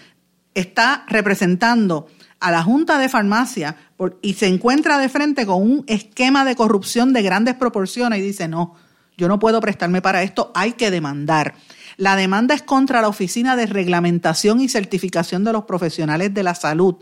está 0.56 1.06
representando 1.08 2.10
a 2.42 2.52
la 2.52 2.64
Junta 2.64 2.98
de 2.98 3.08
Farmacia 3.08 3.78
y 4.22 4.34
se 4.34 4.48
encuentra 4.48 4.98
de 4.98 5.10
frente 5.10 5.46
con 5.46 5.62
un 5.62 5.84
esquema 5.88 6.46
de 6.46 6.56
corrupción 6.56 7.14
de 7.14 7.22
grandes 7.22 7.56
proporciones 7.56 8.20
y 8.20 8.24
dice, 8.24 8.48
no, 8.48 8.76
yo 9.18 9.28
no 9.28 9.40
puedo 9.40 9.62
prestarme 9.62 10.02
para 10.02 10.24
esto, 10.24 10.52
hay 10.56 10.74
que 10.74 10.92
demandar. 10.92 11.54
La 11.98 12.16
demanda 12.16 12.56
es 12.56 12.64
contra 12.64 13.02
la 13.02 13.10
Oficina 13.10 13.56
de 13.56 13.68
Reglamentación 13.68 14.62
y 14.62 14.70
Certificación 14.70 15.44
de 15.44 15.54
los 15.54 15.66
Profesionales 15.66 16.34
de 16.34 16.44
la 16.44 16.56
Salud 16.56 16.96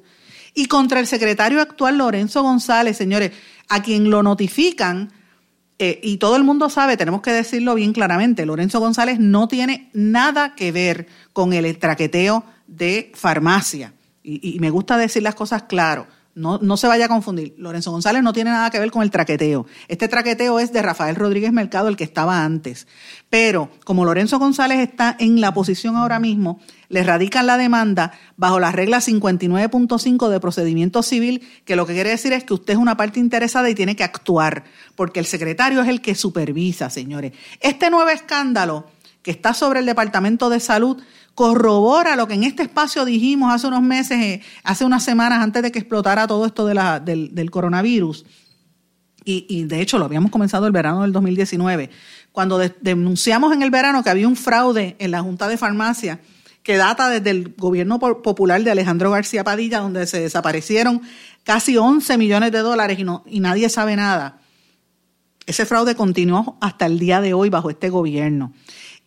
y 0.53 0.65
contra 0.65 0.99
el 0.99 1.07
secretario 1.07 1.61
actual 1.61 1.97
Lorenzo 1.97 2.43
González, 2.43 2.97
señores, 2.97 3.31
a 3.69 3.81
quien 3.81 4.09
lo 4.09 4.23
notifican. 4.23 5.11
Eh, 5.77 6.01
y 6.03 6.17
todo 6.17 6.35
el 6.35 6.43
mundo 6.43 6.69
sabe, 6.69 6.97
tenemos 6.97 7.21
que 7.21 7.31
decirlo 7.31 7.75
bien 7.75 7.93
claramente, 7.93 8.45
Lorenzo 8.45 8.81
González 8.81 9.19
no 9.19 9.47
tiene 9.47 9.89
nada 9.93 10.55
que 10.55 10.73
ver 10.73 11.07
con 11.31 11.53
el 11.53 11.77
traqueteo 11.77 12.43
de 12.67 13.13
farmacia. 13.15 13.93
Y, 14.21 14.55
y 14.55 14.59
me 14.59 14.69
gusta 14.69 14.97
decir 14.97 15.23
las 15.23 15.35
cosas 15.35 15.63
claro. 15.63 16.07
No, 16.39 16.57
no, 16.61 16.77
se 16.77 16.87
vaya 16.87 17.05
a 17.05 17.09
confundir. 17.09 17.53
Lorenzo 17.57 17.91
González 17.91 18.23
no 18.23 18.31
tiene 18.31 18.51
nada 18.51 18.69
que 18.69 18.79
ver 18.79 18.91
con 18.91 19.03
el 19.03 19.11
traqueteo. 19.11 19.65
Este 19.89 20.07
traqueteo 20.07 20.59
es 20.59 20.71
de 20.71 20.81
Rafael 20.81 21.17
Rodríguez 21.17 21.51
Mercado, 21.51 21.89
el 21.89 21.97
que 21.97 22.05
estaba 22.05 22.45
antes. 22.45 22.87
Pero 23.29 23.69
como 23.83 24.05
Lorenzo 24.05 24.39
González 24.39 24.79
está 24.79 25.17
en 25.19 25.41
la 25.41 25.53
posición 25.53 25.97
ahora 25.97 26.17
mismo, 26.17 26.61
le 26.87 27.03
radican 27.03 27.45
la 27.45 27.57
demanda 27.57 28.13
bajo 28.37 28.57
la 28.57 28.71
regla 28.71 28.99
59.5 28.99 30.29
de 30.29 30.39
procedimiento 30.39 31.03
civil, 31.03 31.45
que 31.65 31.75
lo 31.75 31.85
que 31.85 31.93
quiere 31.93 32.11
decir 32.11 32.31
es 32.31 32.45
que 32.45 32.53
usted 32.53 32.73
es 32.73 32.79
una 32.79 32.95
parte 32.95 33.19
interesada 33.19 33.69
y 33.69 33.75
tiene 33.75 33.97
que 33.97 34.05
actuar, 34.05 34.63
porque 34.95 35.19
el 35.19 35.25
secretario 35.25 35.81
es 35.81 35.89
el 35.89 35.99
que 35.99 36.15
supervisa, 36.15 36.89
señores. 36.89 37.33
Este 37.59 37.89
nuevo 37.89 38.09
escándalo 38.09 38.85
que 39.21 39.31
está 39.31 39.53
sobre 39.53 39.79
el 39.79 39.85
Departamento 39.85 40.49
de 40.49 40.59
Salud 40.59 40.97
corrobora 41.35 42.17
lo 42.17 42.27
que 42.27 42.33
en 42.33 42.43
este 42.43 42.63
espacio 42.63 43.05
dijimos 43.05 43.53
hace 43.53 43.67
unos 43.67 43.81
meses, 43.81 44.19
eh, 44.19 44.41
hace 44.63 44.83
unas 44.83 45.03
semanas 45.03 45.41
antes 45.41 45.63
de 45.63 45.71
que 45.71 45.79
explotara 45.79 46.27
todo 46.27 46.45
esto 46.45 46.65
del, 46.65 47.51
coronavirus. 47.51 48.25
Y, 49.23 49.63
de 49.65 49.79
hecho 49.79 49.99
lo 49.99 50.05
habíamos 50.05 50.31
comenzado 50.31 50.65
el 50.65 50.71
verano 50.71 51.03
del 51.03 51.11
2019, 51.11 51.91
cuando 52.31 52.57
denunciamos 52.57 53.53
en 53.53 53.61
el 53.61 53.69
verano 53.69 54.03
que 54.03 54.09
había 54.09 54.27
un 54.27 54.35
fraude 54.35 54.95
en 54.99 55.11
la 55.11 55.21
Junta 55.21 55.47
de 55.47 55.55
Farmacia 55.55 56.19
que 56.63 56.77
data 56.77 57.09
desde 57.09 57.29
el 57.29 57.53
gobierno 57.57 57.99
popular 57.99 58.61
de 58.61 58.71
Alejandro 58.71 59.11
García 59.11 59.43
Padilla, 59.43 59.79
donde 59.79 60.07
se 60.07 60.19
desaparecieron 60.19 61.01
casi 61.43 61.77
11 61.77 62.17
millones 62.17 62.51
de 62.51 62.59
dólares 62.59 62.99
y 62.99 63.39
nadie 63.39 63.69
sabe 63.69 63.95
nada. 63.95 64.39
Ese 65.45 65.65
fraude 65.65 65.95
continuó 65.95 66.57
hasta 66.59 66.85
el 66.85 66.99
día 66.99 67.21
de 67.21 67.33
hoy 67.33 67.49
bajo 67.49 67.69
este 67.69 67.89
gobierno. 67.89 68.53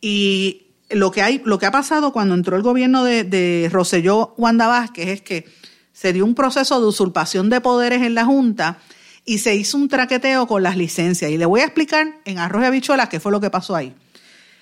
Y 0.03 0.67
lo 0.91 1.11
que, 1.11 1.23
hay, 1.23 1.41
lo 1.47 1.59
que 1.59 1.65
ha 1.65 1.71
pasado 1.71 2.13
cuando 2.13 2.35
entró 2.35 2.57
el 2.57 2.63
gobierno 2.63 3.05
de, 3.05 3.25
de 3.25 3.71
Roselló 3.73 4.35
Wanda 4.37 4.67
Vázquez 4.67 5.09
es 5.09 5.23
que 5.23 5.47
se 5.93 6.13
dio 6.13 6.27
un 6.27 6.35
proceso 6.35 6.81
de 6.81 6.87
usurpación 6.87 7.49
de 7.49 7.61
poderes 7.63 8.03
en 8.03 8.15
la 8.15 8.25
Junta 8.25 8.79
y 9.25 9.39
se 9.39 9.55
hizo 9.55 9.79
un 9.79 9.89
traqueteo 9.89 10.47
con 10.47 10.63
las 10.63 10.77
licencias. 10.77 11.31
Y 11.31 11.39
le 11.39 11.47
voy 11.47 11.61
a 11.61 11.65
explicar 11.65 12.21
en 12.25 12.39
arroz 12.39 12.63
y 12.63 12.67
habichuelas 12.67 13.09
qué 13.09 13.21
fue 13.21 13.33
lo 13.33 13.41
que 13.41 13.51
pasó 13.51 13.77
ahí. 13.77 13.95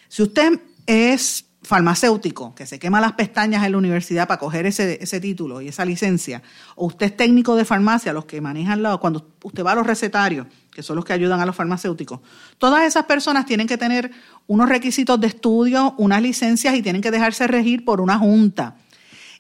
Si 0.09 0.23
usted 0.23 0.61
es 0.87 1.47
farmacéutico, 1.63 2.55
que 2.55 2.67
se 2.67 2.79
quema 2.79 3.01
las 3.01 3.13
pestañas 3.13 3.65
en 3.65 3.73
la 3.73 3.79
universidad 3.79 4.27
para 4.27 4.39
coger 4.39 4.67
ese, 4.67 4.99
ese 5.03 5.21
título 5.21 5.61
y 5.61 5.69
esa 5.69 5.85
licencia, 5.85 6.43
o 6.75 6.87
usted 6.87 7.07
es 7.07 7.17
técnico 7.17 7.55
de 7.55 7.65
farmacia, 7.65 8.13
los 8.13 8.25
que 8.25 8.41
manejan 8.41 8.83
la, 8.83 8.97
cuando 8.97 9.35
usted 9.43 9.65
va 9.65 9.73
a 9.73 9.75
los 9.77 9.87
recetarios, 9.87 10.47
que 10.75 10.83
son 10.83 10.97
los 10.97 11.05
que 11.05 11.13
ayudan 11.13 11.41
a 11.41 11.47
los 11.47 11.57
farmacéuticos, 11.57 12.21
todas 12.59 12.85
esas 12.85 13.05
personas 13.07 13.47
tienen 13.47 13.67
que 13.67 13.79
tener 13.79 14.11
unos 14.47 14.69
requisitos 14.69 15.21
de 15.21 15.27
estudio, 15.29 15.95
unas 15.99 16.23
licencias 16.23 16.75
y 16.75 16.83
tienen 16.83 17.03
que 17.03 17.11
dejarse 17.11 17.47
regir 17.47 17.85
por 17.85 18.01
una 18.01 18.19
junta. 18.19 18.77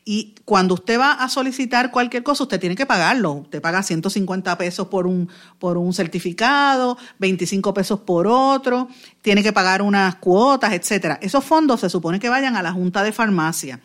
Y 0.05 0.35
cuando 0.45 0.75
usted 0.75 0.99
va 0.99 1.12
a 1.12 1.29
solicitar 1.29 1.90
cualquier 1.90 2.23
cosa, 2.23 2.45
usted 2.45 2.59
tiene 2.59 2.75
que 2.75 2.87
pagarlo. 2.87 3.33
Usted 3.33 3.61
paga 3.61 3.83
150 3.83 4.57
pesos 4.57 4.88
por 4.88 5.07
un, 5.07 5.29
por 5.59 5.77
un 5.77 5.93
certificado, 5.93 6.97
25 7.19 7.75
pesos 7.75 8.01
por 8.01 8.27
otro, 8.27 8.88
tiene 9.23 9.43
que 9.43 9.53
pagar 9.53 9.83
unas 9.83 10.16
cuotas, 10.16 10.73
etcétera. 10.73 11.19
Esos 11.23 11.45
fondos 11.45 11.81
se 11.81 11.90
supone 11.90 12.19
que 12.19 12.29
vayan 12.29 12.57
a 12.57 12.62
la 12.62 12.73
Junta 12.73 13.03
de 13.03 13.12
Farmacia. 13.12 13.81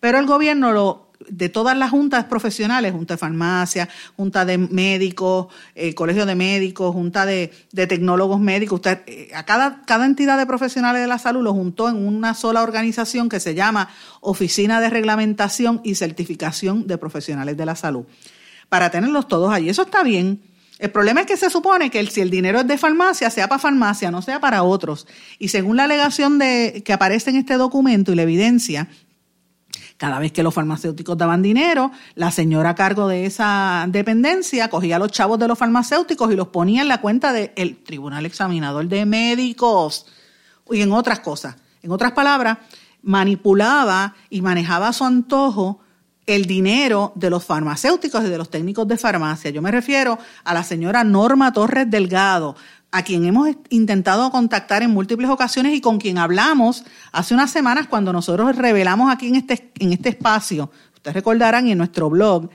Pero 0.00 0.18
el 0.18 0.26
gobierno 0.26 0.72
lo 0.72 1.07
de 1.28 1.48
todas 1.48 1.76
las 1.76 1.90
juntas 1.90 2.24
profesionales, 2.24 2.92
junta 2.92 3.14
de 3.14 3.18
farmacia, 3.18 3.88
junta 4.16 4.44
de 4.44 4.58
médicos, 4.58 5.48
eh, 5.74 5.94
colegio 5.94 6.26
de 6.26 6.34
médicos, 6.34 6.92
junta 6.92 7.26
de, 7.26 7.52
tecnólogos 7.72 8.40
médicos, 8.40 8.76
usted, 8.76 9.00
eh, 9.06 9.30
a 9.34 9.44
cada, 9.44 9.82
cada 9.84 10.06
entidad 10.06 10.38
de 10.38 10.46
profesionales 10.46 11.02
de 11.02 11.08
la 11.08 11.18
salud 11.18 11.42
lo 11.42 11.52
juntó 11.52 11.88
en 11.88 11.96
una 11.96 12.34
sola 12.34 12.62
organización 12.62 13.28
que 13.28 13.40
se 13.40 13.54
llama 13.54 13.90
Oficina 14.20 14.80
de 14.80 14.90
Reglamentación 14.90 15.80
y 15.82 15.96
Certificación 15.96 16.86
de 16.86 16.98
Profesionales 16.98 17.56
de 17.56 17.66
la 17.66 17.74
Salud, 17.74 18.04
para 18.68 18.90
tenerlos 18.90 19.26
todos 19.28 19.52
allí. 19.52 19.68
Eso 19.68 19.82
está 19.82 20.02
bien. 20.02 20.40
El 20.78 20.92
problema 20.92 21.22
es 21.22 21.26
que 21.26 21.36
se 21.36 21.50
supone 21.50 21.90
que 21.90 22.06
si 22.06 22.20
el 22.20 22.30
dinero 22.30 22.60
es 22.60 22.68
de 22.68 22.78
farmacia, 22.78 23.30
sea 23.30 23.48
para 23.48 23.58
farmacia, 23.58 24.12
no 24.12 24.22
sea 24.22 24.38
para 24.38 24.62
otros. 24.62 25.08
Y 25.40 25.48
según 25.48 25.76
la 25.76 25.84
alegación 25.84 26.38
de, 26.38 26.82
que 26.84 26.92
aparece 26.92 27.30
en 27.30 27.36
este 27.36 27.54
documento 27.54 28.12
y 28.12 28.14
la 28.14 28.22
evidencia, 28.22 28.88
cada 29.98 30.20
vez 30.20 30.32
que 30.32 30.44
los 30.44 30.54
farmacéuticos 30.54 31.18
daban 31.18 31.42
dinero, 31.42 31.90
la 32.14 32.30
señora 32.30 32.70
a 32.70 32.74
cargo 32.74 33.08
de 33.08 33.26
esa 33.26 33.84
dependencia 33.88 34.70
cogía 34.70 34.96
a 34.96 34.98
los 35.00 35.10
chavos 35.10 35.38
de 35.40 35.48
los 35.48 35.58
farmacéuticos 35.58 36.32
y 36.32 36.36
los 36.36 36.48
ponía 36.48 36.82
en 36.82 36.88
la 36.88 37.00
cuenta 37.00 37.32
del 37.32 37.76
Tribunal 37.84 38.24
Examinador 38.24 38.86
de 38.86 39.04
Médicos 39.04 40.06
y 40.70 40.80
en 40.80 40.92
otras 40.92 41.18
cosas. 41.18 41.56
En 41.82 41.90
otras 41.90 42.12
palabras, 42.12 42.58
manipulaba 43.02 44.14
y 44.30 44.40
manejaba 44.40 44.88
a 44.88 44.92
su 44.92 45.04
antojo 45.04 45.80
el 46.26 46.44
dinero 46.44 47.10
de 47.14 47.30
los 47.30 47.44
farmacéuticos 47.44 48.22
y 48.22 48.28
de 48.28 48.38
los 48.38 48.50
técnicos 48.50 48.86
de 48.86 48.98
farmacia. 48.98 49.50
Yo 49.50 49.62
me 49.62 49.70
refiero 49.70 50.18
a 50.44 50.54
la 50.54 50.62
señora 50.62 51.02
Norma 51.02 51.52
Torres 51.52 51.90
Delgado, 51.90 52.54
a 52.90 53.02
quien 53.02 53.24
hemos 53.26 53.48
intentado 53.68 54.30
contactar 54.30 54.82
en 54.82 54.90
múltiples 54.90 55.28
ocasiones 55.28 55.74
y 55.74 55.80
con 55.80 55.98
quien 55.98 56.18
hablamos 56.18 56.84
hace 57.12 57.34
unas 57.34 57.50
semanas 57.50 57.86
cuando 57.86 58.12
nosotros 58.12 58.56
revelamos 58.56 59.12
aquí 59.12 59.28
en 59.28 59.34
este, 59.36 59.70
en 59.78 59.92
este 59.92 60.10
espacio, 60.10 60.70
ustedes 60.94 61.14
recordarán 61.14 61.66
y 61.66 61.72
en 61.72 61.78
nuestro 61.78 62.08
blog, 62.08 62.48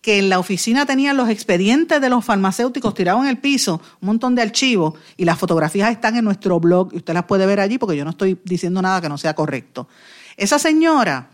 que 0.00 0.18
en 0.18 0.28
la 0.30 0.38
oficina 0.38 0.86
tenían 0.86 1.16
los 1.16 1.28
expedientes 1.28 2.00
de 2.00 2.08
los 2.08 2.24
farmacéuticos 2.24 2.94
tirados 2.94 3.22
en 3.22 3.28
el 3.28 3.38
piso, 3.38 3.82
un 4.00 4.06
montón 4.06 4.34
de 4.34 4.42
archivos, 4.42 4.94
y 5.16 5.24
las 5.24 5.38
fotografías 5.38 5.90
están 5.90 6.16
en 6.16 6.24
nuestro 6.24 6.58
blog, 6.60 6.94
y 6.94 6.98
usted 6.98 7.12
las 7.12 7.24
puede 7.24 7.44
ver 7.44 7.60
allí 7.60 7.76
porque 7.76 7.96
yo 7.96 8.04
no 8.04 8.10
estoy 8.10 8.40
diciendo 8.44 8.80
nada 8.80 9.00
que 9.00 9.08
no 9.08 9.18
sea 9.18 9.34
correcto. 9.34 9.88
Esa 10.36 10.58
señora, 10.58 11.30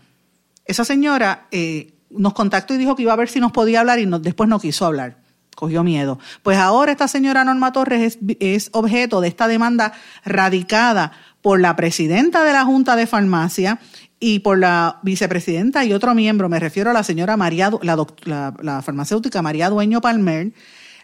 esa 0.65 0.83
señora 0.83 1.47
eh, 1.51 1.93
nos 2.09 2.33
contactó 2.33 2.73
y 2.73 2.77
dijo 2.77 2.95
que 2.95 3.03
iba 3.03 3.13
a 3.13 3.17
ver 3.17 3.29
si 3.29 3.39
nos 3.39 3.53
podía 3.53 3.79
hablar 3.79 3.99
y 3.99 4.05
después 4.05 4.49
no 4.49 4.59
quiso 4.59 4.85
hablar 4.85 5.26
cogió 5.57 5.83
miedo. 5.83 6.19
Pues 6.43 6.59
ahora 6.59 6.91
esta 6.91 7.07
señora 7.07 7.43
Norma 7.43 7.71
Torres 7.71 8.19
es, 8.39 8.69
objeto 8.73 9.21
de 9.21 9.27
esta 9.27 9.47
demanda 9.47 9.91
radicada 10.23 11.13
por 11.41 11.59
la 11.59 11.75
presidenta 11.75 12.43
de 12.43 12.53
la 12.53 12.63
Junta 12.63 12.95
de 12.95 13.07
Farmacia 13.07 13.79
y 14.19 14.39
por 14.39 14.59
la 14.59 14.99
vicepresidenta 15.01 15.83
y 15.83 15.93
otro 15.93 16.13
miembro, 16.13 16.47
me 16.47 16.59
refiero 16.59 16.91
a 16.91 16.93
la 16.93 17.01
señora 17.01 17.37
María, 17.37 17.71
la, 17.81 18.53
la 18.61 18.81
farmacéutica 18.83 19.41
María 19.41 19.71
Dueño 19.71 19.99
Palmer, 19.99 20.51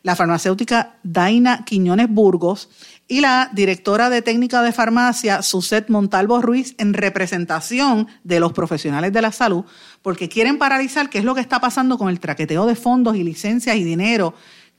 la 0.04 0.16
farmacéutica 0.16 0.98
Daina 1.02 1.66
Quiñones 1.66 2.08
Burgos 2.10 2.70
y 3.08 3.22
la 3.22 3.50
directora 3.54 4.10
de 4.10 4.22
técnica 4.22 4.62
de 4.62 4.72
farmacia, 4.72 5.42
Suset 5.42 5.90
Montalvo 5.90 6.42
Ruiz, 6.42 6.74
en 6.78 6.94
representación 6.94 8.08
de 8.24 8.40
los 8.40 8.54
profesionales 8.54 9.12
de 9.12 9.22
la 9.22 9.32
salud, 9.32 9.66
porque 10.02 10.30
quieren 10.30 10.58
paralizar 10.58 11.10
qué 11.10 11.20
es 11.20 11.26
lo 11.26 11.36
que 11.36 11.42
está 11.42 11.60
pasando 11.60 11.98
con 11.98 12.10
el 12.10 12.20
traqueteo 12.20 12.66
de 12.66 12.76
fondos 12.76 13.16
y 13.16 13.24
licencias 13.24 13.76
y 13.76 13.84
dinero 13.84 14.34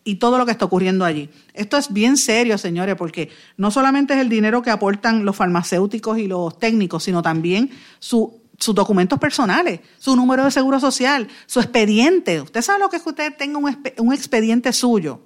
y 0.04 0.16
todo 0.16 0.38
lo 0.38 0.46
que 0.46 0.52
está 0.52 0.64
ocurriendo 0.64 1.04
allí. 1.04 1.30
Esto 1.52 1.76
es 1.76 1.92
bien 1.92 2.16
serio, 2.16 2.58
señores, 2.58 2.94
porque 2.96 3.30
no 3.56 3.70
solamente 3.70 4.14
es 4.14 4.20
el 4.20 4.28
dinero 4.28 4.62
que 4.62 4.70
aportan 4.70 5.24
los 5.24 5.36
farmacéuticos 5.36 6.18
y 6.18 6.26
los 6.26 6.58
técnicos, 6.58 7.04
sino 7.04 7.22
también 7.22 7.70
sus 7.98 8.30
documentos 8.74 9.18
personales, 9.18 9.80
su 9.98 10.16
número 10.16 10.44
de 10.44 10.50
seguro 10.50 10.80
social, 10.80 11.28
su 11.46 11.60
expediente. 11.60 12.40
Usted 12.40 12.62
sabe 12.62 12.80
lo 12.80 12.88
que 12.88 12.96
es 12.96 13.02
que 13.02 13.10
usted 13.10 13.36
tenga 13.36 13.58
un 13.58 14.12
expediente 14.12 14.72
suyo 14.72 15.20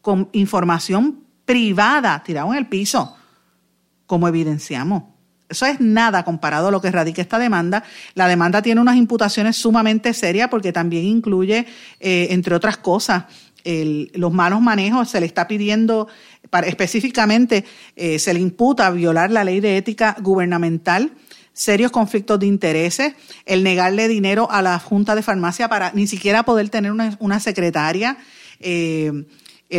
con 0.00 0.28
información 0.32 1.23
privada 1.44 2.22
tirado 2.24 2.52
en 2.52 2.58
el 2.58 2.66
piso, 2.66 3.16
como 4.06 4.28
evidenciamos. 4.28 5.04
Eso 5.48 5.66
es 5.66 5.80
nada 5.80 6.24
comparado 6.24 6.68
a 6.68 6.70
lo 6.70 6.80
que 6.80 6.90
radica 6.90 7.22
esta 7.22 7.38
demanda. 7.38 7.84
La 8.14 8.26
demanda 8.26 8.62
tiene 8.62 8.80
unas 8.80 8.96
imputaciones 8.96 9.56
sumamente 9.56 10.14
serias 10.14 10.48
porque 10.48 10.72
también 10.72 11.04
incluye, 11.04 11.66
eh, 12.00 12.28
entre 12.30 12.54
otras 12.54 12.78
cosas, 12.78 13.24
los 13.64 14.32
malos 14.32 14.60
manejos. 14.60 15.08
Se 15.08 15.20
le 15.20 15.26
está 15.26 15.46
pidiendo, 15.46 16.08
específicamente, 16.66 17.64
eh, 17.96 18.18
se 18.18 18.34
le 18.34 18.40
imputa 18.40 18.90
violar 18.90 19.30
la 19.30 19.44
ley 19.44 19.60
de 19.60 19.76
ética 19.76 20.16
gubernamental 20.20 21.12
serios 21.54 21.92
conflictos 21.92 22.40
de 22.40 22.46
intereses, 22.46 23.14
el 23.46 23.62
negarle 23.62 24.08
dinero 24.08 24.50
a 24.50 24.60
la 24.60 24.78
Junta 24.78 25.14
de 25.14 25.22
Farmacia 25.22 25.68
para 25.68 25.92
ni 25.92 26.08
siquiera 26.08 26.42
poder 26.42 26.68
tener 26.68 26.90
una, 26.90 27.40
secretaria, 27.40 28.18
eh, 28.58 29.24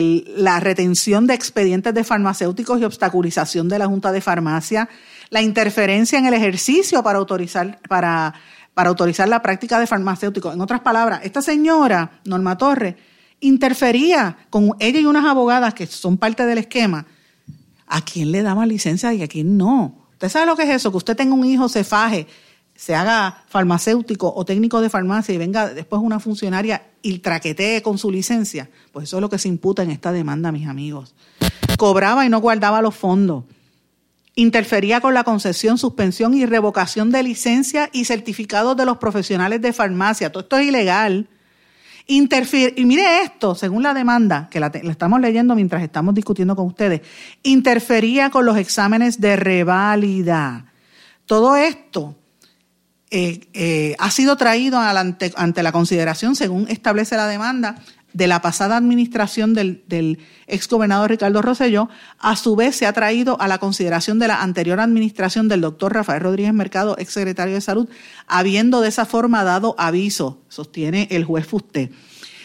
la 0.01 0.59
retención 0.59 1.27
de 1.27 1.33
expedientes 1.33 1.93
de 1.93 2.03
farmacéuticos 2.03 2.79
y 2.79 2.83
obstaculización 2.83 3.69
de 3.69 3.79
la 3.79 3.87
Junta 3.87 4.11
de 4.11 4.21
Farmacia, 4.21 4.89
la 5.29 5.41
interferencia 5.41 6.19
en 6.19 6.25
el 6.25 6.33
ejercicio 6.33 7.03
para 7.03 7.19
autorizar, 7.19 7.79
para, 7.87 8.33
para 8.73 8.89
autorizar 8.89 9.27
la 9.27 9.41
práctica 9.41 9.79
de 9.79 9.87
farmacéuticos. 9.87 10.53
En 10.53 10.61
otras 10.61 10.81
palabras, 10.81 11.21
esta 11.23 11.41
señora, 11.41 12.19
Norma 12.25 12.57
Torres, 12.57 12.95
interfería 13.39 14.37
con 14.49 14.71
ella 14.79 14.99
y 14.99 15.05
unas 15.05 15.25
abogadas 15.25 15.73
que 15.73 15.87
son 15.87 16.17
parte 16.17 16.45
del 16.45 16.59
esquema. 16.59 17.05
¿A 17.87 18.01
quién 18.01 18.31
le 18.31 18.41
daba 18.41 18.65
licencia 18.65 19.13
y 19.13 19.21
a 19.21 19.27
quién 19.27 19.57
no? 19.57 20.07
¿Usted 20.13 20.29
sabe 20.29 20.45
lo 20.45 20.55
que 20.55 20.63
es 20.63 20.69
eso? 20.69 20.91
Que 20.91 20.97
usted 20.97 21.15
tenga 21.15 21.33
un 21.33 21.45
hijo, 21.45 21.69
se 21.69 21.83
faje, 21.83 22.25
se 22.75 22.93
haga 22.93 23.43
farmacéutico 23.47 24.33
o 24.35 24.43
técnico 24.43 24.81
de 24.81 24.89
farmacia 24.89 25.33
y 25.33 25.37
venga 25.37 25.73
después 25.73 26.01
una 26.01 26.19
funcionaria 26.19 26.83
y 27.01 27.19
traquetee 27.19 27.81
con 27.81 27.97
su 27.97 28.11
licencia, 28.11 28.69
pues 28.91 29.05
eso 29.05 29.17
es 29.17 29.21
lo 29.21 29.29
que 29.29 29.39
se 29.39 29.47
imputa 29.47 29.83
en 29.83 29.91
esta 29.91 30.11
demanda, 30.11 30.51
mis 30.51 30.67
amigos. 30.67 31.15
Cobraba 31.77 32.25
y 32.25 32.29
no 32.29 32.41
guardaba 32.41 32.81
los 32.81 32.95
fondos. 32.95 33.45
Interfería 34.35 34.99
con 34.99 35.13
la 35.13 35.23
concesión, 35.23 35.77
suspensión 35.77 36.33
y 36.33 36.45
revocación 36.45 37.11
de 37.11 37.23
licencia 37.23 37.89
y 37.93 38.03
certificados 38.03 38.75
de 38.75 38.85
los 38.85 38.97
profesionales 38.97 39.61
de 39.61 39.71
farmacia. 39.71 40.29
Todo 40.29 40.43
esto 40.43 40.57
es 40.57 40.67
ilegal. 40.67 41.29
Interfir 42.07 42.73
y 42.75 42.85
mire 42.85 43.21
esto, 43.21 43.55
según 43.55 43.81
la 43.83 43.93
demanda, 43.93 44.49
que 44.51 44.59
la, 44.59 44.69
la, 44.83 44.91
estamos 44.91 45.21
leyendo 45.21 45.55
mientras 45.55 45.81
estamos 45.81 46.13
discutiendo 46.13 46.55
con 46.55 46.67
ustedes, 46.67 47.01
interfería 47.41 48.29
con 48.29 48.45
los 48.45 48.57
exámenes 48.57 49.21
de 49.21 49.37
reválida. 49.37 50.65
Todo 51.25 51.55
esto 51.55 52.15
eh, 53.11 53.47
eh, 53.53 53.95
ha 53.99 54.09
sido 54.11 54.35
traído 54.35 54.79
ante, 54.79 55.63
la 55.63 55.71
consideración, 55.71 56.35
según 56.35 56.67
establece 56.69 57.15
la 57.15 57.27
demanda, 57.27 57.75
de 58.13 58.27
la 58.27 58.41
pasada 58.41 58.77
administración 58.77 59.53
del, 59.53 59.83
del 59.87 60.19
exgobernador 60.47 61.09
Ricardo 61.09 61.41
Rosselló, 61.41 61.89
a 62.17 62.37
su 62.37 62.55
vez 62.55 62.77
se 62.77 62.85
ha 62.85 62.93
traído 62.93 63.39
a 63.41 63.49
la 63.49 63.57
consideración 63.57 64.19
de 64.19 64.29
la 64.29 64.41
anterior 64.41 64.79
administración 64.79 65.49
del 65.49 65.59
doctor 65.59 65.93
Rafael 65.93 66.21
Rodríguez 66.21 66.53
Mercado, 66.53 66.95
exsecretario 66.97 67.55
de 67.55 67.61
Salud, 67.61 67.89
habiendo 68.25 68.79
de 68.79 68.87
esa 68.87 69.05
forma 69.05 69.43
dado 69.43 69.75
aviso, 69.77 70.41
sostiene 70.47 71.09
el 71.11 71.25
juez 71.25 71.45
Fusté. 71.45 71.91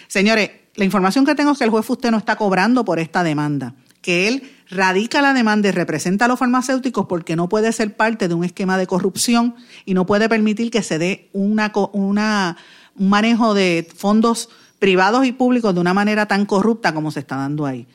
Señores, 0.08 0.50
la 0.74 0.84
información 0.84 1.24
que 1.24 1.36
tengo 1.36 1.52
es 1.52 1.58
que 1.58 1.64
el 1.64 1.70
juez 1.70 1.86
Fusté 1.86 2.10
no 2.10 2.18
está 2.18 2.34
cobrando 2.34 2.84
por 2.84 2.98
esta 2.98 3.22
demanda, 3.22 3.74
que 4.02 4.26
él 4.26 4.50
radica 4.70 5.20
la 5.20 5.34
demanda 5.34 5.68
y 5.68 5.72
representa 5.72 6.24
a 6.24 6.28
los 6.28 6.38
farmacéuticos 6.38 7.06
porque 7.06 7.36
no 7.36 7.48
puede 7.48 7.72
ser 7.72 7.96
parte 7.96 8.28
de 8.28 8.34
un 8.34 8.44
esquema 8.44 8.78
de 8.78 8.86
corrupción 8.86 9.54
y 9.84 9.94
no 9.94 10.06
puede 10.06 10.28
permitir 10.28 10.70
que 10.70 10.82
se 10.82 10.98
dé 10.98 11.28
una, 11.32 11.72
una, 11.92 12.56
un 12.96 13.08
manejo 13.08 13.54
de 13.54 13.86
fondos 13.96 14.48
privados 14.78 15.26
y 15.26 15.32
públicos 15.32 15.74
de 15.74 15.80
una 15.80 15.94
manera 15.94 16.26
tan 16.26 16.46
corrupta 16.46 16.94
como 16.94 17.10
se 17.10 17.20
está 17.20 17.36
dando 17.36 17.66
ahí. 17.66 17.86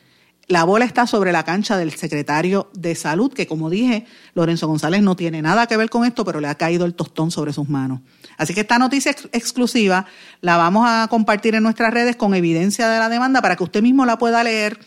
La 0.47 0.63
bola 0.63 0.85
está 0.85 1.07
sobre 1.07 1.31
la 1.31 1.43
cancha 1.43 1.75
del 1.75 1.91
secretario 1.91 2.69
de 2.75 2.93
Salud, 2.93 3.33
que 3.33 3.47
como 3.47 3.71
dije, 3.71 4.05
Lorenzo 4.35 4.67
González 4.67 5.01
no 5.01 5.15
tiene 5.15 5.41
nada 5.41 5.65
que 5.65 5.75
ver 5.75 5.89
con 5.89 6.05
esto, 6.05 6.23
pero 6.23 6.39
le 6.39 6.47
ha 6.47 6.53
caído 6.53 6.85
el 6.85 6.93
tostón 6.93 7.31
sobre 7.31 7.51
sus 7.51 7.67
manos. 7.67 8.01
Así 8.37 8.53
que 8.53 8.61
esta 8.61 8.77
noticia 8.77 9.11
exclusiva 9.31 10.05
la 10.41 10.57
vamos 10.57 10.85
a 10.87 11.07
compartir 11.09 11.55
en 11.55 11.63
nuestras 11.63 11.91
redes 11.91 12.15
con 12.15 12.35
evidencia 12.35 12.87
de 12.89 12.99
la 12.99 13.09
demanda 13.09 13.41
para 13.41 13.55
que 13.55 13.63
usted 13.63 13.81
mismo 13.81 14.05
la 14.05 14.19
pueda 14.19 14.43
leer 14.43 14.77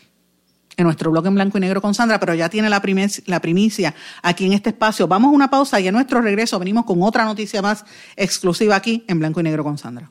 en 0.79 0.85
nuestro 0.85 1.11
blog 1.11 1.27
en 1.27 1.35
blanco 1.35 1.57
y 1.57 1.61
negro 1.61 1.81
con 1.81 1.93
Sandra, 1.93 2.19
pero 2.19 2.33
ya 2.33 2.49
tiene 2.49 2.69
la 2.69 2.81
la 3.25 3.41
primicia 3.41 3.93
aquí 4.23 4.45
en 4.45 4.53
este 4.53 4.69
espacio. 4.69 5.07
Vamos 5.07 5.29
a 5.29 5.35
una 5.35 5.49
pausa 5.49 5.79
y 5.79 5.87
a 5.87 5.91
nuestro 5.91 6.21
regreso 6.21 6.57
venimos 6.57 6.85
con 6.85 7.03
otra 7.03 7.25
noticia 7.25 7.61
más 7.61 7.83
exclusiva 8.15 8.77
aquí 8.77 9.03
en 9.07 9.19
blanco 9.19 9.41
y 9.41 9.43
negro 9.43 9.63
con 9.63 9.77
Sandra. 9.77 10.09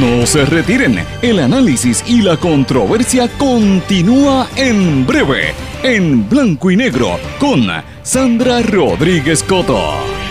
No 0.00 0.26
se 0.26 0.44
retiren, 0.44 0.98
el 1.22 1.38
análisis 1.40 2.04
y 2.06 2.22
la 2.22 2.36
controversia 2.36 3.28
continúa 3.36 4.48
en 4.56 5.06
breve, 5.06 5.54
en 5.82 6.28
blanco 6.28 6.70
y 6.70 6.76
negro, 6.76 7.18
con 7.38 7.66
Sandra 8.02 8.62
Rodríguez 8.62 9.42
Coto. 9.42 10.25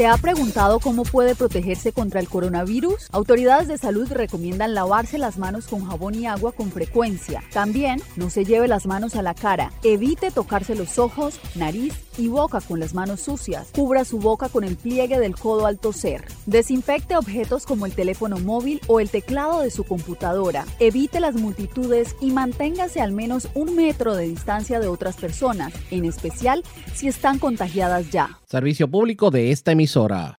¿Se 0.00 0.06
ha 0.06 0.16
preguntado 0.16 0.80
cómo 0.80 1.02
puede 1.02 1.34
protegerse 1.34 1.92
contra 1.92 2.20
el 2.20 2.28
coronavirus? 2.30 3.08
Autoridades 3.12 3.68
de 3.68 3.76
salud 3.76 4.10
recomiendan 4.10 4.72
lavarse 4.72 5.18
las 5.18 5.36
manos 5.36 5.66
con 5.66 5.84
jabón 5.84 6.14
y 6.14 6.26
agua 6.26 6.52
con 6.52 6.72
frecuencia. 6.72 7.42
También 7.52 8.00
no 8.16 8.30
se 8.30 8.46
lleve 8.46 8.66
las 8.66 8.86
manos 8.86 9.14
a 9.14 9.20
la 9.20 9.34
cara. 9.34 9.72
Evite 9.82 10.30
tocarse 10.30 10.74
los 10.74 10.98
ojos, 10.98 11.38
nariz 11.54 11.92
y 12.20 12.28
boca 12.28 12.60
con 12.60 12.80
las 12.80 12.94
manos 12.94 13.20
sucias. 13.20 13.68
Cubra 13.74 14.04
su 14.04 14.18
boca 14.18 14.48
con 14.48 14.64
el 14.64 14.76
pliegue 14.76 15.18
del 15.18 15.36
codo 15.36 15.66
al 15.66 15.78
toser. 15.78 16.24
Desinfecte 16.46 17.16
objetos 17.16 17.66
como 17.66 17.86
el 17.86 17.92
teléfono 17.92 18.38
móvil 18.38 18.80
o 18.86 19.00
el 19.00 19.10
teclado 19.10 19.60
de 19.60 19.70
su 19.70 19.84
computadora. 19.84 20.66
Evite 20.78 21.20
las 21.20 21.34
multitudes 21.34 22.16
y 22.20 22.30
manténgase 22.30 23.00
al 23.00 23.12
menos 23.12 23.48
un 23.54 23.74
metro 23.74 24.14
de 24.14 24.28
distancia 24.28 24.80
de 24.80 24.88
otras 24.88 25.16
personas, 25.16 25.72
en 25.90 26.04
especial 26.04 26.62
si 26.94 27.08
están 27.08 27.38
contagiadas 27.38 28.10
ya. 28.10 28.38
Servicio 28.46 28.90
público 28.90 29.30
de 29.30 29.50
esta 29.50 29.72
emisora. 29.72 30.39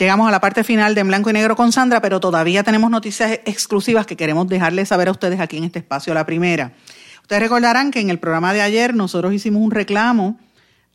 Llegamos 0.00 0.26
a 0.26 0.30
la 0.30 0.40
parte 0.40 0.64
final 0.64 0.94
de 0.94 1.02
En 1.02 1.08
Blanco 1.08 1.28
y 1.28 1.34
Negro 1.34 1.54
con 1.56 1.72
Sandra, 1.72 2.00
pero 2.00 2.20
todavía 2.20 2.62
tenemos 2.62 2.90
noticias 2.90 3.32
exclusivas 3.44 4.06
que 4.06 4.16
queremos 4.16 4.48
dejarles 4.48 4.88
saber 4.88 5.08
a 5.08 5.10
ustedes 5.10 5.40
aquí 5.40 5.58
en 5.58 5.64
este 5.64 5.80
espacio. 5.80 6.14
La 6.14 6.24
primera, 6.24 6.72
ustedes 7.20 7.42
recordarán 7.42 7.90
que 7.90 8.00
en 8.00 8.08
el 8.08 8.18
programa 8.18 8.54
de 8.54 8.62
ayer 8.62 8.94
nosotros 8.94 9.34
hicimos 9.34 9.62
un 9.62 9.70
reclamo 9.70 10.38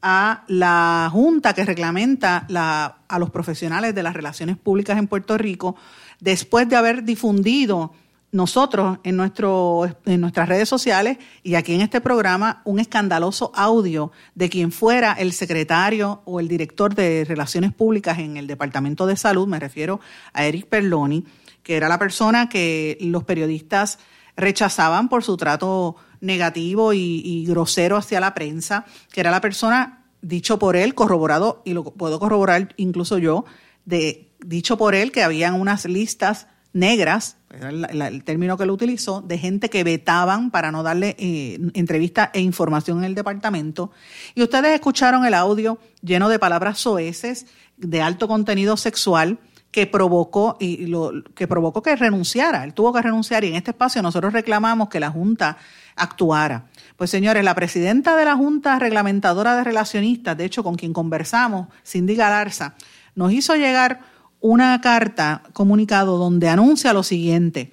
a 0.02 0.44
la 0.48 1.08
Junta 1.12 1.54
que 1.54 1.64
reglamenta 1.64 2.46
la, 2.50 2.98
a 3.08 3.20
los 3.20 3.30
profesionales 3.30 3.94
de 3.94 4.02
las 4.02 4.16
relaciones 4.16 4.58
públicas 4.58 4.98
en 4.98 5.06
Puerto 5.06 5.38
Rico 5.38 5.76
después 6.20 6.68
de 6.68 6.76
haber 6.76 7.04
difundido 7.04 7.94
nosotros 8.36 9.00
en, 9.06 9.16
nuestro, 9.16 9.88
en 10.06 10.20
nuestras 10.20 10.50
redes 10.50 10.68
sociales 10.68 11.18
y 11.42 11.56
aquí 11.56 11.74
en 11.74 11.80
este 11.80 12.02
programa 12.02 12.62
un 12.66 12.80
escandaloso 12.80 13.54
audio 13.56 14.12
de 14.36 14.50
quien 14.50 14.74
fuera 14.74 15.14
el 15.14 15.32
secretario 15.32 16.22
o 16.26 16.42
el 16.42 16.50
director 16.50 16.94
de 16.94 17.24
Relaciones 17.24 17.74
Públicas 17.74 18.20
en 18.20 18.36
el 18.36 18.46
Departamento 18.46 19.08
de 19.08 19.16
Salud, 19.16 19.48
me 19.48 19.58
refiero 19.58 20.02
a 20.34 20.44
Eric 20.44 20.68
Perloni, 20.68 21.24
que 21.64 21.78
era 21.78 21.88
la 21.88 21.98
persona 21.98 22.50
que 22.50 22.98
los 23.00 23.24
periodistas 23.24 24.00
rechazaban 24.36 25.08
por 25.08 25.24
su 25.24 25.38
trato 25.38 25.96
negativo 26.20 26.92
y, 26.92 27.22
y 27.24 27.46
grosero 27.46 27.96
hacia 27.96 28.20
la 28.20 28.34
prensa, 28.34 28.86
que 29.14 29.22
era 29.22 29.32
la 29.32 29.40
persona, 29.40 30.04
dicho 30.22 30.60
por 30.60 30.76
él, 30.76 30.94
corroborado, 30.94 31.62
y 31.64 31.72
lo 31.72 31.86
puedo 31.86 32.20
corroborar 32.20 32.74
incluso 32.76 33.18
yo, 33.18 33.46
de, 33.86 34.30
dicho 34.40 34.78
por 34.78 34.94
él 34.94 35.14
que 35.14 35.24
habían 35.24 35.54
unas 35.54 35.86
listas 35.86 36.48
negras, 36.74 37.38
el, 37.62 38.24
término 38.24 38.58
que 38.58 38.64
él 38.64 38.72
utilizó, 38.72 39.22
de 39.22 39.38
gente 39.38 39.70
que 39.70 39.84
vetaban 39.84 40.52
para 40.52 40.72
no 40.72 40.84
darle 40.84 41.16
eh, 41.20 41.60
entrevista 41.74 42.32
e 42.34 42.42
información 42.42 43.00
en 43.00 43.04
el 43.06 43.16
departamento. 43.16 43.92
Y 44.34 44.44
ustedes 44.44 44.74
escucharon 44.74 45.26
el 45.26 45.34
audio 45.34 45.80
lleno 46.02 46.30
de 46.30 46.40
palabras 46.40 46.80
soeces, 46.80 47.48
de 47.78 48.02
alto 48.02 48.28
contenido 48.28 48.78
sexual, 48.78 49.40
que 49.76 49.88
provocó 49.88 50.56
y 50.58 50.86
lo 50.86 51.12
que 51.36 51.50
provocó 51.50 51.82
que 51.82 51.98
renunciara. 51.98 52.64
Él 52.64 52.74
tuvo 52.74 52.94
que 52.94 53.02
renunciar 53.02 53.44
y 53.44 53.50
en 53.50 53.56
este 53.56 53.72
espacio 53.72 54.02
nosotros 54.02 54.32
reclamamos 54.32 54.88
que 54.88 55.02
la 55.02 55.12
Junta 55.12 55.58
actuara. 55.98 56.68
Pues 56.96 57.10
señores, 57.10 57.44
la 57.44 57.56
presidenta 57.56 58.16
de 58.16 58.24
la 58.24 58.38
Junta 58.38 58.80
Reglamentadora 58.80 59.58
de 59.58 59.66
Relacionistas, 59.66 60.38
de 60.38 60.46
hecho 60.46 60.64
con 60.64 60.76
quien 60.76 60.94
conversamos, 60.94 61.68
Cindy 61.86 62.16
Galarza, 62.16 62.76
nos 63.16 63.34
hizo 63.34 63.56
llegar 63.56 64.00
una 64.42 64.80
carta 64.82 65.44
comunicado 65.54 66.18
donde 66.18 66.50
anuncia 66.50 66.94
lo 66.94 67.04
siguiente. 67.04 67.72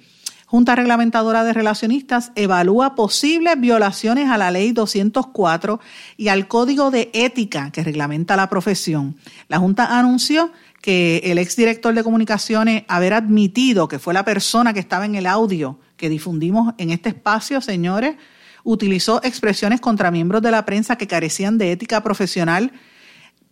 Junta 0.53 0.75
Reglamentadora 0.75 1.43
de 1.43 1.51
Relacionistas 1.51 2.31
evalúa 2.35 2.93
posibles 2.93 3.59
violaciones 3.59 4.29
a 4.29 4.37
la 4.37 4.51
Ley 4.51 4.71
204 4.71 5.79
y 6.15 6.27
al 6.27 6.47
Código 6.47 6.91
de 6.91 7.09
Ética 7.13 7.71
que 7.71 7.83
reglamenta 7.83 8.35
la 8.35 8.49
profesión. 8.49 9.15
La 9.47 9.57
Junta 9.57 9.97
anunció 9.97 10.51
que 10.79 11.21
el 11.23 11.39
exdirector 11.39 11.95
de 11.95 12.03
comunicaciones 12.03 12.83
haber 12.87 13.13
admitido 13.13 13.87
que 13.87 13.97
fue 13.97 14.13
la 14.13 14.25
persona 14.25 14.73
que 14.73 14.79
estaba 14.79 15.05
en 15.05 15.15
el 15.15 15.25
audio 15.25 15.79
que 15.97 16.07
difundimos 16.07 16.75
en 16.77 16.91
este 16.91 17.09
espacio, 17.09 17.59
señores, 17.59 18.15
utilizó 18.63 19.23
expresiones 19.23 19.81
contra 19.81 20.11
miembros 20.11 20.41
de 20.41 20.51
la 20.51 20.65
prensa 20.65 20.97
que 20.97 21.07
carecían 21.07 21.57
de 21.57 21.71
ética 21.71 22.03
profesional 22.03 22.71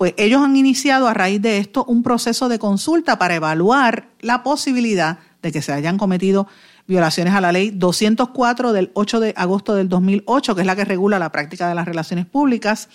pues 0.02 0.16
ellos 0.18 0.42
han 0.42 0.56
iniciado 0.56 1.08
a 1.08 1.14
raíz 1.14 1.40
de 1.44 1.60
esto 1.60 1.86
un 1.86 2.02
proceso 2.02 2.50
de 2.50 2.58
consulta 2.58 3.20
para 3.20 3.36
evaluar 3.36 4.08
la 4.20 4.42
posibilidad 4.42 5.20
de 5.44 5.52
que 5.52 5.62
se 5.62 5.74
hayan 5.74 6.00
cometido 6.00 6.48
violaciones 6.88 7.36
a 7.36 7.40
la 7.40 7.52
ley 7.52 7.70
204 7.70 8.74
del 8.74 8.90
8 8.96 9.20
de 9.20 9.34
agosto 9.38 9.76
del 9.76 9.90
2008, 9.90 10.56
que 10.56 10.62
es 10.62 10.66
la 10.66 10.76
que 10.76 10.86
regula 10.86 11.20
la 11.20 11.32
práctica 11.32 11.70
de 11.70 11.76
las 11.76 11.86
relaciones 11.86 12.26
públicas, 12.26 12.90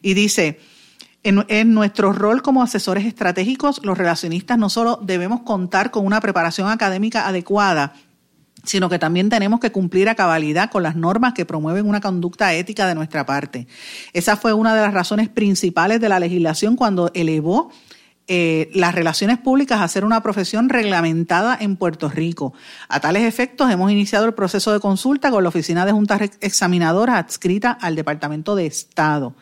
y 0.00 0.14
dice, 0.14 0.60
en, 1.24 1.44
en, 1.48 1.74
nuestro 1.74 2.12
rol 2.12 2.40
como 2.40 2.62
asesores 2.62 3.04
estratégicos, 3.04 3.80
los 3.82 3.98
relacionistas 3.98 4.56
no 4.56 4.70
solo 4.70 5.00
debemos 5.02 5.40
contar 5.40 5.90
con 5.90 6.06
una 6.06 6.20
preparación 6.20 6.68
académica 6.68 7.26
adecuada, 7.26 7.94
sino 8.64 8.88
que 8.88 8.98
también 8.98 9.28
tenemos 9.28 9.60
que 9.60 9.72
cumplir 9.72 10.08
a 10.08 10.14
cabalidad 10.14 10.70
con 10.70 10.82
las 10.82 10.96
normas 10.96 11.34
que 11.34 11.46
promueven 11.46 11.88
una 11.88 12.00
conducta 12.00 12.52
ética 12.54 12.86
de 12.86 12.94
nuestra 12.94 13.26
parte. 13.26 13.66
Esa 14.12 14.36
fue 14.36 14.52
una 14.52 14.74
de 14.74 14.82
las 14.82 14.94
razones 14.94 15.28
principales 15.28 16.00
de 16.00 16.08
la 16.08 16.20
legislación 16.20 16.76
cuando 16.76 17.10
elevó 17.14 17.70
eh, 18.26 18.70
las 18.72 18.94
relaciones 18.94 19.36
públicas 19.36 19.82
a 19.82 19.88
ser 19.88 20.02
una 20.02 20.22
profesión 20.22 20.70
reglamentada 20.70 21.58
en 21.60 21.76
Puerto 21.76 22.08
Rico. 22.08 22.54
A 22.88 22.98
tales 22.98 23.24
efectos, 23.24 23.70
hemos 23.70 23.92
iniciado 23.92 24.24
el 24.24 24.32
proceso 24.32 24.72
de 24.72 24.80
consulta 24.80 25.30
con 25.30 25.42
la 25.42 25.50
Oficina 25.50 25.84
de 25.84 25.92
Juntas 25.92 26.22
Examinadoras 26.40 27.16
adscrita 27.16 27.72
al 27.72 27.96
Departamento 27.96 28.56
de 28.56 28.64
Estado. 28.64 29.34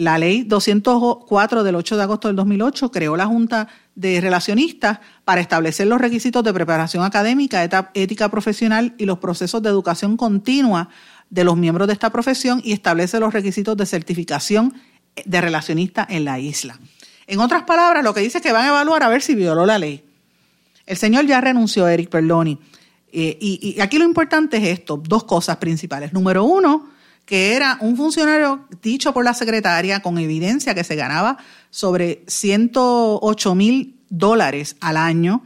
La 0.00 0.16
ley 0.16 0.44
204 0.44 1.62
del 1.62 1.74
8 1.74 1.96
de 1.98 2.02
agosto 2.02 2.28
del 2.28 2.36
2008 2.36 2.90
creó 2.90 3.18
la 3.18 3.26
Junta 3.26 3.68
de 3.94 4.18
Relacionistas 4.22 4.98
para 5.26 5.42
establecer 5.42 5.88
los 5.88 6.00
requisitos 6.00 6.42
de 6.42 6.54
preparación 6.54 7.04
académica, 7.04 7.62
ética 7.92 8.30
profesional 8.30 8.94
y 8.96 9.04
los 9.04 9.18
procesos 9.18 9.62
de 9.62 9.68
educación 9.68 10.16
continua 10.16 10.88
de 11.28 11.44
los 11.44 11.58
miembros 11.58 11.86
de 11.86 11.92
esta 11.92 12.08
profesión 12.08 12.62
y 12.64 12.72
establece 12.72 13.20
los 13.20 13.34
requisitos 13.34 13.76
de 13.76 13.84
certificación 13.84 14.72
de 15.22 15.40
relacionista 15.42 16.06
en 16.08 16.24
la 16.24 16.38
isla. 16.38 16.80
En 17.26 17.40
otras 17.40 17.64
palabras, 17.64 18.02
lo 18.02 18.14
que 18.14 18.22
dice 18.22 18.38
es 18.38 18.42
que 18.42 18.52
van 18.52 18.64
a 18.64 18.68
evaluar 18.68 19.02
a 19.02 19.10
ver 19.10 19.20
si 19.20 19.34
violó 19.34 19.66
la 19.66 19.78
ley. 19.78 20.02
El 20.86 20.96
señor 20.96 21.26
ya 21.26 21.42
renunció, 21.42 21.86
Eric 21.86 22.08
Perloni. 22.08 22.58
Eh, 23.12 23.36
y, 23.38 23.74
y 23.76 23.80
aquí 23.82 23.98
lo 23.98 24.06
importante 24.06 24.56
es 24.56 24.78
esto, 24.78 24.96
dos 24.96 25.24
cosas 25.24 25.58
principales. 25.58 26.14
Número 26.14 26.42
uno, 26.44 26.88
que 27.30 27.54
era 27.54 27.78
un 27.80 27.96
funcionario 27.96 28.66
dicho 28.82 29.14
por 29.14 29.24
la 29.24 29.34
secretaria 29.34 30.00
con 30.00 30.18
evidencia 30.18 30.74
que 30.74 30.82
se 30.82 30.96
ganaba 30.96 31.38
sobre 31.70 32.24
108 32.26 33.54
mil 33.54 34.00
dólares 34.08 34.74
al 34.80 34.96
año, 34.96 35.44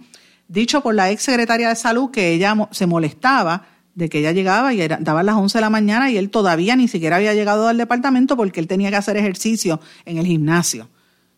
dicho 0.49 0.81
por 0.81 0.95
la 0.95 1.11
ex 1.11 1.25
secretaria 1.25 1.69
de 1.69 1.77
salud 1.77 2.11
que 2.11 2.33
ella 2.33 2.57
se 2.71 2.87
molestaba 2.87 3.67
de 3.95 4.09
que 4.09 4.21
ella 4.21 4.33
llegaba 4.33 4.73
y 4.73 4.81
era, 4.81 4.97
daba 4.99 5.23
las 5.23 5.37
11 5.37 5.59
de 5.59 5.61
la 5.61 5.69
mañana 5.69 6.11
y 6.11 6.17
él 6.17 6.31
todavía 6.31 6.75
ni 6.75 6.89
siquiera 6.89 7.17
había 7.17 7.35
llegado 7.35 7.69
al 7.69 7.77
departamento 7.77 8.35
porque 8.35 8.61
él 8.61 8.67
tenía 8.67 8.89
que 8.89 8.97
hacer 8.97 9.19
ejercicio 9.19 9.79
en 10.07 10.17
el 10.17 10.25
gimnasio 10.25 10.89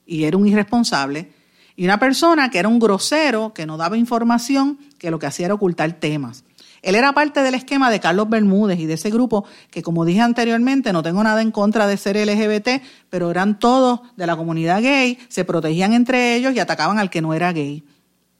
y 0.07 0.23
era 0.23 0.37
un 0.37 0.47
irresponsable. 0.47 1.33
Y 1.75 1.87
una 1.87 1.99
persona 1.99 2.51
que 2.51 2.61
era 2.61 2.69
un 2.69 2.79
grosero, 2.79 3.53
que 3.53 3.67
no 3.67 3.77
daba 3.77 3.97
información, 3.97 4.79
que 4.97 5.11
lo 5.11 5.19
que 5.19 5.27
hacía 5.27 5.47
era 5.47 5.55
ocultar 5.55 5.95
temas. 5.95 6.45
Él 6.83 6.95
era 6.95 7.13
parte 7.13 7.43
del 7.43 7.55
esquema 7.55 7.91
de 7.91 8.01
Carlos 8.01 8.29
Bermúdez 8.29 8.79
y 8.79 8.87
de 8.87 8.95
ese 8.95 9.11
grupo 9.11 9.45
que, 9.71 9.83
como 9.83 10.05
dije 10.05 10.21
anteriormente, 10.21 10.93
no 10.93 11.03
tengo 11.03 11.23
nada 11.23 11.43
en 11.43 11.51
contra 11.51 11.87
de 11.87 11.97
ser 11.97 12.17
LGBT, 12.17 12.83
pero 13.11 13.31
eran 13.31 13.59
todos 13.59 14.01
de 14.17 14.27
la 14.27 14.37
comunidad 14.37 14.83
gay, 14.83 15.19
se 15.29 15.45
protegían 15.45 15.93
entre 15.93 16.37
ellos 16.37 16.55
y 16.55 16.61
atacaban 16.61 16.99
al 16.99 17.11
que 17.11 17.23
no 17.23 17.35
era 17.35 17.53
gay. 17.53 17.85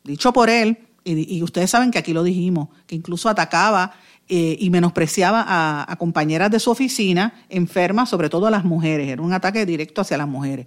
Dicho 0.05 0.33
por 0.33 0.51
él, 0.51 0.79
y, 1.05 1.43
ustedes 1.43 1.71
saben 1.71 1.91
que 1.91 1.99
aquí 1.99 2.13
lo 2.13 2.25
dijimos, 2.25 2.69
que 2.87 2.97
incluso 2.97 3.29
atacaba 3.29 3.93
eh, 4.29 4.57
y 4.59 4.71
menospreciaba 4.71 5.45
a, 5.47 5.91
a, 5.91 5.97
compañeras 5.97 6.51
de 6.51 6.59
su 6.59 6.71
oficina 6.71 7.33
enfermas, 7.49 8.09
sobre 8.09 8.29
todo 8.29 8.49
a 8.49 8.51
las 8.51 8.65
mujeres. 8.65 9.09
Era 9.09 9.23
un 9.23 9.33
ataque 9.33 9.65
directo 9.65 10.01
hacia 10.01 10.17
las 10.17 10.27
mujeres. 10.27 10.67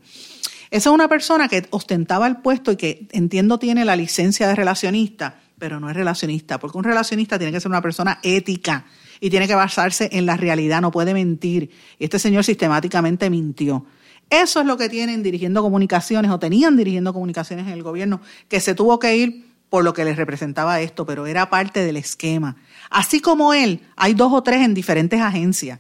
Esa 0.72 0.90
es 0.90 0.94
una 0.94 1.10
persona 1.10 1.50
que 1.50 1.68
ostentaba 1.72 2.28
el 2.28 2.38
puesto 2.38 2.72
y 2.72 2.78
que 2.78 3.08
entiendo 3.12 3.60
tiene 3.60 3.84
la 3.86 3.96
licencia 3.96 4.48
de 4.48 4.56
relacionista 4.56 5.40
pero 5.60 5.80
no 5.80 5.90
es 5.90 5.96
relacionista, 5.96 6.60
porque 6.60 6.78
un 6.78 6.84
relacionista 6.84 7.38
tiene 7.38 7.52
que 7.52 7.60
ser 7.60 7.70
una 7.70 7.82
persona 7.82 8.20
ética 8.24 8.86
y 9.20 9.30
tiene 9.30 9.48
que 9.48 9.56
basarse 9.56 10.10
en 10.14 10.26
la 10.26 10.38
realidad, 10.38 10.82
no 10.82 10.92
puede 10.92 11.14
mentir. 11.14 11.70
Y 12.00 12.06
este 12.06 12.18
señor 12.18 12.44
sistemáticamente 12.44 13.30
mintió. 13.30 13.86
Eso 14.30 14.62
es 14.62 14.66
lo 14.66 14.78
que 14.78 14.90
tienen 14.90 15.22
dirigiendo 15.24 15.62
comunicaciones 15.62 16.32
o 16.32 16.40
tenían 16.40 16.78
dirigiendo 16.78 17.14
comunicaciones 17.14 17.68
en 17.68 17.74
el 17.74 17.84
gobierno, 17.84 18.22
que 18.48 18.60
se 18.60 18.76
tuvo 18.76 18.98
que 19.00 19.18
ir 19.18 19.50
por 19.70 19.84
lo 19.84 19.94
que 19.94 20.06
les 20.06 20.18
representaba 20.18 20.82
esto, 20.82 21.06
pero 21.06 21.28
era 21.28 21.50
parte 21.50 21.84
del 21.84 21.98
esquema. 21.98 22.56
Así 22.90 23.22
como 23.22 23.54
él, 23.54 23.82
hay 23.96 24.14
dos 24.14 24.32
o 24.34 24.42
tres 24.42 24.62
en 24.62 24.74
diferentes 24.74 25.22
agencias. 25.22 25.80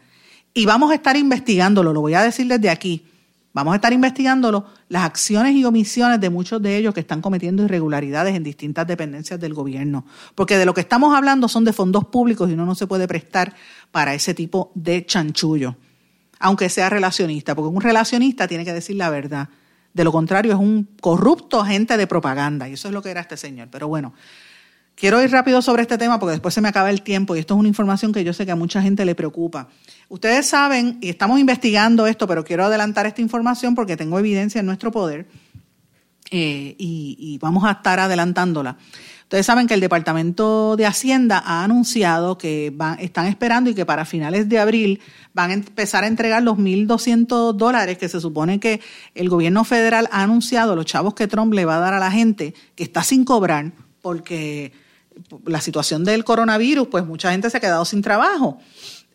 Y 0.53 0.65
vamos 0.65 0.91
a 0.91 0.95
estar 0.95 1.15
investigándolo, 1.15 1.93
lo 1.93 2.01
voy 2.01 2.15
a 2.15 2.23
decir 2.23 2.47
desde 2.47 2.69
aquí. 2.69 3.05
Vamos 3.51 3.73
a 3.73 3.75
estar 3.75 3.91
investigándolo, 3.91 4.65
las 4.89 5.03
acciones 5.03 5.55
y 5.55 5.65
omisiones 5.65 6.21
de 6.21 6.29
muchos 6.29 6.61
de 6.61 6.77
ellos 6.77 6.93
que 6.93 6.99
están 6.99 7.19
cometiendo 7.21 7.63
irregularidades 7.63 8.35
en 8.35 8.43
distintas 8.43 8.85
dependencias 8.85 9.39
del 9.39 9.55
gobierno. 9.55 10.05
Porque 10.35 10.57
de 10.57 10.65
lo 10.65 10.73
que 10.75 10.81
estamos 10.81 11.15
hablando 11.15 11.47
son 11.47 11.65
de 11.65 11.73
fondos 11.73 12.05
públicos 12.05 12.49
y 12.49 12.53
uno 12.53 12.65
no 12.65 12.75
se 12.75 12.85
puede 12.85 13.07
prestar 13.07 13.55
para 13.91 14.13
ese 14.13 14.35
tipo 14.35 14.71
de 14.75 15.03
chanchullo, 15.03 15.75
aunque 16.39 16.69
sea 16.69 16.89
relacionista, 16.89 17.55
porque 17.55 17.75
un 17.75 17.81
relacionista 17.81 18.47
tiene 18.47 18.65
que 18.65 18.73
decir 18.73 18.97
la 18.97 19.09
verdad. 19.09 19.49
De 19.93 20.03
lo 20.03 20.11
contrario, 20.11 20.53
es 20.53 20.59
un 20.59 20.87
corrupto 21.01 21.59
agente 21.59 21.97
de 21.97 22.05
propaganda, 22.05 22.69
y 22.69 22.73
eso 22.73 22.87
es 22.87 22.93
lo 22.93 23.01
que 23.01 23.09
era 23.09 23.21
este 23.21 23.35
señor. 23.35 23.69
Pero 23.71 23.87
bueno, 23.87 24.13
quiero 24.99 25.23
ir 25.23 25.31
rápido 25.31 25.61
sobre 25.61 25.83
este 25.83 25.97
tema 25.97 26.19
porque 26.19 26.33
después 26.33 26.53
se 26.53 26.61
me 26.61 26.67
acaba 26.67 26.89
el 26.89 27.01
tiempo, 27.01 27.35
y 27.35 27.39
esto 27.39 27.53
es 27.53 27.59
una 27.59 27.69
información 27.69 28.11
que 28.11 28.23
yo 28.23 28.33
sé 28.33 28.45
que 28.45 28.51
a 28.51 28.55
mucha 28.55 28.81
gente 28.81 29.05
le 29.05 29.15
preocupa. 29.15 29.69
Ustedes 30.09 30.47
saben, 30.47 30.97
y 31.01 31.09
estamos 31.09 31.39
investigando 31.39 32.05
esto, 32.05 32.27
pero 32.27 32.43
quiero 32.43 32.65
adelantar 32.65 33.05
esta 33.05 33.21
información 33.21 33.75
porque 33.75 33.95
tengo 33.95 34.19
evidencia 34.19 34.59
en 34.59 34.65
nuestro 34.65 34.91
poder 34.91 35.27
eh, 36.31 36.75
y, 36.77 37.37
vamos 37.41 37.63
a 37.63 37.71
estar 37.71 37.99
adelantándola. 37.99 38.77
Ustedes 39.23 39.45
saben 39.45 39.67
que 39.67 39.75
el 39.75 39.79
Departamento 39.79 40.75
de 40.75 40.87
Hacienda 40.87 41.41
ha 41.45 41.63
anunciado 41.63 42.37
que 42.37 42.71
van, 42.73 42.99
están 42.99 43.27
esperando 43.27 43.69
y 43.69 43.75
que 43.75 43.85
para 43.85 44.03
finales 44.03 44.49
de 44.49 44.57
abril 44.57 44.99
van 45.33 45.51
a 45.51 45.53
empezar 45.53 46.03
a 46.03 46.07
entregar 46.07 46.41
los 46.41 46.57
1.200 46.57 47.53
dólares 47.53 47.99
que 47.99 48.09
se 48.09 48.19
supone 48.19 48.59
que 48.59 48.81
el 49.13 49.29
gobierno 49.29 49.63
federal 49.63 50.09
ha 50.11 50.23
anunciado, 50.23 50.75
los 50.75 50.87
chavos 50.87 51.13
que 51.13 51.27
Trump 51.27 51.53
le 51.53 51.65
va 51.65 51.77
a 51.77 51.79
dar 51.79 51.93
a 51.93 51.99
la 51.99 52.11
gente 52.11 52.55
que 52.75 52.83
está 52.83 53.03
sin 53.03 53.23
cobrar 53.23 53.71
porque 54.01 54.71
la 55.45 55.61
situación 55.61 56.03
del 56.03 56.23
coronavirus, 56.23 56.87
pues 56.87 57.05
mucha 57.05 57.31
gente 57.31 57.49
se 57.49 57.57
ha 57.57 57.59
quedado 57.59 57.85
sin 57.85 58.01
trabajo. 58.01 58.59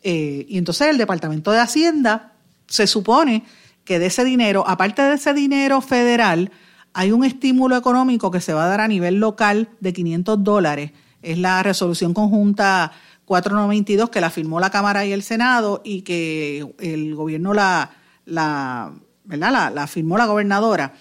Eh, 0.03 0.45
y 0.47 0.57
entonces 0.57 0.87
el 0.87 0.97
Departamento 0.97 1.51
de 1.51 1.59
Hacienda 1.59 2.33
se 2.67 2.87
supone 2.87 3.43
que 3.83 3.99
de 3.99 4.07
ese 4.07 4.23
dinero, 4.23 4.63
aparte 4.67 5.01
de 5.01 5.15
ese 5.15 5.33
dinero 5.33 5.81
federal, 5.81 6.51
hay 6.93 7.11
un 7.11 7.25
estímulo 7.25 7.75
económico 7.75 8.31
que 8.31 8.41
se 8.41 8.53
va 8.53 8.65
a 8.65 8.67
dar 8.67 8.81
a 8.81 8.87
nivel 8.87 9.15
local 9.15 9.69
de 9.79 9.93
500 9.93 10.43
dólares. 10.43 10.91
Es 11.21 11.37
la 11.37 11.61
resolución 11.63 12.13
conjunta 12.13 12.91
492 13.25 14.09
que 14.09 14.21
la 14.21 14.29
firmó 14.29 14.59
la 14.59 14.69
Cámara 14.69 15.05
y 15.05 15.11
el 15.11 15.23
Senado 15.23 15.81
y 15.83 16.03
que 16.03 16.65
el 16.79 17.15
gobierno 17.15 17.53
la, 17.53 17.91
la, 18.25 18.93
¿verdad? 19.23 19.73
la, 19.73 19.87
firmó 19.87 20.17
la 20.17 20.25
gobernadora. 20.25 20.93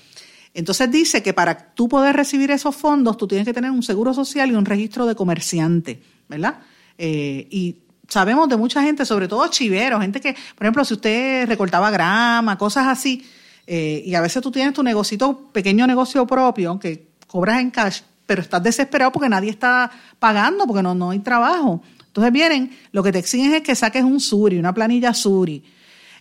Entonces 0.54 0.90
dice 0.90 1.22
que 1.22 1.34
para 1.34 1.74
tú 1.74 1.88
poder 1.88 2.14
recibir 2.14 2.52
esos 2.52 2.74
fondos, 2.76 3.16
tú 3.16 3.26
tienes 3.26 3.44
que 3.44 3.52
tener 3.52 3.72
un 3.72 3.82
seguro 3.82 4.14
social 4.14 4.50
y 4.50 4.54
un 4.54 4.64
registro 4.64 5.04
de 5.04 5.16
comerciante, 5.16 6.00
¿verdad? 6.28 6.60
Eh, 6.96 7.48
y 7.50 7.76
sabemos 8.08 8.48
de 8.48 8.56
mucha 8.56 8.80
gente, 8.82 9.04
sobre 9.04 9.26
todo 9.26 9.46
chiveros, 9.48 10.00
gente 10.00 10.20
que, 10.20 10.32
por 10.54 10.64
ejemplo, 10.64 10.84
si 10.84 10.94
usted 10.94 11.48
recortaba 11.48 11.90
grama, 11.90 12.56
cosas 12.56 12.86
así, 12.86 13.26
eh, 13.66 14.02
y 14.06 14.14
a 14.14 14.20
veces 14.20 14.42
tú 14.42 14.52
tienes 14.52 14.74
tu 14.74 14.82
negocito, 14.82 15.50
pequeño 15.52 15.86
negocio 15.86 16.24
propio, 16.26 16.78
que 16.78 17.08
cobras 17.26 17.60
en 17.60 17.70
cash, 17.70 18.02
pero 18.24 18.40
estás 18.40 18.62
desesperado 18.62 19.10
porque 19.10 19.28
nadie 19.28 19.50
está 19.50 19.90
pagando, 20.20 20.66
porque 20.66 20.82
no, 20.82 20.94
no 20.94 21.10
hay 21.10 21.18
trabajo. 21.18 21.82
Entonces 22.06 22.32
vienen, 22.32 22.70
lo 22.92 23.02
que 23.02 23.10
te 23.10 23.18
exigen 23.18 23.54
es 23.54 23.62
que 23.62 23.74
saques 23.74 24.04
un 24.04 24.20
SURI, 24.20 24.58
una 24.58 24.72
planilla 24.72 25.12
SURI. 25.12 25.64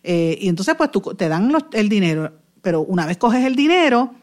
Eh, 0.03 0.37
y 0.41 0.49
entonces 0.49 0.73
pues 0.75 0.91
tú, 0.91 1.01
te 1.15 1.29
dan 1.29 1.53
el 1.71 1.87
dinero, 1.87 2.33
pero 2.61 2.81
una 2.81 3.05
vez 3.05 3.17
coges 3.17 3.45
el 3.45 3.55
dinero, 3.55 4.15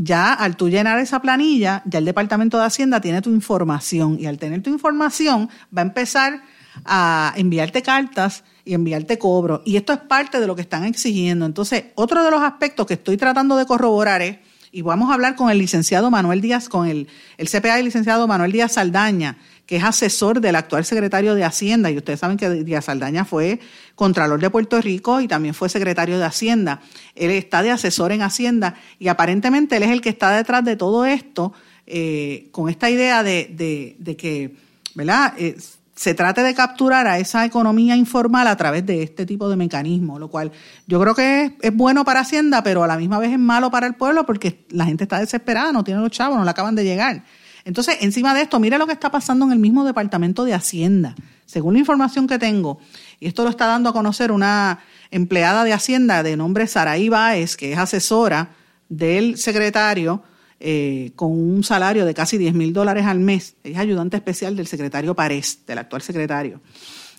ya 0.00 0.32
al 0.32 0.56
tú 0.56 0.68
llenar 0.68 1.00
esa 1.00 1.20
planilla, 1.20 1.82
ya 1.84 1.98
el 1.98 2.04
Departamento 2.04 2.56
de 2.56 2.64
Hacienda 2.64 3.00
tiene 3.00 3.20
tu 3.20 3.30
información 3.30 4.16
y 4.20 4.26
al 4.26 4.38
tener 4.38 4.62
tu 4.62 4.70
información 4.70 5.50
va 5.76 5.82
a 5.82 5.86
empezar 5.86 6.40
a 6.84 7.32
enviarte 7.36 7.82
cartas 7.82 8.44
y 8.64 8.74
enviarte 8.74 9.18
cobro. 9.18 9.60
Y 9.64 9.76
esto 9.76 9.92
es 9.92 9.98
parte 9.98 10.38
de 10.38 10.46
lo 10.46 10.54
que 10.54 10.62
están 10.62 10.84
exigiendo. 10.84 11.46
Entonces, 11.46 11.86
otro 11.96 12.22
de 12.22 12.30
los 12.30 12.40
aspectos 12.42 12.86
que 12.86 12.94
estoy 12.94 13.16
tratando 13.16 13.56
de 13.56 13.66
corroborar 13.66 14.22
es, 14.22 14.38
y 14.70 14.82
vamos 14.82 15.10
a 15.10 15.14
hablar 15.14 15.34
con 15.34 15.50
el 15.50 15.58
licenciado 15.58 16.12
Manuel 16.12 16.40
Díaz, 16.42 16.68
con 16.68 16.86
el, 16.86 17.08
el 17.36 17.48
CPA 17.48 17.80
y 17.80 17.82
licenciado 17.82 18.28
Manuel 18.28 18.52
Díaz 18.52 18.74
Saldaña, 18.74 19.38
que 19.68 19.76
es 19.76 19.84
asesor 19.84 20.40
del 20.40 20.56
actual 20.56 20.86
secretario 20.86 21.34
de 21.34 21.44
Hacienda. 21.44 21.90
Y 21.90 21.98
ustedes 21.98 22.20
saben 22.20 22.38
que 22.38 22.48
Díaz 22.48 22.86
Saldaña 22.86 23.26
fue 23.26 23.60
Contralor 23.94 24.40
de 24.40 24.48
Puerto 24.48 24.80
Rico 24.80 25.20
y 25.20 25.28
también 25.28 25.52
fue 25.52 25.68
secretario 25.68 26.18
de 26.18 26.24
Hacienda. 26.24 26.80
Él 27.14 27.30
está 27.32 27.62
de 27.62 27.70
asesor 27.70 28.10
en 28.12 28.22
Hacienda 28.22 28.76
y 28.98 29.08
aparentemente 29.08 29.76
él 29.76 29.82
es 29.82 29.90
el 29.90 30.00
que 30.00 30.08
está 30.08 30.34
detrás 30.34 30.64
de 30.64 30.76
todo 30.76 31.04
esto, 31.04 31.52
eh, 31.86 32.48
con 32.50 32.70
esta 32.70 32.88
idea 32.88 33.22
de, 33.22 33.54
de, 33.54 33.94
de 33.98 34.16
que, 34.16 34.56
¿verdad? 34.94 35.34
Eh, 35.36 35.58
se 35.94 36.14
trate 36.14 36.42
de 36.42 36.54
capturar 36.54 37.06
a 37.06 37.18
esa 37.18 37.44
economía 37.44 37.94
informal 37.94 38.46
a 38.46 38.56
través 38.56 38.86
de 38.86 39.02
este 39.02 39.26
tipo 39.26 39.50
de 39.50 39.56
mecanismos, 39.56 40.18
lo 40.18 40.28
cual 40.28 40.50
yo 40.86 40.98
creo 40.98 41.14
que 41.14 41.56
es, 41.60 41.76
bueno 41.76 42.06
para 42.06 42.20
Hacienda, 42.20 42.62
pero 42.62 42.84
a 42.84 42.86
la 42.86 42.96
misma 42.96 43.18
vez 43.18 43.32
es 43.32 43.38
malo 43.38 43.70
para 43.70 43.86
el 43.86 43.96
pueblo 43.96 44.24
porque 44.24 44.64
la 44.70 44.86
gente 44.86 45.04
está 45.04 45.18
desesperada, 45.18 45.72
no 45.72 45.84
tiene 45.84 46.00
los 46.00 46.10
chavos, 46.10 46.38
no 46.38 46.44
le 46.44 46.50
acaban 46.50 46.74
de 46.74 46.84
llegar. 46.84 47.24
Entonces, 47.64 47.98
encima 48.00 48.34
de 48.34 48.42
esto, 48.42 48.58
mire 48.60 48.78
lo 48.78 48.86
que 48.86 48.92
está 48.92 49.10
pasando 49.10 49.44
en 49.44 49.52
el 49.52 49.58
mismo 49.58 49.84
Departamento 49.84 50.44
de 50.44 50.54
Hacienda. 50.54 51.14
Según 51.46 51.74
la 51.74 51.80
información 51.80 52.26
que 52.26 52.38
tengo, 52.38 52.78
y 53.20 53.26
esto 53.26 53.44
lo 53.44 53.50
está 53.50 53.66
dando 53.66 53.90
a 53.90 53.92
conocer 53.92 54.32
una 54.32 54.80
empleada 55.10 55.64
de 55.64 55.72
Hacienda 55.72 56.22
de 56.22 56.36
nombre 56.36 56.66
Saraí 56.66 57.08
Báez, 57.08 57.56
que 57.56 57.72
es 57.72 57.78
asesora 57.78 58.50
del 58.88 59.38
secretario 59.38 60.22
eh, 60.60 61.12
con 61.14 61.30
un 61.30 61.62
salario 61.62 62.04
de 62.04 62.14
casi 62.14 62.36
10 62.36 62.54
mil 62.54 62.72
dólares 62.72 63.06
al 63.06 63.20
mes. 63.20 63.54
Ella 63.62 63.76
es 63.76 63.80
ayudante 63.80 64.16
especial 64.16 64.56
del 64.56 64.66
secretario 64.66 65.14
Párez, 65.14 65.60
del 65.66 65.78
actual 65.78 66.02
secretario. 66.02 66.60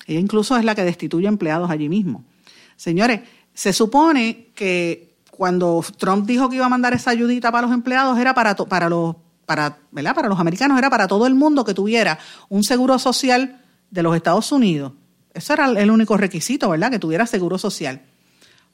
Ella 0.08 0.20
incluso 0.20 0.58
es 0.58 0.66
la 0.66 0.76
que 0.76 0.84
destituye 0.84 1.28
empleados 1.28 1.70
allí 1.70 1.88
mismo. 1.88 2.26
Señores, 2.76 3.22
se 3.54 3.74
supone 3.74 4.48
que 4.56 5.16
cuando 5.32 5.84
Trump 5.98 6.26
dijo 6.26 6.50
que 6.50 6.58
iba 6.58 6.66
a 6.66 6.70
mandar 6.70 6.94
esa 6.94 7.12
ayudita 7.12 7.52
para 7.52 7.68
los 7.68 7.74
empleados 7.74 8.20
era 8.20 8.34
para, 8.34 8.56
para 8.56 8.90
los 8.90 9.16
para, 9.50 9.80
¿verdad? 9.89 10.14
para 10.14 10.30
los 10.30 10.39
americanos, 10.39 10.78
era 10.78 10.91
para 10.91 11.08
todo 11.08 11.26
el 11.26 11.34
mundo 11.34 11.66
que 11.66 11.74
tuviera 11.74 12.20
un 12.50 12.64
seguro 12.64 13.00
social 13.00 13.60
de 13.89 14.04
los 14.04 14.16
Estados 14.16 14.52
Unidos. 14.52 14.93
Eso 15.34 15.54
era 15.54 15.66
el 15.72 15.89
único 15.89 16.18
requisito, 16.18 16.70
¿verdad? 16.70 16.91
Que 16.91 17.00
tuviera 17.00 17.26
seguro 17.26 17.58
social. 17.58 18.04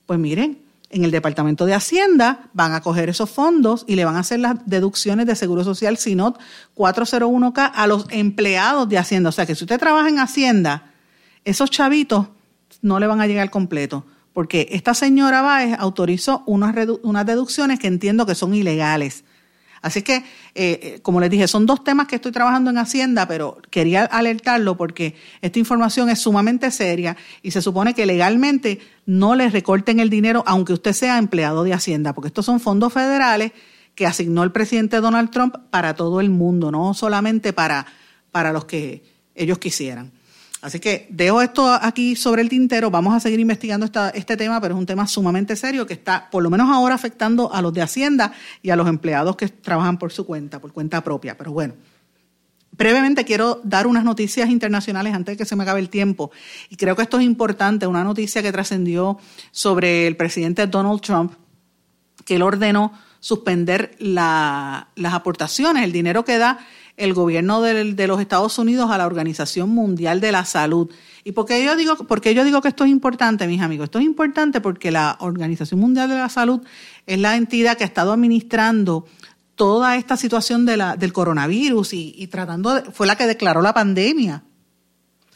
Pues 0.05 0.19
miren, 0.19 0.59
en 0.89 1.05
el 1.05 1.11
Departamento 1.11 1.65
de 1.65 1.75
Hacienda 1.75 2.49
van 2.51 2.73
a 2.73 2.81
coger 2.81 3.07
esos 3.07 3.29
fondos 3.29 3.85
y 3.87 3.95
le 3.95 4.03
van 4.03 4.17
a 4.17 4.19
hacer 4.19 4.41
las 4.41 4.65
deducciones 4.65 5.25
de 5.27 5.37
Seguro 5.37 5.63
Social 5.63 5.95
SINOT 5.95 6.37
401K 6.75 7.71
a 7.73 7.87
los 7.87 8.07
empleados 8.09 8.89
de 8.89 8.97
Hacienda. 8.97 9.29
O 9.29 9.31
sea 9.31 9.45
que 9.45 9.55
si 9.55 9.63
usted 9.63 9.79
trabaja 9.79 10.09
en 10.09 10.19
Hacienda, 10.19 10.91
esos 11.45 11.71
chavitos 11.71 12.27
no 12.81 12.99
le 12.99 13.07
van 13.07 13.21
a 13.21 13.27
llegar 13.27 13.49
completo, 13.49 14.05
porque 14.33 14.67
esta 14.71 14.93
señora 14.93 15.41
Báez 15.41 15.77
autorizó 15.79 16.43
unas, 16.45 16.75
unas 17.01 17.25
deducciones 17.25 17.79
que 17.79 17.87
entiendo 17.87 18.25
que 18.25 18.35
son 18.35 18.53
ilegales. 18.53 19.23
Así 19.85 20.01
que, 20.01 20.15
eh, 20.15 20.23
eh, 20.55 20.99
como 21.03 21.19
les 21.19 21.29
dije, 21.29 21.47
son 21.47 21.67
dos 21.67 21.83
temas 21.83 22.07
que 22.07 22.15
estoy 22.15 22.31
trabajando 22.31 22.71
en 22.71 22.79
Hacienda, 22.79 23.27
pero 23.27 23.59
quería 23.69 24.05
alertarlo 24.05 24.75
porque 24.77 25.13
esta 25.41 25.59
información 25.59 26.09
es 26.09 26.17
sumamente 26.17 26.71
seria 26.71 27.15
y 27.43 27.51
se 27.51 27.61
supone 27.61 27.93
que 27.93 28.07
legalmente 28.07 28.79
no 29.05 29.35
le 29.35 29.47
recorten 29.47 29.99
el 29.99 30.09
dinero 30.09 30.43
aunque 30.47 30.73
usted 30.73 30.93
sea 30.93 31.19
empleado 31.19 31.63
de 31.63 31.73
Hacienda, 31.73 32.13
porque 32.13 32.29
estos 32.29 32.47
son 32.47 32.59
fondos 32.59 32.93
federales 32.93 33.51
que 33.93 34.07
asignó 34.07 34.41
el 34.41 34.51
presidente 34.51 34.99
Donald 35.01 35.29
Trump 35.29 35.55
para 35.69 35.93
todo 35.93 36.19
el 36.19 36.31
mundo, 36.31 36.71
no 36.71 36.95
solamente 36.95 37.53
para, 37.53 37.85
para 38.31 38.51
los 38.53 38.65
que 38.65 39.03
ellos 39.35 39.59
quisieran. 39.59 40.13
Así 40.65 40.79
que 40.79 41.05
dejo 41.11 41.43
esto 41.43 41.71
aquí 41.71 42.15
sobre 42.15 42.41
el 42.41 42.49
tintero. 42.49 42.89
Vamos 42.89 43.13
a 43.13 43.19
seguir 43.19 43.39
investigando 43.39 43.87
este 44.15 44.35
tema, 44.35 44.59
pero 44.59 44.73
es 44.73 44.79
un 44.79 44.87
tema 44.87 45.05
sumamente 45.05 45.55
serio 45.55 45.85
que 45.85 45.93
está, 45.93 46.27
por 46.31 46.41
lo 46.41 46.49
menos 46.49 46.67
ahora, 46.71 46.95
afectando 46.95 47.53
a 47.53 47.61
los 47.61 47.71
de 47.71 47.83
Hacienda 47.83 48.33
y 48.63 48.71
a 48.71 48.75
los 48.75 48.87
empleados 48.87 49.35
que 49.35 49.47
trabajan 49.47 49.99
por 49.99 50.11
su 50.11 50.25
cuenta, 50.25 50.59
por 50.59 50.73
cuenta 50.73 51.03
propia. 51.03 51.37
Pero 51.37 51.51
bueno, 51.51 51.75
brevemente 52.71 53.25
quiero 53.25 53.61
dar 53.63 53.85
unas 53.85 54.03
noticias 54.03 54.49
internacionales 54.49 55.13
antes 55.13 55.33
de 55.33 55.37
que 55.37 55.45
se 55.45 55.55
me 55.55 55.61
acabe 55.61 55.81
el 55.81 55.89
tiempo. 55.89 56.31
Y 56.71 56.77
creo 56.77 56.95
que 56.95 57.03
esto 57.03 57.19
es 57.19 57.25
importante, 57.25 57.85
una 57.85 58.03
noticia 58.03 58.41
que 58.41 58.51
trascendió 58.51 59.19
sobre 59.51 60.07
el 60.07 60.17
presidente 60.17 60.65
Donald 60.65 60.99
Trump, 61.01 61.33
que 62.25 62.37
él 62.37 62.41
ordenó 62.41 62.91
suspender 63.19 63.95
las 63.99 65.13
aportaciones, 65.13 65.83
el 65.83 65.91
dinero 65.91 66.25
que 66.25 66.39
da 66.39 66.57
el 66.97 67.13
gobierno 67.13 67.61
de, 67.61 68.07
los 68.07 68.21
Estados 68.21 68.57
Unidos 68.57 68.89
a 68.89 68.97
la 68.97 69.05
Organización 69.05 69.69
Mundial 69.69 70.21
de 70.21 70.31
la 70.31 70.45
Salud. 70.45 70.89
¿Y 71.23 71.33
por 71.33 71.45
qué, 71.45 71.63
yo 71.63 71.75
digo, 71.75 71.95
porque 72.07 72.33
yo 72.33 72.43
digo 72.43 72.61
que 72.61 72.69
esto 72.69 72.85
es 72.85 72.89
importante, 72.89 73.47
mis 73.47 73.61
amigos? 73.61 73.85
Esto 73.85 73.99
es 73.99 74.05
importante 74.05 74.61
porque 74.61 74.91
la 74.91 75.17
Organización 75.19 75.79
Mundial 75.79 76.09
de 76.09 76.15
la 76.15 76.29
Salud 76.29 76.61
es 77.05 77.19
la 77.19 77.35
entidad 77.35 77.77
que 77.77 77.83
ha 77.83 77.87
estado 77.87 78.13
administrando 78.13 79.05
toda 79.55 79.97
esta 79.97 80.17
situación 80.17 80.65
de 80.65 80.77
la, 80.77 80.95
del 80.95 81.13
coronavirus 81.13 81.93
y, 81.93 82.27
tratando, 82.27 82.83
fue 82.93 83.07
la 83.07 83.15
que 83.15 83.27
declaró 83.27 83.61
la 83.61 83.73
pandemia. 83.73 84.43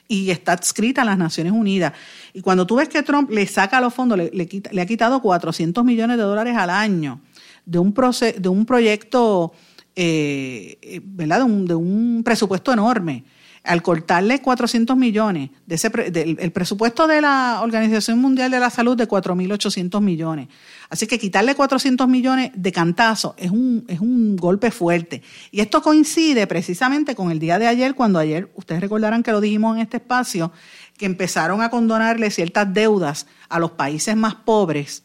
y 0.08 0.32
está 0.32 0.54
escrita 0.54 1.02
en 1.02 1.08
las 1.08 1.18
Naciones 1.18 1.54
Unidas. 1.54 1.94
Y 2.34 2.42
cuando 2.42 2.66
tú 2.66 2.76
ves 2.76 2.90
que 2.90 3.04
Trump 3.04 3.30
le 3.30 3.46
saca 3.48 3.80
los 3.80 3.94
fondos, 3.94 4.18
le, 4.18 4.32
le, 4.32 4.82
ha 4.82 4.86
quitado 4.86 5.22
400 5.22 5.86
millones 5.86 6.18
de 6.18 6.24
dólares 6.24 6.58
al 6.58 6.70
año 6.70 7.22
de 7.70 7.78
un, 7.78 7.94
de 7.94 8.50
un 8.50 8.66
proyecto, 8.66 9.54
eh, 10.02 10.78
eh, 10.82 11.02
¿verdad? 11.04 11.46
De 11.46 11.76
un, 11.76 12.22
presupuesto 12.24 12.72
enorme 12.72 13.26
al 13.66 13.82
cortarle 13.82 14.42
400 14.42 14.96
millones, 14.96 15.50
de 15.68 15.76
ese, 15.76 15.92
el 15.94 16.52
presupuesto 16.54 17.06
de 17.06 17.20
la 17.20 17.60
Organización 17.62 18.18
Mundial 18.20 18.50
de 18.50 18.62
la 18.62 18.70
Salud 18.70 18.96
de 18.96 19.10
4.800 19.10 20.00
millones. 20.00 20.48
Así 20.90 21.06
que 21.06 21.20
quitarle 21.20 21.54
400 21.54 22.08
millones 22.08 22.52
de 22.56 22.72
cantazo 22.72 23.36
es 23.38 23.52
un, 23.52 23.84
es 23.90 24.00
un 24.00 24.38
golpe 24.38 24.72
fuerte. 24.72 25.22
Y 25.52 25.60
esto 25.60 25.82
coincide 25.82 26.48
precisamente 26.48 27.14
con 27.14 27.30
el 27.30 27.40
día 27.40 27.60
de 27.60 27.68
ayer, 27.68 27.94
cuando 27.94 28.20
ayer, 28.20 28.50
ustedes 28.56 28.80
recordarán 28.80 29.22
que 29.22 29.34
lo 29.34 29.42
dijimos 29.42 29.76
en 29.76 29.82
este 29.82 29.98
espacio, 29.98 30.54
que 30.98 31.06
empezaron 31.06 31.62
a 31.62 31.70
condonarle 31.70 32.32
ciertas 32.32 32.74
deudas 32.74 33.28
a 33.50 33.60
los 33.60 33.72
países 33.72 34.16
más 34.16 34.36
pobres. 34.36 35.04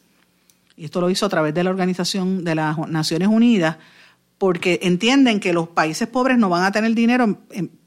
Y 0.77 0.85
esto 0.85 1.01
lo 1.01 1.09
hizo 1.09 1.25
a 1.25 1.29
través 1.29 1.53
de 1.53 1.65
la 1.65 1.69
Organización 1.69 2.45
de 2.45 2.55
las 2.55 2.77
Naciones 2.87 3.27
Unidas, 3.27 3.75
porque 4.45 4.77
entienden 4.83 5.39
que 5.39 5.53
los 5.53 5.69
países 5.69 6.07
pobres 6.07 6.37
no 6.37 6.49
van 6.49 6.65
a 6.65 6.71
tener 6.71 6.93
dinero, 6.93 7.39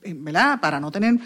¿verdad? 0.03 0.59
Para 0.59 0.81
no 0.81 0.91
tener, 0.91 1.21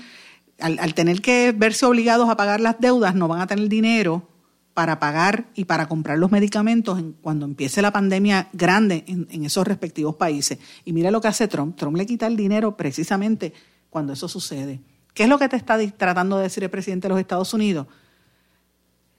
al, 0.61 0.93
tener 0.93 1.23
que 1.23 1.55
verse 1.57 1.87
obligados 1.87 2.29
a 2.29 2.37
pagar 2.37 2.61
las 2.61 2.79
deudas, 2.81 3.15
no 3.15 3.29
van 3.29 3.41
a 3.41 3.47
tener 3.47 3.67
dinero 3.71 4.29
para 4.75 4.99
pagar 4.99 5.47
y 5.55 5.65
para 5.65 5.89
comprar 5.89 6.19
los 6.19 6.31
medicamentos 6.31 7.03
cuando 7.23 7.47
empiece 7.47 7.81
la 7.81 7.91
pandemia 7.91 8.51
grande 8.53 9.05
en, 9.07 9.43
esos 9.43 9.67
respectivos 9.67 10.17
países. 10.17 10.59
Y 10.85 10.93
mira 10.93 11.11
lo 11.11 11.23
que 11.23 11.29
hace 11.29 11.49
Trump. 11.49 11.79
Trump 11.79 11.97
le 11.97 12.05
quita 12.05 12.27
el 12.27 12.37
dinero 12.37 12.77
precisamente 12.77 13.55
cuando 13.89 14.13
eso 14.13 14.29
sucede. 14.29 14.83
¿Qué 15.15 15.23
es 15.23 15.31
lo 15.31 15.39
que 15.39 15.49
te 15.49 15.57
está 15.57 15.79
tratando 15.93 16.37
de 16.37 16.43
decir 16.43 16.63
el 16.63 16.69
presidente 16.69 17.09
de 17.09 17.15
los 17.15 17.21
Estados 17.21 17.55
Unidos? 17.55 17.87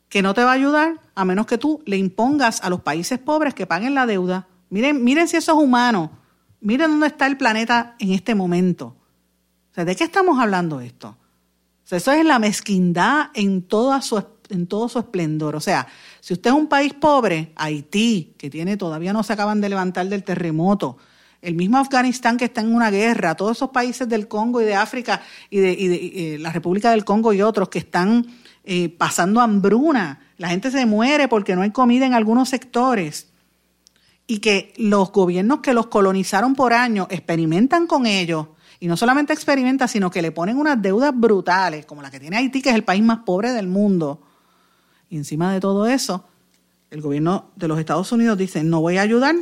Que 0.10 0.22
no 0.22 0.36
te 0.36 0.44
va 0.44 0.52
a 0.52 0.54
ayudar 0.54 1.02
a 1.16 1.26
menos 1.26 1.48
que 1.48 1.58
tú 1.58 1.82
le 1.88 1.98
impongas 1.98 2.64
a 2.64 2.70
los 2.70 2.82
países 2.82 3.18
pobres 3.18 3.56
que 3.56 3.66
paguen 3.66 3.96
la 3.96 4.06
deuda. 4.06 4.48
Miren, 4.74 5.04
miren 5.04 5.28
si 5.28 5.38
eso 5.38 5.52
es 5.52 5.58
humano. 5.60 6.10
Miren 6.60 6.90
dónde 6.90 7.06
está 7.06 7.28
el 7.28 7.38
planeta 7.38 7.96
en 8.00 8.12
este 8.12 8.34
momento. 8.34 8.96
O 9.70 9.76
sea, 9.76 9.86
¿de 9.86 9.96
qué 9.96 10.04
estamos 10.04 10.40
hablando 10.40 10.82
esto? 10.82 11.10
O 11.10 11.88
sea, 11.88 12.00
eso 12.00 12.12
es 12.12 12.26
la 12.26 12.40
mezquindad 12.40 13.28
en 13.36 13.62
toda 13.62 14.02
su 14.02 14.18
en 14.50 14.66
todo 14.66 14.90
su 14.90 14.98
esplendor. 14.98 15.56
O 15.56 15.60
sea, 15.60 15.86
si 16.22 16.34
usted 16.34 16.50
es 16.50 16.56
un 16.56 16.66
país 16.66 16.92
pobre, 16.96 17.52
Haití, 17.56 18.34
que 18.36 18.50
tiene 18.50 18.76
todavía 18.76 19.14
no 19.14 19.22
se 19.22 19.34
acaban 19.34 19.62
de 19.62 19.70
levantar 19.70 20.08
del 20.08 20.24
terremoto, 20.24 20.98
el 21.40 21.54
mismo 21.54 21.78
Afganistán 21.78 22.38
que 22.38 22.46
está 22.46 22.62
en 22.62 22.74
una 22.74 22.90
guerra, 22.90 23.36
todos 23.36 23.58
esos 23.58 23.70
países 23.70 24.10
del 24.10 24.28
Congo 24.28 24.60
y 24.60 24.66
de 24.66 24.74
África 24.74 25.22
y 25.52 25.60
de, 25.60 25.74
eh, 25.74 26.38
la 26.40 26.52
República 26.52 26.90
del 26.90 27.06
Congo 27.06 27.32
y 27.32 27.44
otros 27.44 27.70
que 27.70 27.78
están 27.78 28.26
eh, 28.64 28.90
pasando 28.90 29.40
hambruna, 29.40 30.20
la 30.38 30.50
gente 30.50 30.72
se 30.72 30.88
muere 30.88 31.28
porque 31.28 31.56
no 31.56 31.62
hay 31.62 31.70
comida 31.70 32.08
en 32.08 32.16
algunos 32.16 32.50
sectores 32.50 33.33
y 34.28 34.40
que 34.40 34.74
los 34.78 35.12
gobiernos 35.12 35.60
que 35.60 35.74
los 35.74 35.88
colonizaron 35.88 36.56
por 36.56 36.74
años 36.74 37.08
experimentan 37.10 37.88
con 37.88 38.06
ellos 38.06 38.48
y 38.80 38.88
no 38.88 38.98
solamente 38.98 39.34
experimentan, 39.34 39.88
sino 39.88 40.12
que 40.12 40.22
le 40.22 40.32
ponen 40.32 40.58
unas 40.58 40.82
deudas 40.82 41.14
brutales, 41.16 41.86
como 41.86 42.02
la 42.02 42.12
que 42.12 42.20
tiene 42.20 42.38
Haití, 42.38 42.62
que 42.62 42.70
es 42.70 42.76
el 42.76 42.84
país 42.84 43.04
más 43.04 43.20
pobre 43.20 43.52
del 43.52 43.68
mundo 43.68 44.22
y 45.14 45.18
encima 45.18 45.54
de 45.54 45.60
todo 45.60 45.86
eso, 45.86 46.26
el 46.90 47.00
gobierno 47.00 47.52
de 47.56 47.68
los 47.68 47.78
Estados 47.78 48.12
Unidos 48.12 48.36
dice, 48.36 48.64
no 48.64 48.82
voy 48.82 48.98
a 48.98 49.04
ayudar 49.04 49.36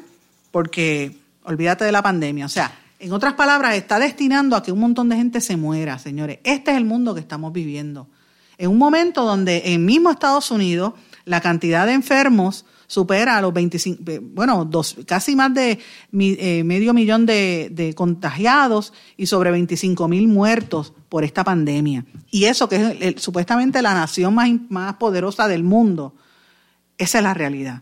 porque 0.52 1.18
olvídate 1.46 1.86
de 1.86 1.94
la 1.94 2.04
pandemia. 2.04 2.46
O 2.46 2.50
sea, 2.50 2.78
en 3.00 3.14
otras 3.14 3.36
palabras, 3.36 3.76
está 3.76 3.98
destinando 3.98 4.58
a 4.58 4.64
que 4.64 4.74
un 4.74 4.82
montón 4.82 5.08
de 5.08 5.16
gente 5.16 5.40
se 5.40 5.56
muera, 5.56 5.98
señores. 5.98 6.40
Este 6.44 6.72
es 6.72 6.78
el 6.78 6.84
mundo 6.84 7.14
que 7.14 7.22
estamos 7.22 7.54
viviendo. 7.54 8.10
En 8.58 8.70
un 8.70 8.78
momento 8.78 9.24
donde 9.24 9.62
en 9.74 9.86
mismo 9.86 10.12
Estados 10.12 10.52
Unidos 10.52 10.92
la 11.24 11.40
cantidad 11.40 11.86
de 11.86 11.94
enfermos 11.94 12.66
supera 12.92 13.38
a 13.38 13.42
los 13.42 13.54
25, 13.54 14.04
eh, 14.12 14.20
bueno, 14.22 14.66
dos, 14.66 14.98
casi 15.08 15.34
más 15.34 15.54
de 15.54 15.80
eh, 16.12 16.64
medio 16.66 16.94
millón 16.94 17.26
de, 17.26 17.94
contagiados 17.96 18.92
y 19.16 19.28
sobre 19.28 19.50
25 19.50 20.10
mil 20.10 20.28
muertos 20.28 20.92
por 21.08 21.24
esta 21.24 21.46
pandemia. 21.46 22.04
Y 22.32 22.44
eso 22.46 22.68
que 22.68 22.98
es 23.00 23.22
supuestamente 23.22 23.82
la 23.82 23.94
nación 23.94 24.36
más, 24.36 24.50
más 24.68 24.96
poderosa 24.96 25.48
del 25.48 25.64
mundo, 25.64 26.16
esa 26.98 27.20
es 27.20 27.24
la 27.24 27.34
realidad. 27.34 27.82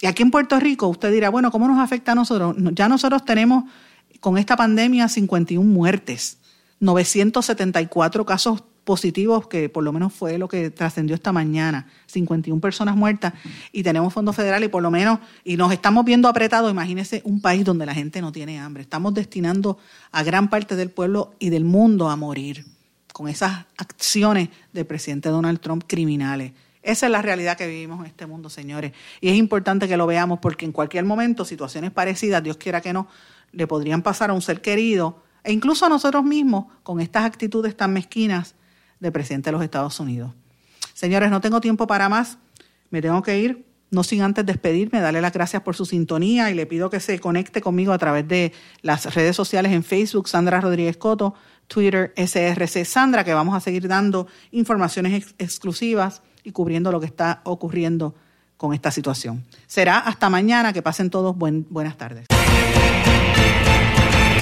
Y 0.00 0.06
aquí 0.06 0.22
en 0.22 0.30
Puerto 0.30 0.58
Rico 0.58 0.88
usted 0.88 1.12
dirá, 1.12 1.28
bueno, 1.28 1.50
¿cómo 1.50 1.68
nos 1.68 1.78
afecta 1.78 2.12
a 2.12 2.14
nosotros? 2.14 2.56
Ya 2.72 2.88
nosotros 2.88 3.26
tenemos 3.26 3.64
con 4.18 4.38
esta 4.38 4.56
pandemia 4.56 5.10
51 5.10 5.62
muertes, 5.62 6.38
974 6.80 8.24
casos 8.24 8.64
positivos, 8.88 9.48
que 9.48 9.68
por 9.68 9.84
lo 9.84 9.92
menos 9.92 10.14
fue 10.14 10.38
lo 10.38 10.48
que 10.48 10.70
trascendió 10.70 11.14
esta 11.14 11.30
mañana, 11.30 11.86
51 12.06 12.58
personas 12.58 12.96
muertas 12.96 13.34
y 13.70 13.82
tenemos 13.82 14.14
fondos 14.14 14.34
federales 14.34 14.68
y 14.68 14.70
por 14.70 14.82
lo 14.82 14.90
menos, 14.90 15.18
y 15.44 15.58
nos 15.58 15.70
estamos 15.72 16.06
viendo 16.06 16.26
apretados, 16.26 16.70
imagínese 16.70 17.20
un 17.26 17.42
país 17.42 17.66
donde 17.66 17.84
la 17.84 17.92
gente 17.92 18.22
no 18.22 18.32
tiene 18.32 18.58
hambre, 18.58 18.82
estamos 18.82 19.12
destinando 19.12 19.76
a 20.10 20.22
gran 20.22 20.48
parte 20.48 20.74
del 20.74 20.88
pueblo 20.88 21.34
y 21.38 21.50
del 21.50 21.66
mundo 21.66 22.08
a 22.08 22.16
morir 22.16 22.64
con 23.12 23.28
esas 23.28 23.66
acciones 23.76 24.48
del 24.72 24.86
presidente 24.86 25.28
Donald 25.28 25.60
Trump 25.60 25.84
criminales. 25.86 26.52
Esa 26.82 27.04
es 27.04 27.12
la 27.12 27.20
realidad 27.20 27.58
que 27.58 27.66
vivimos 27.66 28.00
en 28.00 28.06
este 28.06 28.24
mundo, 28.24 28.48
señores. 28.48 28.92
Y 29.20 29.28
es 29.28 29.36
importante 29.36 29.86
que 29.86 29.98
lo 29.98 30.06
veamos 30.06 30.38
porque 30.38 30.64
en 30.64 30.72
cualquier 30.72 31.04
momento 31.04 31.44
situaciones 31.44 31.90
parecidas, 31.90 32.42
Dios 32.42 32.56
quiera 32.56 32.80
que 32.80 32.94
no, 32.94 33.06
le 33.52 33.66
podrían 33.66 34.00
pasar 34.00 34.30
a 34.30 34.32
un 34.32 34.40
ser 34.40 34.62
querido 34.62 35.22
e 35.44 35.52
incluso 35.52 35.84
a 35.84 35.90
nosotros 35.90 36.24
mismos 36.24 36.64
con 36.82 37.00
estas 37.02 37.26
actitudes 37.26 37.76
tan 37.76 37.92
mezquinas 37.92 38.54
del 39.00 39.12
presidente 39.12 39.48
de 39.48 39.52
los 39.52 39.62
Estados 39.62 39.98
Unidos. 40.00 40.32
Señores, 40.94 41.30
no 41.30 41.40
tengo 41.40 41.60
tiempo 41.60 41.86
para 41.86 42.08
más. 42.08 42.38
Me 42.90 43.02
tengo 43.02 43.22
que 43.22 43.38
ir, 43.38 43.66
no 43.90 44.02
sin 44.02 44.22
antes 44.22 44.44
despedirme, 44.44 45.00
darle 45.00 45.20
las 45.20 45.32
gracias 45.32 45.62
por 45.62 45.76
su 45.76 45.84
sintonía 45.84 46.50
y 46.50 46.54
le 46.54 46.66
pido 46.66 46.90
que 46.90 47.00
se 47.00 47.18
conecte 47.18 47.60
conmigo 47.60 47.92
a 47.92 47.98
través 47.98 48.26
de 48.26 48.52
las 48.82 49.14
redes 49.14 49.36
sociales 49.36 49.72
en 49.72 49.84
Facebook, 49.84 50.28
Sandra 50.28 50.60
Rodríguez 50.60 50.96
Coto, 50.96 51.34
Twitter, 51.66 52.12
SRC 52.16 52.84
Sandra, 52.84 53.24
que 53.24 53.34
vamos 53.34 53.54
a 53.54 53.60
seguir 53.60 53.88
dando 53.88 54.26
informaciones 54.50 55.34
exclusivas 55.38 56.22
y 56.42 56.52
cubriendo 56.52 56.90
lo 56.90 57.00
que 57.00 57.06
está 57.06 57.40
ocurriendo 57.44 58.14
con 58.56 58.74
esta 58.74 58.90
situación. 58.90 59.44
Será 59.66 59.98
hasta 59.98 60.28
mañana, 60.30 60.72
que 60.72 60.82
pasen 60.82 61.10
todos 61.10 61.36
buenas 61.36 61.96
tardes. 61.96 62.37